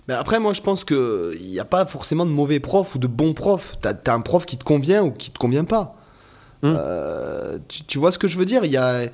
[0.08, 3.06] Mais après, moi, je pense qu'il n'y a pas forcément de mauvais prof ou de
[3.06, 3.76] bon prof.
[3.82, 5.95] Tu as, un prof qui te convient ou qui te convient pas.
[6.66, 6.76] Hum.
[6.78, 8.64] Euh, tu, vois ce que je veux dire?
[8.64, 9.08] Il y a.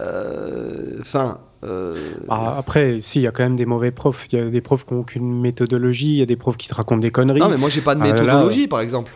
[0.00, 1.38] Euh, enfin.
[1.64, 1.96] Euh,
[2.28, 4.26] ah, après, si, il y a quand même des mauvais profs.
[4.30, 6.68] Il y a des profs qui n'ont aucune méthodologie, il y a des profs qui
[6.68, 7.40] te racontent des conneries.
[7.40, 9.12] Non, mais moi, j'ai pas de ah, méthodologie, par exemple.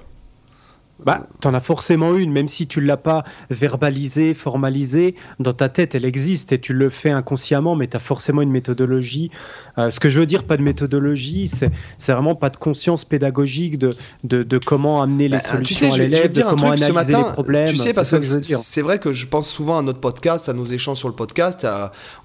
[1.05, 5.95] Bah, t'en as forcément une, même si tu l'as pas verbalisée, formalisée, dans ta tête,
[5.95, 9.31] elle existe et tu le fais inconsciemment, mais tu as forcément une méthodologie.
[9.79, 13.79] Euh, ce que je veux dire, pas de méthodologie, c'est vraiment pas de conscience pédagogique
[13.79, 13.91] de,
[14.25, 17.69] de, de comment amener les bah, solutions à l'élève, de comment analyser les problèmes.
[17.69, 20.65] Tu sais, parce que c'est vrai que je pense souvent à notre podcast, à nos
[20.65, 21.67] échanges sur le podcast,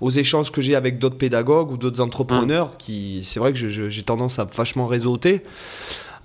[0.01, 2.77] aux échanges que j'ai avec d'autres pédagogues ou d'autres entrepreneurs, hum.
[2.79, 5.43] qui, c'est vrai que j'ai tendance à vachement réseauter.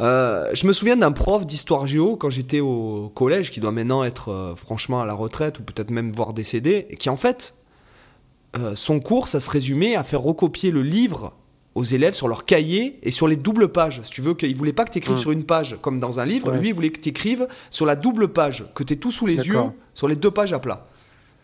[0.00, 4.04] Euh, je me souviens d'un prof d'histoire géo quand j'étais au collège, qui doit maintenant
[4.04, 7.54] être euh, franchement à la retraite ou peut-être même voir décédé, et qui en fait,
[8.56, 11.32] euh, son cours, ça se résumait à faire recopier le livre
[11.74, 14.00] aux élèves sur leur cahier et sur les doubles pages.
[14.02, 15.20] Si tu veux, qu'il voulait pas que tu écrives mmh.
[15.20, 17.96] sur une page comme dans un livre, lui, il voulait que tu écrives sur la
[17.96, 19.58] double page, que tu aies tout sous les yeux,
[19.94, 20.86] sur les deux pages à plat.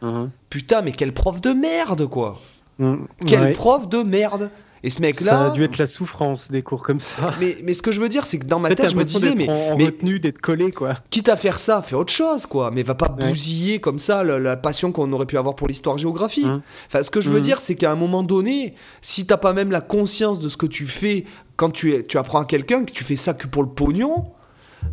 [0.00, 0.26] Mmh.
[0.50, 2.40] Putain, mais quel prof de merde, quoi!
[2.78, 2.96] Mmh.
[3.26, 4.50] Quel prof de merde!
[4.84, 5.30] Et ce mec-là.
[5.30, 7.34] Ça a dû être la souffrance des cours comme ça.
[7.40, 9.34] Mais, mais ce que je veux dire, c'est que dans ma tête, je me disais,
[9.34, 9.48] mais.
[9.48, 10.92] En, mais d'être collé, quoi.
[11.08, 12.70] Quitte à faire ça, fais autre chose, quoi.
[12.70, 16.44] Mais va pas bousiller comme ça la, passion qu'on aurait pu avoir pour l'histoire-géographie.
[16.44, 16.62] Hein.
[16.86, 17.44] Enfin, ce que je veux mmh.
[17.44, 20.66] dire, c'est qu'à un moment donné, si t'as pas même la conscience de ce que
[20.66, 21.24] tu fais
[21.56, 24.26] quand tu, tu apprends à quelqu'un, que tu fais ça que pour le pognon.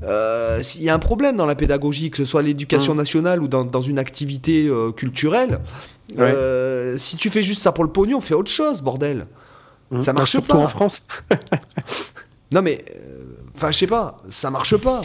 [0.03, 2.97] Euh, il y a un problème dans la pédagogie, que ce soit l'éducation mmh.
[2.97, 5.59] nationale ou dans, dans une activité euh, culturelle.
[6.17, 9.27] Euh, si tu fais juste ça pour le pognon, fais autre chose, bordel.
[9.99, 10.55] Ça marche pas.
[10.55, 11.03] en France.
[12.51, 13.21] non mais, euh,
[13.61, 15.01] Enfin, je sais pas, ça marche pas.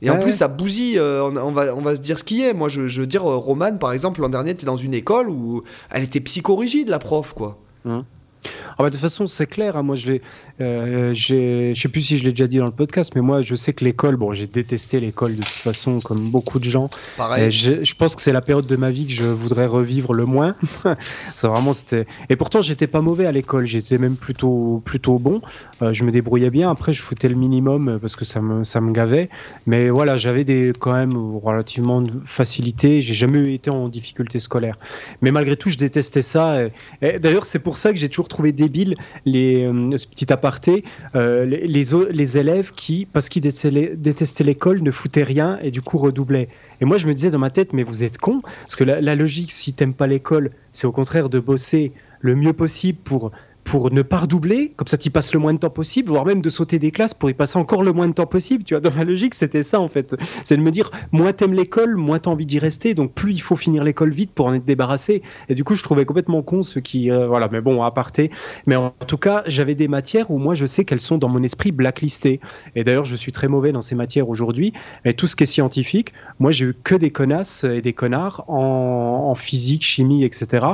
[0.00, 2.52] Et en plus, ça bousille, euh, on, va, on va se dire ce qui est.
[2.52, 5.62] Moi, je, je veux dire, Romane, par exemple, l'an dernier, était dans une école où
[5.90, 7.58] elle était psychorigide, la prof, quoi.
[7.84, 8.04] Hum.
[8.44, 9.76] Ah bah, de toute façon, c'est clair.
[9.76, 10.14] Hein, moi, je
[10.60, 13.54] euh, je sais plus si je l'ai déjà dit dans le podcast, mais moi, je
[13.54, 16.88] sais que l'école, bon, j'ai détesté l'école de toute façon, comme beaucoup de gens.
[17.16, 17.50] Pareil.
[17.50, 20.24] Je, je, pense que c'est la période de ma vie que je voudrais revivre le
[20.26, 20.56] moins.
[21.26, 22.06] ça vraiment, c'était.
[22.28, 23.64] Et pourtant, j'étais pas mauvais à l'école.
[23.64, 25.40] J'étais même plutôt, plutôt bon.
[25.82, 26.70] Euh, je me débrouillais bien.
[26.70, 29.28] Après, je foutais le minimum euh, parce que ça me, ça me gavait.
[29.66, 33.00] Mais voilà, j'avais des quand même relativement de facilité.
[33.00, 34.78] J'ai jamais été en difficulté scolaire.
[35.20, 36.66] Mais malgré tout, je détestais ça.
[37.00, 40.84] Et, d'ailleurs, c'est pour ça que j'ai toujours trouvé débile les, euh, ce petit aparté,
[41.14, 46.48] les, les, élèves qui, parce qu'ils détestaient l'école, ne foutaient rien et du coup redoublaient.
[46.80, 49.00] Et moi, je me disais dans ma tête, mais vous êtes con Parce que la,
[49.00, 53.32] la logique, si t'aimes pas l'école, c'est au contraire de bosser le mieux possible pour
[53.64, 56.42] pour ne pas redoubler, comme ça tu passes le moins de temps possible, voire même
[56.42, 58.64] de sauter des classes pour y passer encore le moins de temps possible.
[58.64, 60.14] Tu vois, dans ma logique, c'était ça en fait.
[60.44, 63.40] C'est de me dire, moins t'aimes l'école, moins t'as envie d'y rester, donc plus il
[63.40, 65.22] faut finir l'école vite pour en être débarrassé.
[65.48, 68.30] Et du coup, je trouvais complètement con ceux qui, euh, voilà, mais bon, à parté.
[68.66, 71.42] Mais en tout cas, j'avais des matières où moi je sais qu'elles sont dans mon
[71.42, 72.40] esprit blacklistées.
[72.74, 74.72] Et d'ailleurs, je suis très mauvais dans ces matières aujourd'hui.
[75.04, 78.44] Et tout ce qui est scientifique, moi j'ai eu que des connasses et des connards
[78.48, 80.66] en, physique, chimie, etc.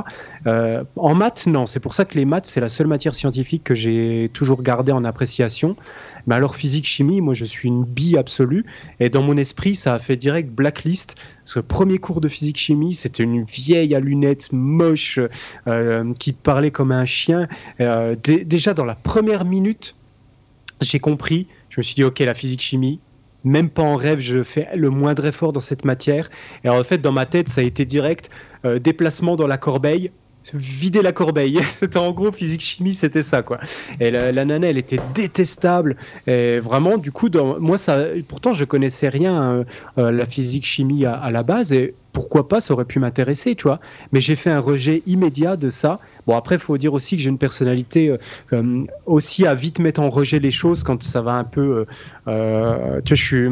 [0.45, 1.65] Euh, en maths, non.
[1.65, 4.91] C'est pour ça que les maths, c'est la seule matière scientifique que j'ai toujours gardée
[4.91, 5.75] en appréciation.
[6.27, 8.65] Mais alors physique, chimie, moi je suis une bille absolue.
[8.99, 11.15] Et dans mon esprit, ça a fait direct blacklist.
[11.53, 15.19] Que premier cours de physique chimie, c'était une vieille à lunettes moche
[15.67, 17.47] euh, qui parlait comme un chien.
[17.79, 19.95] Euh, déjà dans la première minute,
[20.81, 21.47] j'ai compris.
[21.69, 22.99] Je me suis dit, ok, la physique chimie,
[23.43, 26.29] même pas en rêve, je fais le moindre effort dans cette matière.
[26.63, 28.29] Et en fait, dans ma tête, ça a été direct
[28.65, 30.11] euh, déplacement dans la corbeille,
[30.53, 31.59] vider la corbeille.
[31.63, 33.59] c'était en gros physique chimie, c'était ça quoi.
[33.99, 35.95] Et la, nana, elle était détestable.
[36.27, 37.29] Et vraiment, du coup,
[37.59, 39.63] moi ça, pourtant je connaissais rien euh,
[39.97, 43.63] euh, la physique chimie à, la base et pourquoi pas, ça aurait pu m'intéresser, tu
[43.63, 43.79] vois.
[44.11, 45.99] Mais j'ai fait un rejet immédiat de ça.
[46.25, 48.15] Bon, après, faut dire aussi que j'ai une personnalité
[48.51, 51.85] euh, aussi à vite mettre en rejet les choses quand ça va un peu.
[52.25, 53.47] tu vois, je suis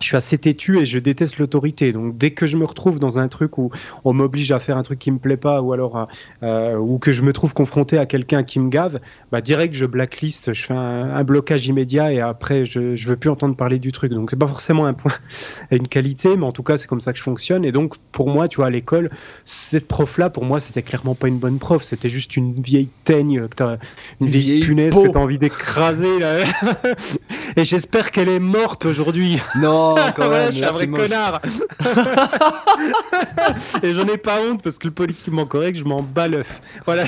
[0.00, 1.92] je suis assez têtu et je déteste l'autorité.
[1.92, 3.70] Donc dès que je me retrouve dans un truc où
[4.04, 6.08] on m'oblige à faire un truc qui me plaît pas ou alors
[6.42, 9.00] euh, ou que je me trouve confronté à quelqu'un qui me gave,
[9.32, 13.30] bah direct je blacklist, je fais un, blocage immédiat et après je je veux plus
[13.30, 14.12] entendre parler du truc.
[14.12, 15.12] Donc c'est pas forcément un point
[15.70, 17.64] et une qualité, mais en tout cas c'est comme ça que je fonctionne.
[17.64, 19.10] Et donc pour moi, tu vois, à l'école,
[19.44, 21.82] cette prof là, pour moi, c'était clairement pas une bonne prof.
[21.82, 23.46] C'était juste une vieille teigne,
[24.20, 26.38] une, vieille, punaise que t'as envie d'écraser là.
[27.56, 29.38] et j'espère qu'elle est morte aujourd'hui.
[29.60, 29.85] Non.
[30.14, 30.50] Quand même.
[30.50, 31.40] je suis un vrai connard.
[33.82, 36.60] et j'en ai pas honte parce que le politiquement correct, je m'en bats l'œuf.
[36.84, 37.04] Voilà.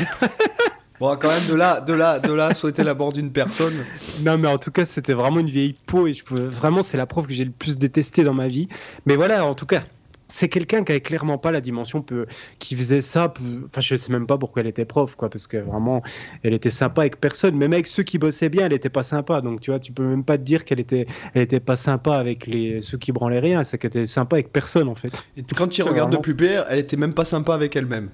[1.00, 3.84] Bon, quand même, de là, de là, de là, souhaiter la mort d'une personne.
[4.22, 6.46] Non, mais en tout cas, c'était vraiment une vieille peau et je pouvais...
[6.46, 8.68] vraiment, c'est la prof que j'ai le plus détesté dans ma vie.
[9.06, 9.82] Mais voilà, en tout cas,
[10.28, 12.26] c'est quelqu'un qui avait clairement pas la dimension peu,
[12.58, 13.32] qui faisait ça.
[13.64, 16.02] Enfin, je sais même pas pourquoi elle était prof, quoi, parce que vraiment,
[16.42, 17.56] elle était sympa avec personne.
[17.56, 19.40] Même avec ceux qui bossaient bien, elle était pas sympa.
[19.40, 22.14] Donc, tu vois, tu peux même pas te dire qu'elle était, elle était pas sympa
[22.14, 23.64] avec les ceux qui branlaient rien.
[23.64, 25.26] C'est qu'elle était sympa avec personne, en fait.
[25.36, 28.10] Et quand tu regardes de plus près, elle était même pas sympa avec elle-même.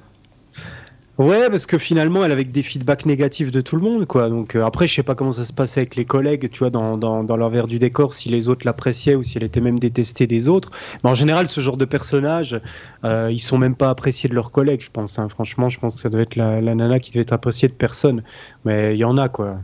[1.17, 4.29] Ouais, parce que finalement, elle avait des feedbacks négatifs de tout le monde, quoi.
[4.29, 6.71] Donc euh, après, je sais pas comment ça se passait avec les collègues, tu vois,
[6.71, 9.61] dans, dans, dans leur verre du décor, si les autres l'appréciaient ou si elle était
[9.61, 10.73] même détestée des autres.
[11.05, 12.61] Mais en général, ce genre de personnages,
[13.05, 15.21] euh, ils sont même pas appréciés de leurs collègues, je pense.
[15.21, 15.29] Hein.
[15.29, 17.75] Franchement, je pense que ça devait être la, la, nana qui devait être appréciée de
[17.75, 18.25] personne.
[18.65, 19.59] Mais il y en a, quoi.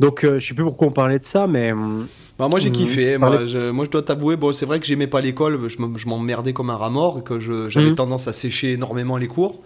[0.00, 1.72] Donc, euh, je sais plus pourquoi on parlait de ça, mais.
[1.72, 2.06] Hum,
[2.38, 4.86] bah, moi j'ai hum, kiffé, moi je, moi je, dois t'avouer, bon c'est vrai que
[4.86, 7.94] j'aimais pas l'école, je m'emmerdais comme un rat mort, que j'avais hum.
[7.94, 9.62] tendance à sécher énormément les cours.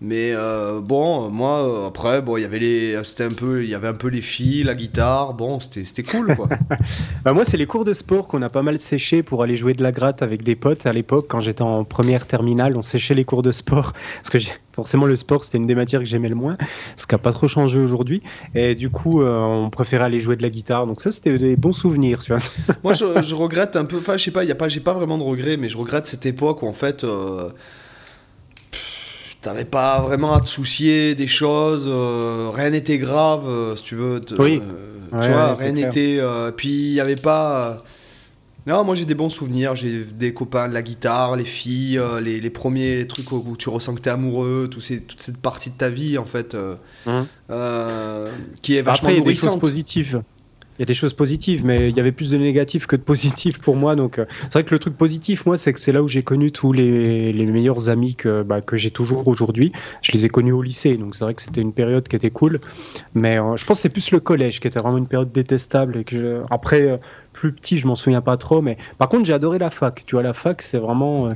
[0.00, 3.70] Mais euh, bon, moi, euh, après, bon, il y avait les, c'était un peu, il
[3.70, 6.48] y avait un peu les filles, la guitare, bon, c'était cool, quoi.
[7.24, 9.74] bah moi, c'est les cours de sport qu'on a pas mal séché pour aller jouer
[9.74, 13.14] de la gratte avec des potes à l'époque, quand j'étais en première terminale, on séchait
[13.14, 14.38] les cours de sport, parce que
[14.70, 16.56] forcément le sport, c'était une des matières que j'aimais le moins,
[16.96, 18.22] ce qui a pas trop changé aujourd'hui,
[18.54, 21.56] et du coup, euh, on préférait aller jouer de la guitare, donc ça, c'était des
[21.56, 22.42] bons souvenirs, tu vois.
[22.84, 24.80] moi, je, je, regrette un peu, enfin, je sais pas, il y a pas, j'ai
[24.80, 27.04] pas vraiment de regrets, mais je regrette cette époque où en fait
[29.46, 33.94] t'avais pas vraiment à te soucier des choses, euh, rien n'était grave, euh, si tu
[33.94, 34.20] veux.
[34.40, 34.60] oui.
[34.60, 36.20] Euh, tu vois, rien n'était.
[36.56, 37.84] puis il y avait pas.
[38.66, 39.76] Non, moi j'ai des bons souvenirs.
[39.76, 43.94] J'ai des copains de la guitare, les filles, les, les, premiers trucs où tu ressens
[43.94, 46.56] que t'es amoureux, tout ces, toute cette partie de ta vie en fait,
[47.06, 47.26] hein.
[48.62, 50.22] qui est vachement Après, des choses positives.
[50.78, 53.02] Il y a des choses positives, mais il y avait plus de négatifs que de
[53.02, 53.96] positifs pour moi.
[53.96, 56.22] Donc, euh, c'est vrai que le truc positif, moi, c'est que c'est là où j'ai
[56.22, 59.72] connu tous les, les, meilleurs amis que, bah, que j'ai toujours aujourd'hui.
[60.02, 62.30] Je les ai connus au lycée, donc c'est vrai que c'était une période qui était
[62.30, 62.60] cool.
[63.14, 65.98] Mais euh, je pense que c'est plus le collège qui était vraiment une période détestable.
[65.98, 66.96] Et que Après, euh,
[67.36, 70.02] plus petit, je m'en souviens pas trop, mais par contre, j'ai adoré la fac.
[70.06, 71.28] Tu vois, la fac, c'est vraiment.
[71.28, 71.30] Euh,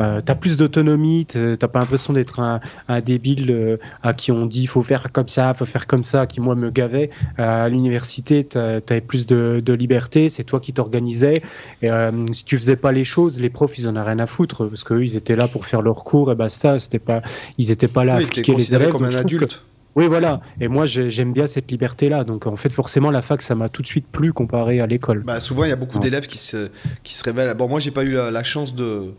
[0.00, 4.46] euh t'as plus d'autonomie, t'as pas l'impression d'être un, un, débile euh, à qui on
[4.46, 7.10] dit il faut faire comme ça, faut faire comme ça, qui moi me gavait.
[7.38, 11.42] Euh, à l'université, t'avais plus de, de liberté, c'est toi qui t'organisais.
[11.82, 11.88] Et
[12.32, 14.82] si tu faisais pas les choses, les profs, ils en avaient rien à foutre, parce
[14.82, 17.22] qu'eux, ils étaient là pour faire leur cours, et basta, c'était pas,
[17.58, 18.90] ils étaient pas là à appliquer les élèves.
[18.90, 19.62] comme un adulte.
[19.96, 20.40] Oui, voilà.
[20.60, 22.24] Et moi, j'aime bien cette liberté-là.
[22.24, 25.22] Donc, en fait, forcément, la fac, ça m'a tout de suite plu comparé à l'école.
[25.22, 26.68] Bah, souvent, il y a beaucoup d'élèves qui se,
[27.02, 27.54] qui se révèlent.
[27.54, 29.12] Bon, moi, j'ai pas eu la, chance de.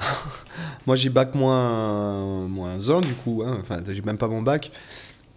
[0.86, 3.42] moi, j'ai bac moins, moins 1, du coup.
[3.44, 3.58] Hein.
[3.60, 4.70] Enfin, j'ai même pas mon bac.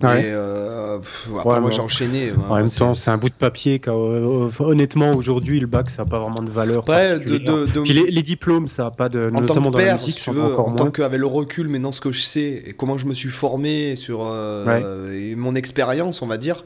[0.03, 0.23] Ouais.
[0.26, 0.99] Euh,
[1.39, 2.30] après, moi, j'ai enchaîné.
[2.30, 3.81] Hein, en même temps, c'est un bout de papier.
[3.88, 6.80] Euh, honnêtement, aujourd'hui, le bac, ça n'a pas vraiment de valeur.
[6.80, 9.31] Après, de, de, Puis les, diplômes, ça n'a pas de.
[9.34, 12.11] En notamment dans la musique, tu veux, en tant qu'avec le recul, maintenant, ce que
[12.11, 16.38] je sais et comment je me suis formé sur euh, et mon expérience, on va
[16.38, 16.65] dire.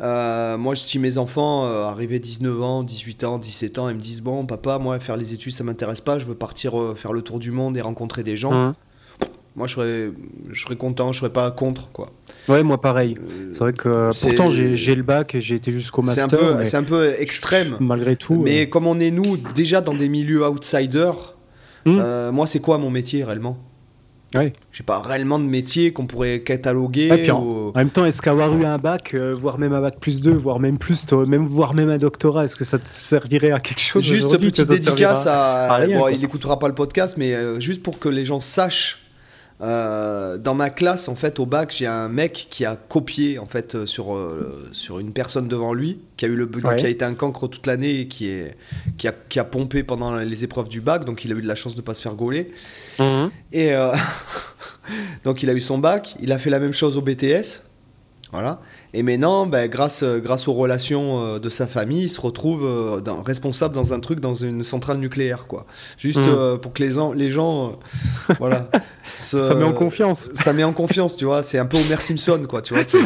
[0.00, 4.44] moi, si mes enfants arrivaient 19 ans, 18 ans, 17 ans, ils me disent Bon,
[4.44, 7.52] papa, moi, faire les études, ça m'intéresse pas, je veux partir faire le tour du
[7.52, 8.52] monde et rencontrer des gens.
[8.52, 8.74] Mmh
[9.56, 10.10] moi je serais,
[10.50, 12.10] je serais content, je serais pas contre quoi.
[12.48, 13.14] Ouais, moi pareil.
[13.18, 16.28] Euh, c'est vrai que pourtant j'ai le bac et j'ai été jusqu'au master.
[16.64, 17.76] C'est un, peu extrême.
[17.80, 18.42] Malgré tout.
[18.42, 21.36] Mais comme on est nous déjà dans des milieux outsiders,
[21.86, 21.98] hmm.
[22.00, 23.58] euh, moi c'est quoi mon métier réellement?
[24.34, 24.52] Ouais.
[24.72, 27.30] J'ai pas réellement de métier qu'on pourrait cataloguer.
[27.30, 30.32] en, même temps, est-ce qu'avoir eu un bac, euh, voire même un bac plus 2,
[30.32, 33.78] voire même plus, même, voire même un doctorat, est-ce que ça te servirait à quelque
[33.78, 35.86] chose Juste petite dédicace à.
[35.86, 39.03] bon, il écoutera pas le podcast, mais juste pour que les gens sachent
[39.60, 43.46] euh, dans ma classe, en fait, au bac, j'ai un mec qui a copié en
[43.46, 46.88] fait euh, sur euh, sur une personne devant lui, qui a eu le qui a
[46.88, 48.56] été un cancre toute l'année et qui est
[48.98, 51.46] qui a, qui a pompé pendant les épreuves du bac, donc il a eu de
[51.46, 52.52] la chance de pas se faire gauler.
[52.98, 53.30] Mhm.
[53.52, 53.72] Et
[55.24, 57.62] donc il a eu son bac, il a fait la même chose au BTS,
[58.32, 58.60] voilà.
[58.94, 63.74] Et maintenant, ben, grâce, grâce aux relations de sa famille, il se retrouve dans, responsable
[63.74, 65.66] dans un truc, dans une centrale nucléaire, quoi.
[65.98, 66.58] Juste mhm.
[66.58, 67.78] pour que les, les gens,
[68.38, 68.68] voilà.
[69.16, 70.30] ça met en confiance.
[70.34, 71.42] Ça met en confiance, tu vois.
[71.42, 72.82] C'est un peu Homer Simpson, quoi, tu vois.
[72.86, 72.98] c'est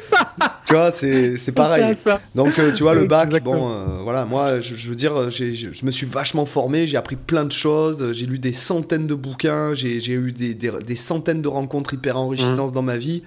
[0.00, 0.34] ça.
[0.66, 1.96] Tu vois, c'est pareil.
[2.34, 5.90] Donc, euh, tu vois, le bac, bon, euh, voilà, moi, je, veux dire, je me
[5.90, 10.12] suis vachement formé, j'ai appris plein de choses, j'ai lu des centaines de bouquins, j'ai
[10.12, 12.74] eu des, des, centaines de rencontres hyper enrichissantes mmh.
[12.74, 13.22] dans ma vie.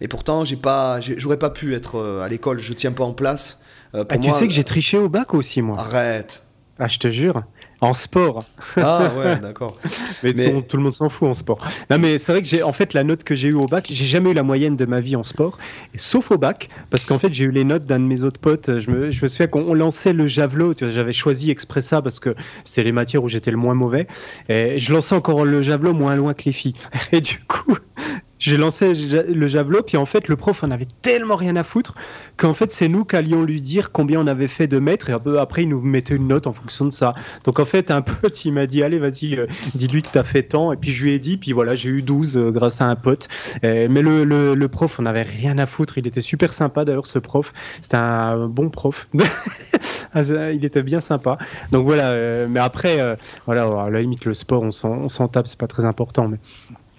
[0.00, 3.14] Et pourtant, j'ai pas, j'aurais pas pu être euh, à l'école, je tiens pas en
[3.14, 3.62] place.
[3.94, 5.78] ah, tu sais que j'ai triché au bac aussi, moi.
[5.78, 6.42] Arrête.
[6.80, 7.42] Ah, je te jure.
[7.80, 8.40] En sport.
[8.76, 9.76] Ah ouais, d'accord.
[10.22, 11.58] mais, Tout, le monde s'en fout en sport.
[11.90, 13.86] Non, mais c'est vrai que j'ai, en fait, la note que j'ai eue au bac,
[13.90, 15.58] j'ai jamais eu la moyenne de ma vie en sport,
[15.96, 18.78] sauf au bac, parce qu'en fait, j'ai eu les notes d'un de mes autres potes.
[18.78, 20.72] Je me, je me souviens qu'on lançait le javelot.
[20.80, 24.06] J'avais choisi exprès ça parce que c'était les matières où j'étais le moins mauvais.
[24.48, 26.74] Et je lançais encore le javelot moins loin que les filles.
[27.12, 27.76] Et du coup,
[28.38, 31.94] j'ai lancé le javelot, puis en fait, le prof en avait tellement rien à foutre
[32.36, 35.16] qu'en fait, c'est nous qui allions lui dire combien on avait fait de mètres, et
[35.38, 37.12] après, il nous mettait une note en fonction de ça.
[37.44, 40.44] Donc en fait, un pote, il m'a dit, allez, vas-y, euh, dis-lui que t'as fait
[40.44, 42.86] tant, et puis je lui ai dit, puis voilà, j'ai eu 12 euh, grâce à
[42.86, 43.28] un pote.
[43.62, 47.18] mais le, le, prof, on avait rien à foutre, il était super sympa d'ailleurs, ce
[47.18, 47.52] prof.
[47.80, 49.08] C'était un bon prof.
[50.14, 51.36] Ah, il était bien sympa.
[51.70, 52.98] Donc voilà, euh, mais après,
[53.44, 56.38] voilà, à la limite, le sport, on s'en tape, c'est pas très important, mais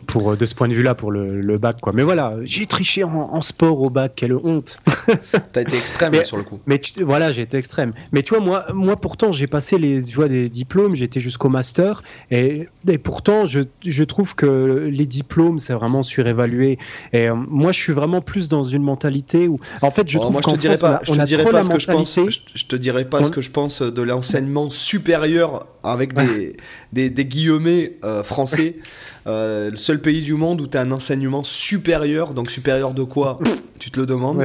[0.09, 1.77] pour, euh, de ce point de vue-là pour le, le, bac.
[1.81, 1.93] Quoi.
[1.95, 4.77] Mais voilà, j'ai triché en, sport au bac, quelle honte.
[5.53, 6.59] T'as été extrême sur le coup.
[6.65, 7.91] Mais tu, voilà, j'ai été extrême.
[8.11, 11.49] Mais tu vois, moi, moi pourtant, j'ai passé les, tu vois, des diplômes, j'étais jusqu'au
[11.49, 16.79] master, et, et pourtant, je, je, trouve que les diplômes, c'est vraiment surévalué.
[17.13, 20.21] Et euh, moi, je suis vraiment plus dans une mentalité où, en fait, je oh,
[20.21, 22.19] trouve qu'en France, pas, on a, je te dirais pas ce que je pense.
[22.55, 26.57] Je, te dirais pas ce que je pense de l'enseignement supérieur avec des,
[26.91, 28.77] des, des, guillemets euh, français.
[29.29, 33.03] Euh, le seul pays du monde où tu as un enseignement supérieur, donc supérieur de
[33.03, 33.39] quoi
[33.77, 34.43] Tu te le demandes.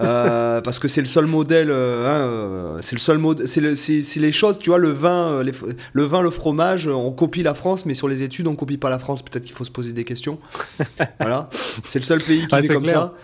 [0.00, 4.32] Euh, parce que c'est le seul modèle, euh, hein, c'est le seul mode, c'est les
[4.32, 5.42] choses, tu vois, le vin,
[5.92, 8.90] le vin, le fromage, on copie la France, mais sur les études, on copie pas
[8.90, 9.22] la France.
[9.22, 10.38] Peut-être qu'il faut se poser des questions.
[11.20, 11.48] voilà,
[11.84, 13.14] c'est le seul pays qui est comme ça.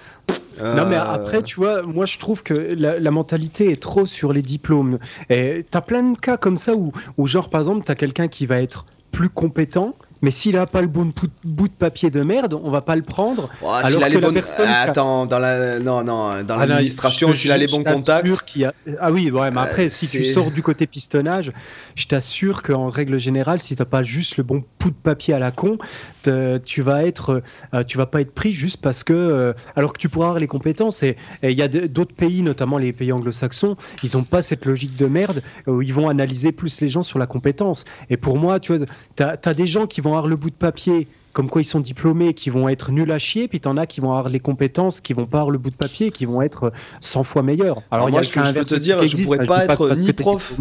[0.63, 4.43] Non, mais après, tu vois, moi je trouve que la, mentalité est trop sur les
[4.43, 4.99] diplômes.
[5.31, 8.47] Et t'as plein de cas comme ça où, où genre, par exemple, t'as quelqu'un qui
[8.47, 11.11] va être plus compétent, mais s'il a pas le bon
[11.45, 13.51] bout de papier de merde, on va pas le prendre.
[13.63, 17.59] Oh, alors que la personne attends, dans la non non, dans ah, l'administration, s'il a
[17.59, 18.29] les bons contacts.
[18.63, 18.73] A...
[19.01, 21.53] Ah oui, ouais, mais après, si tu sors du côté pistonnage,
[21.95, 25.39] je t'assure qu'en règle générale, si t'as pas juste le bon bout de papier à
[25.39, 25.79] la con,
[26.65, 27.43] tu vas être,
[27.75, 30.41] euh, tu vas pas être pris juste parce que, euh, alors que tu pourras avoir
[30.41, 31.03] les compétences.
[31.03, 34.97] Et il y a d'autres pays, notamment les pays anglo-saxons, ils ont pas cette logique
[34.97, 37.85] de merde où ils vont analyser plus les gens sur la compétence.
[38.11, 38.87] Et pour moi, tu vois,
[39.17, 41.81] tu as, des gens qui vont avoir le bout de papier comme quoi ils sont
[41.81, 45.01] diplômés, qui vont être nuls à chier, puis t'en as qui vont avoir les compétences,
[45.01, 47.83] qui vont pas avoir le bout de papier, qui vont être 100 fois meilleurs.
[47.91, 50.59] Alors, moi, je, peux te dire, je pourrais pas être ni prof,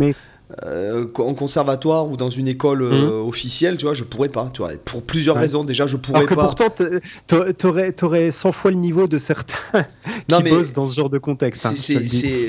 [0.66, 3.28] euh, en conservatoire ou dans une école euh, mhm.
[3.28, 5.64] officielle, tu vois, je pourrais pas, tu vois, pour plusieurs raisons.
[5.64, 9.86] Déjà, je pourrais Alors que Pourtant, t'aurais, aurais 100 fois le niveau de certains
[10.28, 11.66] qui bossent dans ce genre de contexte.
[11.66, 11.74] Hein,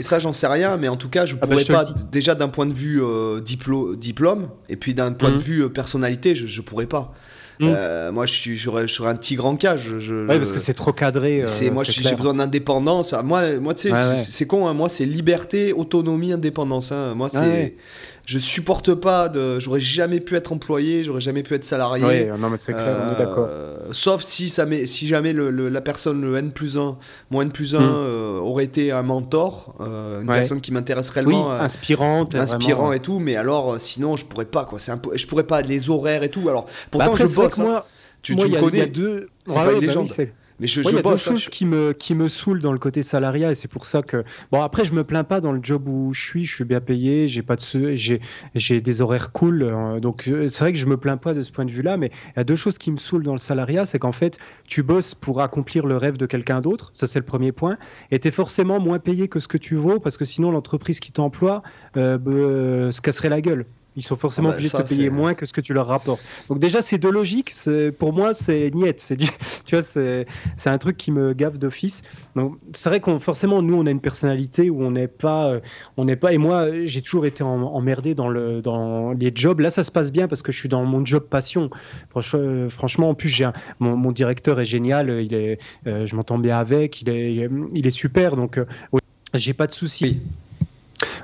[0.03, 1.85] ça, j'en sais rien, mais en tout cas, je ah bah, pourrais pas.
[2.11, 5.41] Déjà, d'un point de vue euh, diplôme, et puis d'un point de mhm.
[5.41, 7.15] vue personnalité, je, je pourrais pas.
[7.63, 7.75] Mm.
[7.75, 9.77] Euh, moi, je suis, j'aurais, un petit grand cas.
[9.77, 11.45] Je, parce que c'est trop cadré.
[11.47, 13.15] c'est, moi, j'ai besoin d'indépendance.
[13.25, 14.67] Moi, moi tu sais, c'est, con.
[14.67, 14.75] Hein.
[14.75, 16.93] moi, c'est liberté, autonomie, indépendance.
[16.93, 17.15] Hein.
[17.15, 17.75] Moi, c'est
[18.25, 19.59] je supporte pas de.
[19.59, 22.05] J'aurais jamais pu être employé, j'aurais jamais pu être salarié.
[22.05, 23.47] Oui, non, mais c'est clair, on est d'accord.
[23.49, 26.97] Euh, sauf si, ça si jamais le, la personne, le N plus 1,
[27.31, 27.83] mon N plus 1, hmm.
[27.83, 31.49] euh, aurait été un mentor, euh, une personne qui m'intéresse réellement.
[31.49, 32.35] Oui, inspirante.
[32.35, 34.79] Inspirant et tout, mais alors, sinon, je pourrais pas, quoi.
[34.79, 36.49] Je pourrais pas, les horaires et tout.
[36.49, 37.59] Alors, pourtant, bah je bosse.
[37.59, 37.65] Hein.
[37.65, 37.87] Moi,
[38.23, 38.79] tu, tu me connais.
[38.79, 39.29] Y a deux...
[39.47, 40.09] C'est pas une bah légende.
[40.63, 42.79] Mais je, il y a deux hein, choses qui me qui me saoulent dans le
[42.79, 44.23] côté salariat et c'est pour ça que
[44.53, 46.81] bon après je me plains pas dans le job où je suis, je suis bien
[46.81, 48.21] payé, j'ai pas de j'ai
[48.55, 51.43] j'ai des horaires cool euh, donc euh, c'est vrai que je me plains pas de
[51.43, 53.39] ce point de vue-là mais il y a deux choses qui me saoulent dans le
[53.39, 57.19] salariat, c'est qu'en fait tu bosses pour accomplir le rêve de quelqu'un d'autre, ça c'est
[57.19, 57.77] le premier point
[58.13, 61.01] et tu es forcément moins payé que ce que tu vaux parce que sinon l'entreprise
[61.01, 61.65] qui t'emploie
[61.97, 63.67] euh, se casserait la gueule.
[63.97, 65.87] Ils sont forcément ah bah, obligés de te payer moins que ce que tu leur
[65.87, 66.23] rapportes.
[66.49, 67.53] Donc déjà, ces deux logiques,
[67.99, 69.01] pour moi, c'est niette.
[69.01, 69.17] C'est
[69.65, 70.27] tu vois, c'est
[70.67, 72.03] un truc qui me gave d'office.
[72.37, 75.61] Donc c'est vrai qu'on forcément, nous, on a une personnalité où on n'est pas, euh,
[75.97, 76.33] on n'est pas.
[76.33, 79.61] Et moi, j'ai toujours été emmerdé dans le dans les jobs.
[79.61, 81.71] Là, ça se passe bien parce que je suis dans mon job passion.
[82.11, 83.49] Franchement, en plus, j'ai
[83.79, 85.23] mon, directeur est génial.
[85.23, 87.03] Il est, euh, je m'entends bien avec.
[87.03, 88.37] Il est, il est super.
[88.37, 88.67] Donc, euh,
[89.35, 90.05] j'ai pas de soucis.
[90.05, 90.21] Oui,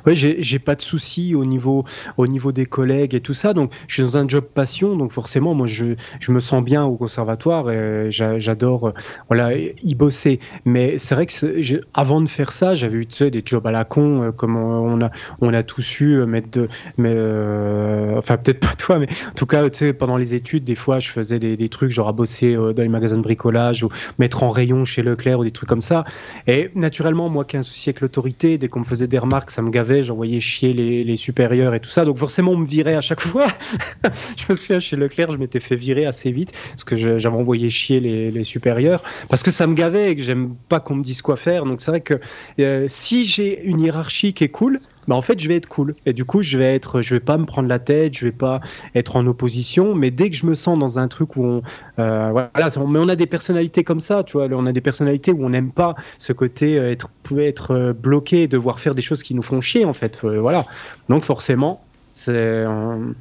[0.06, 1.85] j'ai pas de soucis au niveau,
[2.16, 3.55] au niveau des collègues et tout ça.
[3.55, 4.97] Donc, je suis dans un job passion.
[4.97, 8.93] Donc, forcément, moi, je, je me sens bien au conservatoire et j'adore
[9.28, 10.40] voilà, y bosser.
[10.65, 14.23] Mais c'est vrai que avant de faire ça, j'avais eu des jobs à la con,
[14.23, 15.10] euh, comme on a,
[15.40, 19.35] on a tous eu, euh, mettre de, mais, euh, enfin, peut-être pas toi, mais en
[19.35, 22.09] tout cas, tu sais, pendant les études, des fois, je faisais des, des trucs, genre
[22.09, 23.89] à bosser dans les magasins de bricolage ou
[24.19, 26.05] mettre en rayon chez Leclerc ou des trucs comme ça.
[26.47, 29.51] Et naturellement, moi qui ai un souci avec l'autorité, dès qu'on me faisait des remarques,
[29.51, 29.70] ça me
[30.02, 32.05] j'envoyais chier les, supérieurs et tout ça.
[32.05, 33.46] Donc forcément, on me virait à chaque fois.
[34.36, 37.70] je me souviens, chez Leclerc, je m'étais fait virer assez vite parce que j'avais envoyé
[37.70, 41.22] chier les, supérieurs parce que ça me gavait et que j'aime pas qu'on me dise
[41.22, 41.64] quoi faire.
[41.64, 42.14] Donc c'est vrai que
[42.60, 45.94] euh, si j'ai une hiérarchie qui est cool, bah en fait je vais être cool.
[46.06, 48.32] Et du coup je vais être je vais pas me prendre la tête je vais
[48.32, 48.60] pas
[48.94, 49.94] être en opposition.
[49.94, 51.62] Mais dès que je me sens dans un truc où on
[51.98, 54.47] euh, voilà mais on a des personnalités comme ça tu vois.
[54.52, 58.47] On a des personnalités où on n'aime pas ce côté euh, être être euh, bloqué
[58.48, 60.24] devoir faire des choses qui nous font chier en fait.
[60.24, 60.66] Voilà.
[61.09, 61.82] Donc forcément
[62.12, 63.14] c'est on,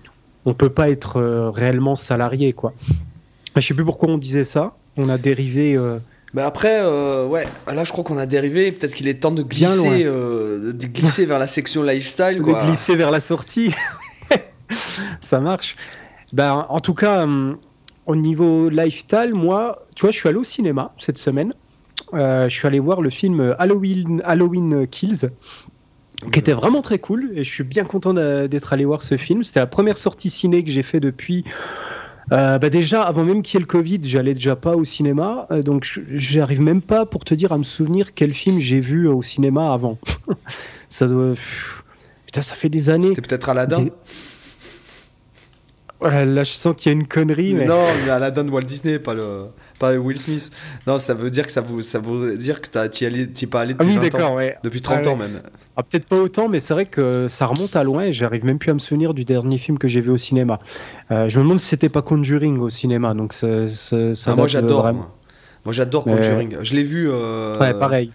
[0.46, 1.22] on peut pas être
[1.56, 2.74] réellement salarié quoi.
[3.56, 4.76] Je sais plus pourquoi on disait ça.
[4.98, 5.78] On a dérivé
[6.34, 8.72] mais après, euh, ouais, là je crois qu'on a dérivé.
[8.72, 12.42] Peut-être qu'il est temps de glisser, euh, de glisser vers la section lifestyle.
[12.42, 12.62] Quoi.
[12.62, 13.74] De glisser vers la sortie.
[15.22, 15.76] Ça marche.
[16.34, 17.58] Ben, en tout cas, hum,
[18.06, 21.54] au niveau lifestyle, moi, tu vois, je suis allé au cinéma cette semaine.
[22.14, 25.30] Euh, je suis allé voir le film Halloween, Halloween Kills
[26.32, 29.44] qui était vraiment très cool et je suis bien content d'être allé voir ce film.
[29.44, 31.44] C'était la première sortie ciné que j'ai fait depuis
[32.32, 35.48] euh, bah déjà, avant même qu'il y ait le Covid, j'allais déjà pas au cinéma,
[35.52, 39.08] euh, donc j'arrive même pas pour te dire à me souvenir quel film j'ai vu
[39.08, 39.98] au cinéma avant.
[40.90, 41.34] ça doit.
[42.26, 43.10] Putain, ça fait des années.
[43.10, 43.88] C'était peut-être Aladdin.
[46.00, 47.54] Voilà, là, je sens qu'il y a une connerie.
[47.54, 47.66] Mais...
[47.66, 49.46] Non, mais Aladdin de Walt Disney, pas le
[49.80, 50.52] pas Will Smith.
[50.86, 53.62] Non, ça veut dire que ça vous, ça veut dire que tu n'y es pas
[53.62, 54.56] allé depuis ah oui, ans.
[54.64, 55.42] Depuis 30 ans même.
[55.76, 58.58] Ah, Peut-être pas autant, mais c'est vrai que ça remonte à loin et j'arrive même
[58.58, 60.58] plus à me souvenir du dernier film que j'ai vu au cinéma.
[61.12, 63.14] Euh, je me demande si c'était pas Conjuring au cinéma.
[63.14, 63.48] Donc ça,
[63.92, 64.92] ah, moi j'adore.
[65.66, 66.58] Moi, j'adore Conjuring.
[66.62, 67.10] Je l'ai vu.
[67.12, 67.60] Euh...
[67.60, 68.12] Ouais, pareil.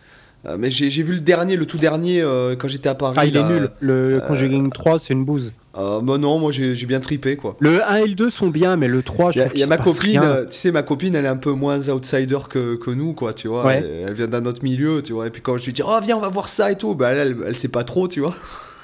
[0.47, 3.17] Euh, mais j'ai vu le dernier, le tout dernier, euh, quand j'étais à Paris.
[3.19, 3.71] Ah, il est nul.
[3.81, 5.53] Le Conjuring 3, c'est une bouse.
[5.79, 7.57] Euh, bah non, moi j'ai bien tripé quoi.
[7.59, 9.67] Le 1 et le 2 sont bien, mais le 3, je trouve Il y a,
[9.67, 10.21] ma copine,
[10.51, 13.49] tu sais, ma copine, elle est un peu moins outsider que, que nous, quoi, tu
[13.49, 13.73] vois.
[13.73, 15.27] Elle, vient d'un autre milieu, tu vois.
[15.27, 17.13] Et puis quand je lui dis, oh viens, on va voir ça et tout, bah
[17.13, 18.37] elle, elle, sait pas trop, tu vois.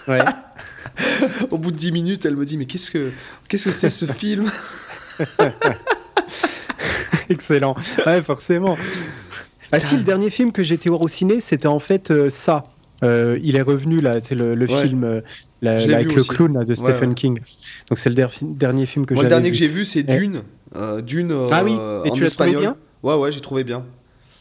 [0.06, 0.20] Ouais.
[1.50, 3.10] Au bout de 10 minutes, elle me dit, mais qu'est-ce que
[3.48, 4.50] qu'est-ce que c'est ce film?
[7.28, 7.76] Excellent.
[8.06, 8.78] Ouais, forcément.
[9.72, 12.30] Ah si, le dernier film que j'ai été voir au ciné, c'était en fait euh,
[12.30, 12.64] ça.
[13.02, 15.22] Euh, il est revenu là, c'est le, film
[15.64, 17.40] euh, avec le clown de Stephen King.
[17.88, 19.24] Donc c'est le dernier film que j'ai vu.
[19.24, 20.42] Le dernier que j'ai vu, c'est Dune.
[21.02, 21.34] Dune.
[21.50, 21.76] ah oui.
[22.04, 23.84] Et tu l'as trouvé bien Ouais, ouais, j'ai trouvé bien.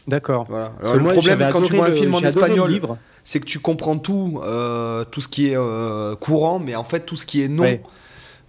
[0.06, 0.46] D'accord.
[0.48, 0.72] Voilà.
[0.82, 2.80] le problème quand tu vois un film en espagnol,
[3.24, 4.40] c'est que tu comprends tout,
[5.10, 5.56] tout ce qui est
[6.20, 7.78] courant, mais en fait tout ce qui est non.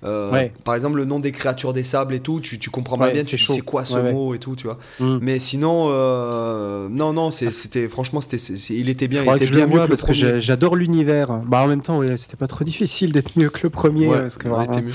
[0.05, 3.09] Euh, par exemple, le nom des créatures des sables et tout, tu, tu comprends pas
[3.11, 4.77] bien, tu c'est quoi ce mot et tout, tu vois.
[4.99, 5.17] Mm.
[5.21, 8.37] Mais sinon, euh, non, non, c'était franchement, c'était,
[8.73, 11.41] il était bien, il était bien mieux que le parce que j'adore l'univers.
[11.45, 14.07] Bah en même temps, c'était pas trop difficile d'être mieux que le premier.
[14.07, 14.93] parce que mieux.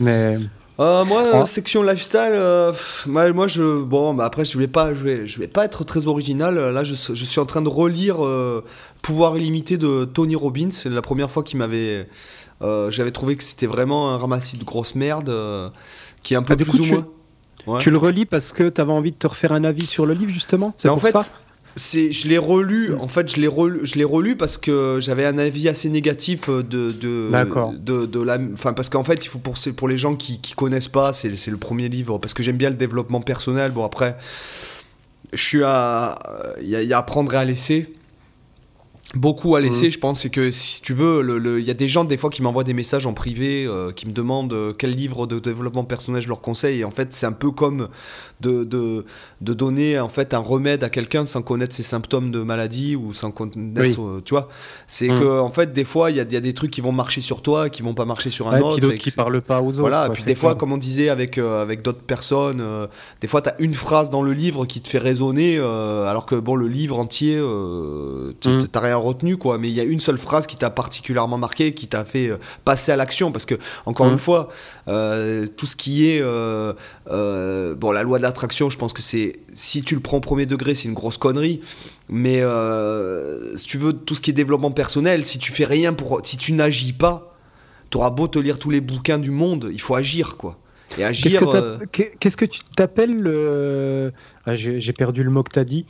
[0.00, 0.38] Mais
[0.78, 2.38] euh, moi, section lifestyle,
[3.06, 6.06] moi, je, bon, bah, après, je vais pas, je vais, je vais pas être très
[6.06, 6.54] original.
[6.54, 8.16] Là, je, je suis en train de relire
[9.02, 10.70] Pouvoir illimité de Tony Robbins.
[10.72, 12.08] C'est la première fois qu'il m'avait
[12.62, 15.68] euh, j'avais trouvé que c'était vraiment un ramassis de grosse merde euh,
[16.22, 17.04] qui est un peu ah, plus ou
[17.66, 17.78] moins.
[17.78, 20.14] Tu le relis parce que tu avais envie de te refaire un avis sur le
[20.14, 20.72] livre justement?
[20.76, 21.16] C'est en fait,
[21.74, 25.26] c'est je l'ai relu en fait je l'ai relu, je l'ai relu parce que j'avais
[25.26, 27.30] un avis assez négatif de de
[27.78, 30.54] de, de, la enfin parce qu'en fait il faut pour pour les gens qui qui
[30.54, 33.72] connaissent pas c'est le premier livre parce que j'aime bien le développement personnel.
[33.72, 34.16] Bon après
[35.32, 36.18] je suis à
[36.62, 37.95] il y, y, a apprendre et à laisser
[39.14, 39.90] beaucoup à laisser, mhm.
[39.90, 40.20] je pense.
[40.22, 42.64] C'est que si tu veux, il le, y a des gens des fois qui m'envoient
[42.64, 46.28] des messages en privé, euh, qui me demandent euh, quel livre de développement personnel je
[46.28, 46.80] leur conseille.
[46.80, 47.88] Et en fait, c'est un peu comme
[48.40, 49.04] de, de,
[49.40, 53.14] de, donner en fait un remède à quelqu'un sans connaître ses symptômes de maladie ou
[53.14, 54.48] sans connaître, euh, tu vois.
[54.86, 55.20] C'est mhm.
[55.20, 57.20] que en fait, des fois, il y a, y a, des trucs qui vont marcher
[57.20, 58.90] sur toi, qui vont pas marcher sur un autre.
[58.90, 59.80] Et qui parlent pas aux autres.
[59.80, 60.06] Voilà.
[60.06, 62.62] et puis des fois, comme on disait avec avec d'autres personnes,
[63.20, 66.34] des fois, tu as une phrase dans le livre qui te fait résonner, alors que
[66.34, 67.36] bon, le livre entier,
[68.40, 68.68] tu mhm.
[68.68, 69.58] t'as rien retenu, quoi.
[69.58, 72.38] Mais il y a une seule phrase qui t'a particulièrement marqué, qui t'a fait euh,
[72.64, 73.32] passer à l'action.
[73.32, 73.54] Parce que,
[73.86, 74.18] encore une mmh.
[74.18, 74.48] fois,
[74.88, 76.20] euh, tout ce qui est.
[76.20, 76.74] Euh,
[77.74, 79.40] bon, la loi de l'attraction, je pense que c'est.
[79.54, 81.60] Si tu le prends au premier degré, c'est une grosse connerie.
[82.08, 82.42] Mais
[83.56, 86.20] si tu veux, tout ce qui est développement personnel, si tu fais rien pour.
[86.24, 87.36] Si tu n'agis pas,
[87.90, 90.58] tu auras beau te lire tous les bouquins du monde, il faut agir, quoi.
[90.98, 91.40] Et agir.
[91.92, 94.12] Qu'est-ce que, tu t'appelles le.
[94.44, 95.86] Ah, j'ai perdu le mot que tu as dit.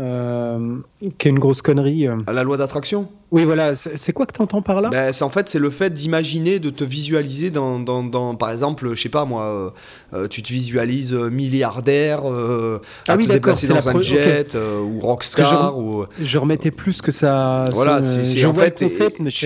[0.00, 0.78] Euh,
[1.18, 2.08] qui est une grosse connerie.
[2.08, 2.16] Euh.
[2.26, 3.08] À la loi d'attraction?
[3.30, 3.76] Oui, voilà.
[3.76, 4.88] C'est quoi que tu entends par là?
[4.88, 8.92] Ben, En fait, c'est le fait d'imaginer, de te visualiser dans, dans, dans, par exemple,
[8.92, 9.72] je sais pas moi,
[10.12, 15.74] euh, tu te visualises milliardaire, ah à te déplacer dans un jet, ou rockstar.
[15.74, 16.06] Je, ou...
[16.20, 17.68] je remettais plus que ça.
[17.72, 18.84] Voilà, c'est en fait,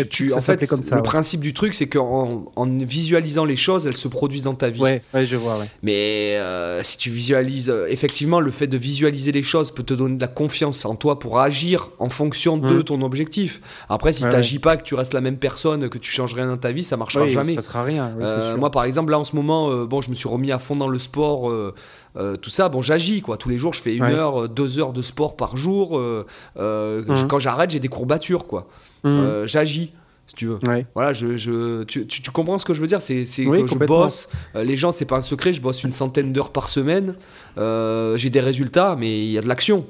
[0.09, 3.87] tu, en fait comme ça, le principe du truc, c'est qu'en en visualisant les choses,
[3.87, 4.81] elles se produisent dans ta vie.
[4.81, 5.59] Ouais, ouais je vois.
[5.59, 5.69] Ouais.
[5.83, 6.39] Mais
[6.83, 10.29] si tu visualises, effectivement, le fait de visualiser les choses peut te donner de la
[10.29, 10.44] confiance
[10.85, 13.61] en toi pour agir en fonction de ton objectif.
[13.89, 16.47] Après, si tu n'agis pas, que tu restes la même personne, que tu changes rien
[16.47, 17.55] dans ta vie, ça marchera jamais.
[17.55, 18.13] Ça sera rien.
[18.21, 20.59] Euh, moi, par exemple, là en ce moment, euh, bon, je me suis remis à
[20.59, 21.51] fond dans le sport.
[21.51, 23.37] Euh, tout ça, bon, j'agis quoi.
[23.37, 25.99] Tous les jours, je fais une heure, deux heures de sport par jour.
[25.99, 27.27] Mmh.
[27.29, 28.69] Quand j'arrête, j'ai des courbatures quoi.
[29.05, 29.47] Mmh.
[29.47, 29.93] j'agis
[30.27, 30.59] si tu veux.
[30.95, 33.03] Voilà, je, je tu, tu, comprends ce que je veux dire?
[33.03, 34.29] C'est que je bosse.
[34.55, 35.53] les gens, c'est pas un secret.
[35.53, 37.15] Je bosse une centaine d'heures par semaine.
[37.57, 39.87] j'ai des résultats, mais il y a de l'action.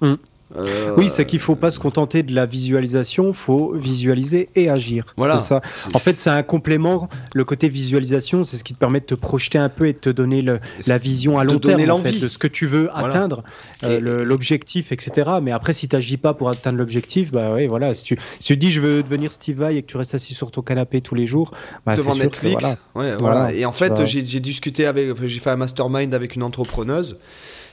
[0.00, 0.14] Mm.
[0.54, 5.04] Euh, oui, c'est qu'il faut pas se contenter de la visualisation, faut visualiser et agir.
[5.16, 5.40] Voilà.
[5.40, 5.60] Ça.
[5.92, 7.08] En fait, c'est un complément.
[7.34, 9.98] Le côté visualisation, c'est ce qui te permet de te projeter un peu et de
[9.98, 12.90] te donner le, la vision à long terme en fait, de ce que tu veux
[12.96, 13.42] atteindre,
[13.84, 15.30] euh, l'objectif, etc.
[15.42, 17.92] Mais après, si tu n'agis pas pour atteindre l'objectif, bah oui, voilà.
[17.92, 20.34] Si tu, si tu dis je veux devenir Steve Vai et que tu restes assis
[20.34, 21.50] sur ton canapé tous les jours,
[21.84, 22.64] bah, devant Netflix,
[22.94, 23.52] ouais, voilà.
[23.52, 27.18] Et en fait, j'ai discuté avec, j'ai fait un mastermind avec une entrepreneuse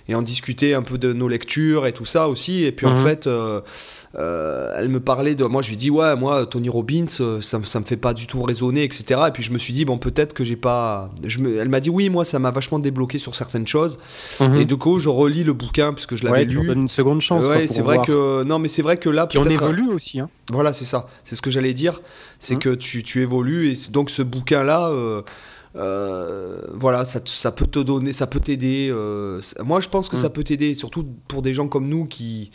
[0.07, 2.63] et en discuter un peu de nos lectures et tout ça aussi.
[2.63, 3.05] Et puis en mhm.
[3.05, 3.61] fait, euh,
[4.15, 5.45] euh, elle me parlait de.
[5.45, 8.27] Moi, je lui dis, ouais, moi, Tony Robbins, euh, ça, ça me fait pas du
[8.27, 9.21] tout résonner, etc.
[9.27, 11.09] Et puis je me suis dit, bon, peut-être que j'ai pas.
[11.23, 11.57] Je me...
[11.57, 13.97] Elle m'a dit, oui, moi, ça m'a vachement débloqué sur certaines choses.
[14.39, 14.55] Mhm.
[14.55, 16.61] Et du coup, je relis le bouquin puisque je l'avais ouais, lu.
[16.61, 17.45] Tu une seconde chance.
[17.45, 18.43] Ouais, c'est vrai que.
[18.43, 19.25] Non, mais c'est vrai que là.
[19.25, 20.19] Puis on évolue aussi.
[20.19, 20.29] Hein.
[20.51, 21.07] Voilà, c'est ça.
[21.23, 22.01] C'est ce que j'allais dire.
[22.39, 22.59] C'est mhm.
[22.59, 23.71] que tu, tu, évolues.
[23.71, 24.89] Et donc, ce bouquin-là.
[24.89, 25.21] Euh,
[25.73, 28.89] voilà, ça, ça, peut te donner, ça peut t'aider.
[28.91, 30.33] Euh, moi, je pense que ça mm.
[30.33, 32.51] peut t'aider, surtout pour des gens comme nous qui,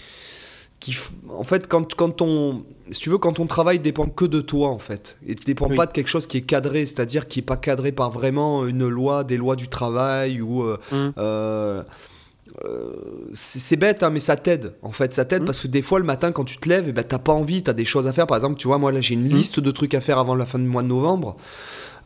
[0.81, 0.97] qui,
[1.29, 4.69] en fait, quand, quand on, si tu veux, quand ton travail dépend que de toi,
[4.69, 7.43] en fait, et ne dépend pas de quelque chose qui est cadré, c'est-à-dire qui est
[7.43, 10.63] pas cadré par vraiment une loi, des lois du travail ou.
[10.63, 11.85] Euh, mm.
[13.35, 14.75] c'est bête, hein, mais ça t'aide.
[14.83, 15.47] En fait, ça t'aide mm.
[15.47, 17.65] parce que des fois, le matin, quand tu te lèves, eh ben, t'as pas envie,
[17.65, 18.29] t'as des choses à faire.
[18.29, 20.47] Par exemple, tu vois, moi là, j'ai une liste de trucs à faire avant la
[20.47, 21.37] fin du mois de novembre.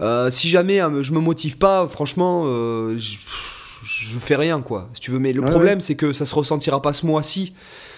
[0.03, 4.89] Euh, si jamais hein, je me motive pas, franchement, euh, je, fais rien, quoi.
[4.95, 5.19] Si tu veux.
[5.19, 7.55] Mais le problème, c'est que ça se ressentira pas ce mois-ci.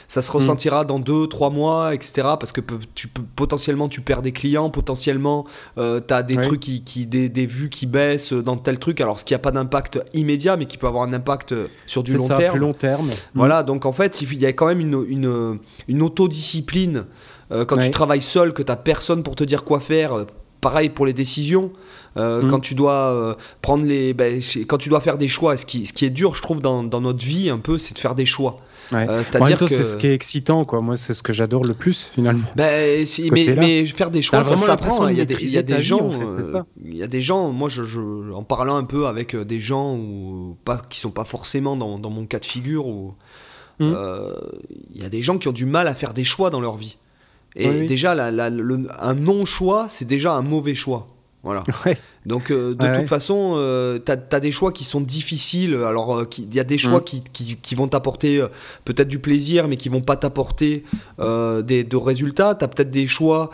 [0.07, 2.29] ça se ressentira dans deux, trois mois, etc.
[2.39, 2.61] Parce que
[2.95, 5.47] tu potentiellement tu perds des clients, potentiellement
[5.79, 9.01] euh, tu as des trucs qui, qui des, des, vues qui baissent dans tel truc.
[9.01, 11.55] Alors ce qui a pas d'impact immédiat, mais qui peut avoir un impact
[11.87, 12.53] sur du long ça, terme.
[12.53, 13.11] Plus long terme.
[13.35, 15.59] Voilà, donc en fait il y a quand même une, une,
[15.89, 17.07] une autodiscipline
[17.53, 20.27] euh, quand tu travailles seul, que tu n'as personne pour te dire quoi faire.
[20.65, 21.73] Euh, pareil pour les décisions.
[22.17, 22.49] Euh, mm.
[22.49, 25.93] Quand tu dois prendre les, ben, quand tu dois faire des choix, ce qui, ce
[25.93, 28.27] qui est dur, je trouve, dans, dans notre vie un peu, c'est de faire des
[28.27, 28.61] choix.
[28.91, 30.81] C'est-à-dire que c'est ce qui est excitant, quoi.
[30.81, 32.45] Moi, c'est ce que j'adore le plus, finalement.
[32.55, 35.09] Ben, mais, mais, faire des choix, ça s'apprend.
[35.09, 36.11] Il y a des, il y a des gens,
[36.85, 37.51] il y a des gens.
[37.51, 38.01] Moi, je, je,
[38.33, 42.11] en parlant un peu avec des gens ou pas, qui sont pas forcément dans, dans
[42.11, 43.15] mon cas de figure, ou
[43.81, 43.95] mm.
[44.95, 46.77] il y a des gens qui ont du mal à faire des choix dans leur
[46.77, 46.97] vie.
[47.57, 51.09] Et déjà, un non-choix, c'est déjà un mauvais choix.
[51.45, 51.63] Voilà.
[52.27, 55.77] Donc, euh, de toute façon, euh, tu as, des choix qui sont difficiles.
[55.87, 57.21] Alors, euh, il y a des choix mm.
[57.33, 58.43] qui, qui, vont t'apporter
[58.87, 60.85] peut-être du plaisir, mais qui vont pas t'apporter
[61.19, 62.55] des de résultats.
[62.55, 63.51] Tu as peut-être des choix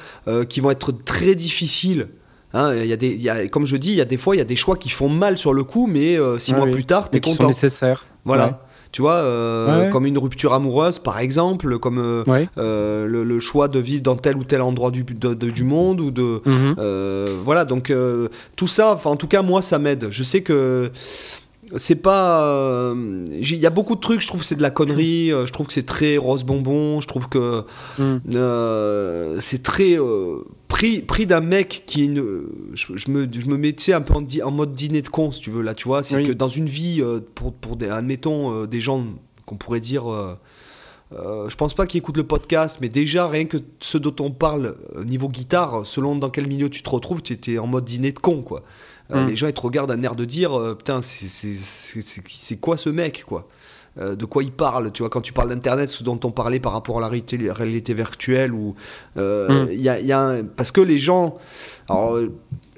[0.49, 2.09] qui vont être très difficiles.
[2.53, 4.39] Hein, y a des, y a, comme je dis, il y a des fois, il
[4.39, 7.11] y a des choix qui font mal sur le coup, mais six mois plus tard,
[7.11, 7.43] tu es content.
[7.43, 8.07] Sont nécessaires.
[8.25, 8.61] Voilà.
[8.93, 12.25] Tu vois, euh, comme une rupture amoureuse, par exemple, comme euh,
[12.59, 16.43] euh, le, choix de vivre dans tel ou tel endroit du, du monde, ou de.
[16.45, 16.75] Mhm.
[17.45, 17.93] voilà, donc
[18.57, 20.09] tout ça, en tout cas, moi, ça m'aide.
[20.11, 20.91] Je sais que
[21.77, 24.71] c'est pas euh, il y a beaucoup de trucs je trouve que c'est de la
[24.71, 27.65] connerie euh, je trouve que c'est très rose bonbon je trouve que
[27.99, 28.19] mm.
[28.35, 29.97] euh, c'est très
[30.69, 32.43] pris pris d'un mec qui une,
[32.75, 35.51] je, me je me mettais un peu en, en, mode dîner de con si tu
[35.51, 37.03] veux là tu vois c'est que dans une vie
[37.35, 39.05] pour pour des admettons des gens
[39.47, 40.05] qu'on pourrait dire
[41.13, 44.77] je pense pas qu'ils écoutent le podcast, mais déjà, rien que ce dont on parle
[45.05, 48.21] niveau guitare, selon dans quel milieu tu te retrouves, tu étais en mode dîner de
[48.21, 48.63] con, quoi.
[49.13, 49.29] Euh, mm.
[49.29, 53.25] Les gens, ils te regardent un air de dire euh, Putain, c'est quoi ce mec,
[53.27, 53.49] quoi?
[53.99, 56.61] Euh, de quoi il parle, tu vois, quand tu parles d'internet, ce dont on parlait
[56.61, 58.77] par rapport à la réalité, réalité virtuelle, ou
[59.17, 59.67] mm.
[59.73, 61.39] il y a, parce que les gens,
[61.89, 62.17] alors,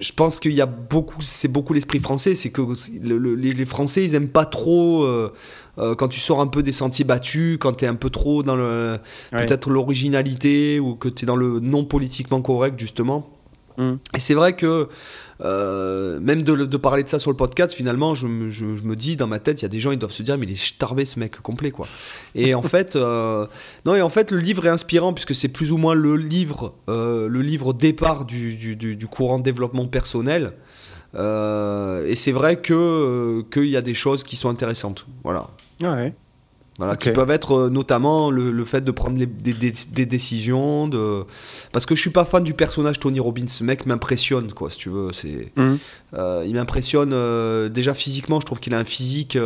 [0.00, 2.62] je pense qu'il y a beaucoup, c'est beaucoup l'esprit français, c'est que
[3.02, 5.06] les, Français, ils aiment pas trop
[5.76, 8.56] quand tu sors un peu des sentiers battus, quand tu es un peu trop dans
[8.56, 8.98] le,
[9.32, 13.28] peut-être l'originalité ou que tu es dans le non politiquement correct justement.
[13.76, 13.94] Mm.
[14.16, 14.88] Et c'est vrai que
[15.44, 19.38] euh, même de, parler de ça sur le podcast, finalement, je, me dis dans ma
[19.38, 21.18] tête, il y a des gens, ils doivent se dire, mais il est starvé ce
[21.18, 21.86] mec complet, quoi.
[22.34, 23.46] Et en fait, euh,
[23.84, 26.74] non, et en fait, le livre est inspirant puisque c'est plus ou moins le livre,
[26.88, 30.52] euh, le livre départ du, du, courant de développement personnel.
[31.14, 35.48] et c'est vrai que qu'il y a des choses qui sont intéressantes, voilà.
[35.82, 36.14] Ouais.
[36.78, 40.88] Voilà, qui peuvent être euh, notamment le, fait de prendre des, décisions.
[40.88, 41.24] De...
[41.70, 43.48] Parce que je suis pas fan du personnage Tony Robbins.
[43.48, 45.12] Ce mec m'impressionne, quoi, si tu veux.
[45.12, 45.78] C'est, mhm.
[46.14, 48.40] euh, il m'impressionne euh, déjà physiquement.
[48.40, 49.36] Je trouve qu'il a un physique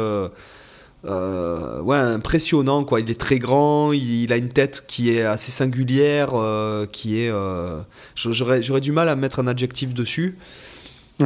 [1.05, 3.01] ouais, impressionnant, quoi.
[3.01, 3.93] Il est très grand.
[3.93, 6.31] Il, a une tête qui est assez singulière.
[6.93, 7.33] qui est,
[8.15, 10.39] j'aurais, j'aurais du mal à mettre un adjectif dessus.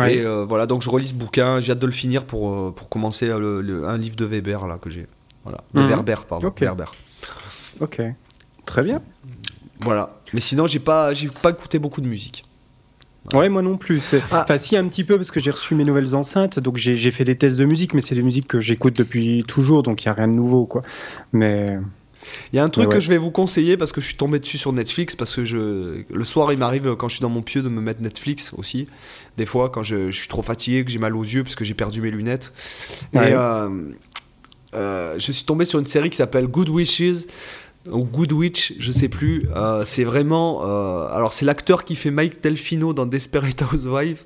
[0.08, 1.60] Et voilà, donc je relis ce bouquin.
[1.60, 5.06] J'ai hâte de le finir pour, pour commencer un livre de Weber là, que j'ai.
[5.44, 5.64] Voilà.
[5.74, 6.04] De mhm.
[6.28, 6.48] pardon.
[6.48, 6.64] Ok.
[7.80, 8.02] Ok.
[8.66, 9.02] Très bien.
[9.80, 10.20] Voilà.
[10.32, 12.44] Mais sinon, j'ai pas, j'ai pas écouté beaucoup de musique.
[13.34, 14.14] Ouais, moi non plus.
[14.30, 14.42] Ah.
[14.42, 17.24] Enfin, si, un petit peu, parce que j'ai reçu mes nouvelles enceintes, donc j'ai fait
[17.24, 20.12] des tests de musique, mais c'est des musiques que j'écoute depuis toujours, donc il n'y
[20.12, 20.82] a rien de nouveau, quoi.
[21.32, 21.78] Mais.
[22.52, 24.38] Il y a un truc que je vais vous conseiller parce que je suis tombé
[24.38, 26.04] dessus sur Netflix, parce que je...
[26.08, 28.88] le soir, il m'arrive, quand je suis dans mon pieu, de me mettre Netflix aussi.
[29.38, 31.74] Des fois, quand je, suis trop fatigué, que j'ai mal aux yeux, parce que j'ai
[31.74, 32.52] perdu mes lunettes.
[33.14, 33.68] Et, euh,
[34.74, 37.26] euh, je suis tombé sur une série qui s'appelle Good Wishes
[37.90, 39.48] ou Good Witch, je sais plus.
[39.56, 40.62] Euh, c'est vraiment.
[40.64, 44.24] Euh, alors, c'est l'acteur qui fait Mike Delfino dans Desperate Housewives.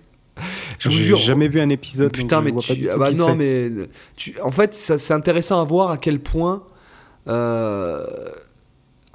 [0.80, 1.16] Je vous jure.
[1.16, 2.12] jamais vu un épisode.
[2.12, 3.70] Putain, mais tu, ah bah non, mais
[4.16, 6.64] tu, en fait, c'est intéressant à voir à quel point.
[7.26, 8.02] à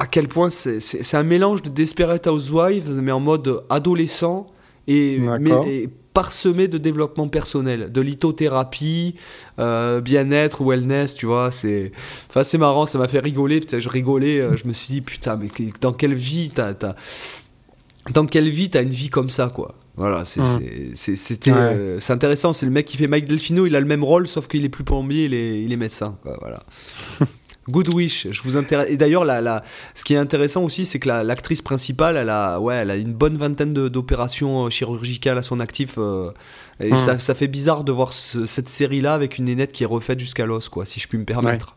[0.09, 4.47] quel point c'est un mélange de Desperate Housewives, mais en mode adolescent
[4.87, 5.19] et,
[5.67, 5.89] et
[6.19, 9.15] parsemé de développement personnel, de lithothérapie,
[9.57, 11.49] euh, bien-être, wellness, tu vois.
[11.49, 11.93] C'est
[12.29, 13.61] enfin, marrant, ça m'a fait rigoler.
[13.71, 15.47] Je rigolais, euh, je me suis dit, putain, mais
[15.79, 16.73] dans quelle vie t'as.
[18.13, 20.95] Dans quelle vie t'as une vie comme ça, quoi Voilà, c'est mmh.
[20.95, 22.51] c'était euh, c'est intéressant.
[22.51, 24.69] C'est le mec qui fait Mike Delfino, il a le même rôle, sauf qu'il est
[24.69, 26.61] plus plombier, il est, il est médecin, quoi, voilà.
[27.69, 28.89] Good Wish, je vous intéresse.
[28.89, 29.63] Et d'ailleurs, la, la,
[29.93, 33.13] ce qui est intéressant aussi, c'est que l'actrice principale, elle a, ouais, elle a une
[33.13, 35.95] bonne vingtaine d'opérations euh, chirurgicales à son actif.
[35.97, 36.31] Euh,
[36.79, 36.97] et hmm.
[36.97, 40.45] ça, ça, fait bizarre de voir cette série-là avec une nénette qui est refaite jusqu'à
[40.45, 41.75] l'os, quoi, si je puis me permettre.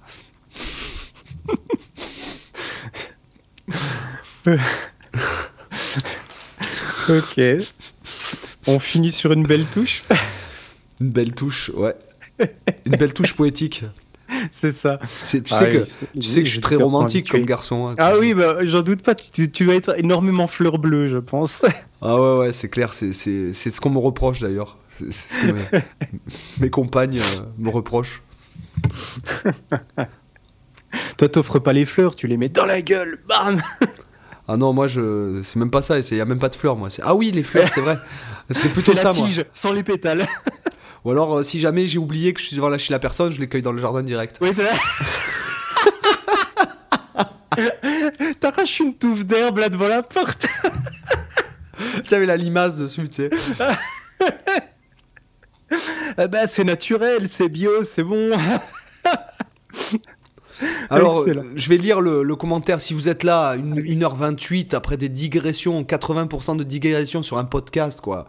[7.08, 7.40] ok.
[8.66, 10.04] On finit sur une belle touche?
[11.00, 11.96] Une belle touche, ouais.
[12.86, 13.84] Une belle touche poétique.
[14.50, 14.98] c'est ça.
[15.28, 15.78] Tu ah sais que,
[16.18, 17.88] tu sais que je suis très romantique comme garçon.
[17.88, 19.14] Hein, ah oui, bah, j'en doute pas.
[19.14, 21.62] Tu, tu, vas être énormément fleur bleue, je pense.
[22.04, 22.94] Ah ouais, ouais, c'est clair.
[22.94, 24.76] C'est ce qu'on me reproche d'ailleurs.
[24.98, 25.80] C'est ce que
[26.60, 28.22] mes, compagnes euh, me reprochent.
[31.16, 33.62] Toi, t'offres pas les fleurs, tu les mets dans la gueule, bam
[34.48, 35.42] Ah non, moi, je...
[35.44, 36.88] c'est même pas ça, il n'y a même pas de fleurs, moi.
[37.04, 37.96] Ah oui, les fleurs, c'est vrai.
[38.50, 40.26] C'est plutôt ça, la tige, sans les pétales.
[41.04, 43.40] Ou alors, euh, si jamais j'ai oublié que je suis devant chez la personne, je
[43.40, 44.36] les cueille dans le jardin direct.
[44.40, 44.50] Oui,
[48.40, 50.46] T'arraches une touffe d'herbe là devant la porte.
[51.76, 53.30] tu sais, la limace dessus, tu sais.
[56.16, 58.30] ah bah, c'est naturel, c'est bio, c'est bon.
[60.90, 62.80] Alors, je vais lire le, commentaire.
[62.80, 68.26] Si vous êtes là, 1h28, après des digressions, 80% de digressions sur un podcast, quoi.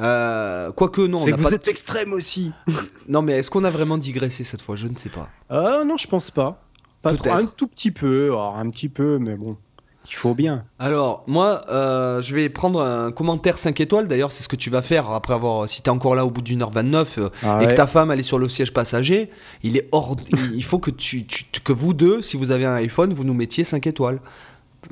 [0.00, 1.18] Euh, quoique, non.
[1.18, 2.52] C'est que vous êtes extrême aussi.
[3.08, 4.76] non, mais est-ce qu'on a vraiment digressé cette fois?
[4.76, 5.28] Je ne sais pas.
[5.50, 6.60] Ah, non, je pense pas.
[7.02, 9.56] Pas trop, un tout petit peu, un petit peu, mais bon.
[10.06, 10.64] Il faut bien.
[10.78, 14.06] Alors, moi, euh, je vais prendre un commentaire 5 étoiles.
[14.06, 15.68] D'ailleurs, c'est ce que tu vas faire après avoir.
[15.68, 17.86] Si tu es encore là au bout d'une heure 29 euh, ah et que ta
[17.86, 19.30] femme elle est sur le siège passager,
[19.62, 20.16] il est hors.
[20.52, 21.24] il faut que, tu,
[21.64, 24.20] que vous deux, si vous avez un iPhone, vous nous mettiez 5 étoiles.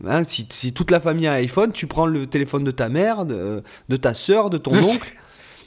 [0.07, 2.89] Hein, si, si, toute la famille a un iPhone, tu prends le téléphone de ta
[2.89, 3.63] mère, de,
[4.01, 5.13] ta soeur, de ton oncle.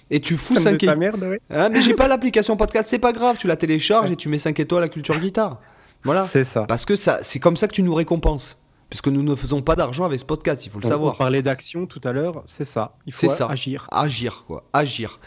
[0.10, 1.40] et tu fous 5 étoiles.
[1.52, 4.40] Hein, mais j'ai pas l'application podcast, c'est pas grave, tu la télécharges et tu mets
[4.40, 5.60] 5 étoiles à Culture Guitare.
[6.04, 6.24] Voilà.
[6.24, 6.64] C'est ça.
[6.68, 8.65] Parce que ça, c'est comme ça que tu nous récompenses.
[8.96, 11.16] Puisque nous ne faisons pas d'argent avec ce podcast, il faut le savoir.
[11.16, 12.96] On parlait d'action tout à l'heure, c'est ça.
[13.06, 13.48] Il faut ça.
[13.48, 13.90] agir.
[13.92, 14.64] Agir, quoi.
[14.72, 15.20] Agir.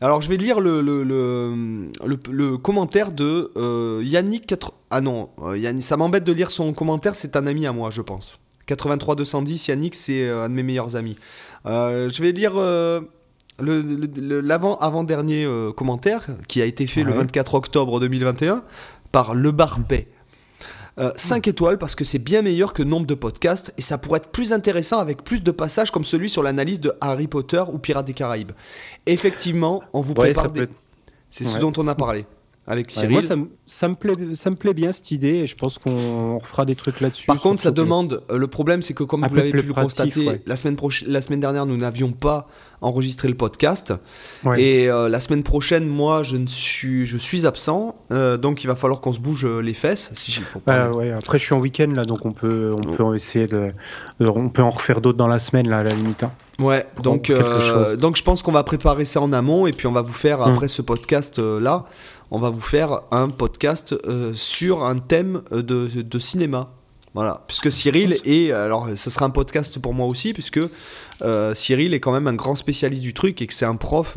[0.00, 4.52] Alors, je vais lire le, le, le, commentaire de euh, Yannick.
[4.90, 7.92] Ah non, euh, Yannick, ça m'embête de lire son commentaire, c'est un ami à moi,
[7.92, 8.40] je pense.
[8.66, 11.16] 83 210, Yannick, c'est euh, un de mes meilleurs amis.
[11.64, 12.54] je vais lire
[13.60, 15.46] l'avant-avant-dernier
[15.76, 18.64] commentaire qui a été fait le 24 octobre 2021
[19.12, 20.08] par Le Barbet.
[20.98, 24.18] 5 euh, étoiles parce que c'est bien meilleur que nombre de podcasts et ça pourrait
[24.18, 27.78] être plus intéressant avec plus de passages comme celui sur l'analyse de Harry Potter ou
[27.78, 28.52] Pirates des Caraïbes.
[29.06, 30.68] Effectivement, on vous prépare des...
[31.30, 32.26] C'est ce dont on a parlé
[32.66, 33.10] avec Cyril.
[33.10, 33.22] moi,
[33.66, 36.76] ça, me plaît, ça me plaît bien cette idée et je pense qu'on fera des
[36.76, 37.26] trucs là-dessus.
[37.26, 38.22] Par contre, ça demande.
[38.30, 40.76] Euh, le problème, c'est que comme vous l'avez pu le constater, la, semaine
[41.08, 42.46] la semaine dernière, nous n'avions pas
[42.80, 43.92] enregistré le podcast.
[44.56, 47.96] Et euh, la semaine prochaine, moi, je, ne suis, je suis absent.
[48.12, 50.10] Euh, donc, il va falloir qu'on se bouge les fesses.
[50.14, 53.70] Si ouais, après, je suis en week-end, là, donc on peut, on peut essayer de,
[54.20, 56.22] On peut en refaire d'autres dans la semaine, là, à la limite.
[56.22, 56.32] Hein.
[56.60, 57.32] Ouais, donc,
[57.98, 60.40] donc je pense qu'on va préparer ça en amont et puis on va vous faire,
[60.40, 60.52] hum.
[60.52, 61.86] après ce podcast-là,
[62.32, 66.70] on va vous faire un podcast euh, sur un thème euh, de, cinéma.
[67.12, 70.60] Voilà, puisque Cyril est, alors ce sera un podcast pour moi aussi, puisque
[71.20, 74.16] euh, Cyril est quand même un grand spécialiste du truc et que c'est un prof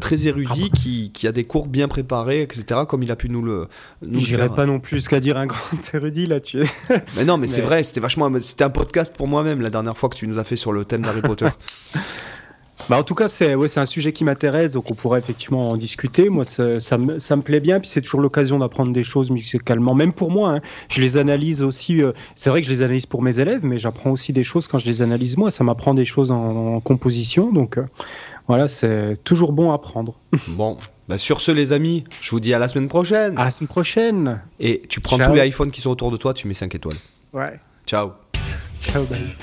[0.00, 3.68] très érudit qui, a des cours bien préparés, etc., comme il a pu nous le.
[4.04, 6.68] Nous J'irai pas non plus qu'à dire un grand érudit là-dessus.
[7.16, 7.48] mais non, mais, mais...
[7.48, 8.28] c'est vrai, c'était vachement.
[8.40, 10.84] C'était un podcast pour moi-même la dernière fois que tu nous as fait sur le
[10.84, 11.50] thème d'Harry Potter.
[12.88, 15.76] Bah en tout cas, c'est ouais, un sujet qui m'intéresse, donc on pourrait effectivement en
[15.76, 16.28] discuter.
[16.28, 19.30] Moi, ça, ça, me, ça me plaît bien, puis c'est toujours l'occasion d'apprendre des choses
[19.30, 19.94] musicalement.
[19.94, 20.60] Même pour moi, hein.
[20.88, 22.02] je les analyse aussi.
[22.02, 24.68] Euh, c'est vrai que je les analyse pour mes élèves, mais j'apprends aussi des choses
[24.68, 25.50] quand je les analyse moi.
[25.50, 27.86] Ça m'apprend des choses en, composition, donc euh,
[28.48, 30.18] voilà, c'est toujours bon à apprendre.
[30.48, 30.76] Bon,
[31.08, 33.38] bah sur ce, les amis, je vous dis à la semaine prochaine.
[33.38, 34.40] À la semaine prochaine.
[34.60, 36.96] Et tu prends tous les iPhones qui sont autour de toi, tu mets 5 étoiles.
[37.32, 37.58] Ouais.
[37.86, 38.12] Ciao.
[38.80, 39.34] Ciao, bye.